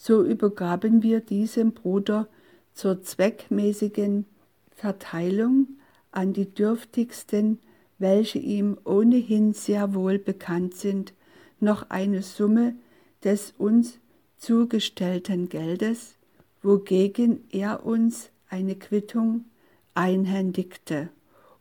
So 0.05 0.25
übergaben 0.25 1.05
wir 1.05 1.21
diesem 1.21 1.75
Bruder 1.75 2.27
zur 2.75 3.03
zweckmäßigen 3.03 4.27
Verteilung 4.75 5.69
an 6.11 6.33
die 6.33 6.53
dürftigsten, 6.53 7.61
welche 8.01 8.41
ihm 8.41 8.79
ohnehin 8.83 9.53
sehr 9.53 9.95
wohl 9.95 10.19
bekannt 10.19 10.75
sind, 10.75 11.13
noch 11.61 11.89
eine 11.91 12.23
Summe 12.23 12.75
des 13.23 13.55
uns 13.59 14.01
zugestellten 14.39 15.49
Geldes, 15.49 16.17
wogegen 16.65 17.45
er 17.53 17.87
uns 17.87 18.31
eine 18.49 18.75
Quittung 18.75 19.45
einhändigte 19.95 21.11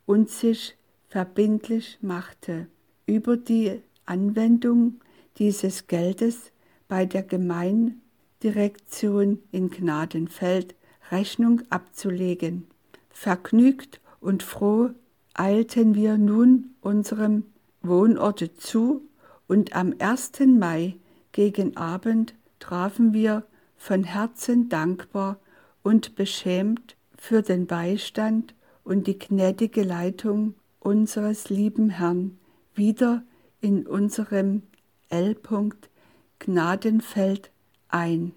und 0.07 0.31
sich 0.31 0.76
verbindlich 1.09 1.99
machte, 2.01 2.65
über 3.05 3.38
die 3.38 3.84
Anwendung 4.07 4.99
dieses 5.38 5.85
Geldes 5.85 6.51
bei 6.88 7.05
der 7.05 7.22
Gemeindirektion 8.41 9.39
in 9.51 9.69
Gnadenfeld 9.69 10.73
Rechnung 11.11 11.61
abzulegen. 11.69 12.65
Vergnügt 13.11 14.01
und 14.19 14.41
froh 14.41 14.89
eilten 15.35 15.93
wir 15.93 16.18
nun 16.18 16.72
unserem 16.81 17.43
Wohnorte 17.84 18.53
zu 18.55 19.03
und 19.47 19.76
am 19.76 19.93
1. 19.99 20.31
Mai 20.47 20.95
gegen 21.31 21.77
Abend 21.77 22.34
trafen 22.59 23.13
wir 23.13 23.45
von 23.77 24.03
Herzen 24.03 24.69
dankbar 24.69 25.39
und 25.84 26.15
beschämt 26.15 26.95
für 27.18 27.43
den 27.43 27.68
Beistand 27.68 28.55
und 28.84 29.05
die 29.05 29.19
gnädige 29.19 29.84
Leitung 29.84 30.55
unseres 30.80 31.49
lieben 31.49 31.91
Herrn 31.91 32.39
wieder 32.73 33.23
in 33.59 33.85
unserem 33.85 34.63
L. 35.09 35.38
Gnadenfeld 36.39 37.51
ein. 37.91 38.34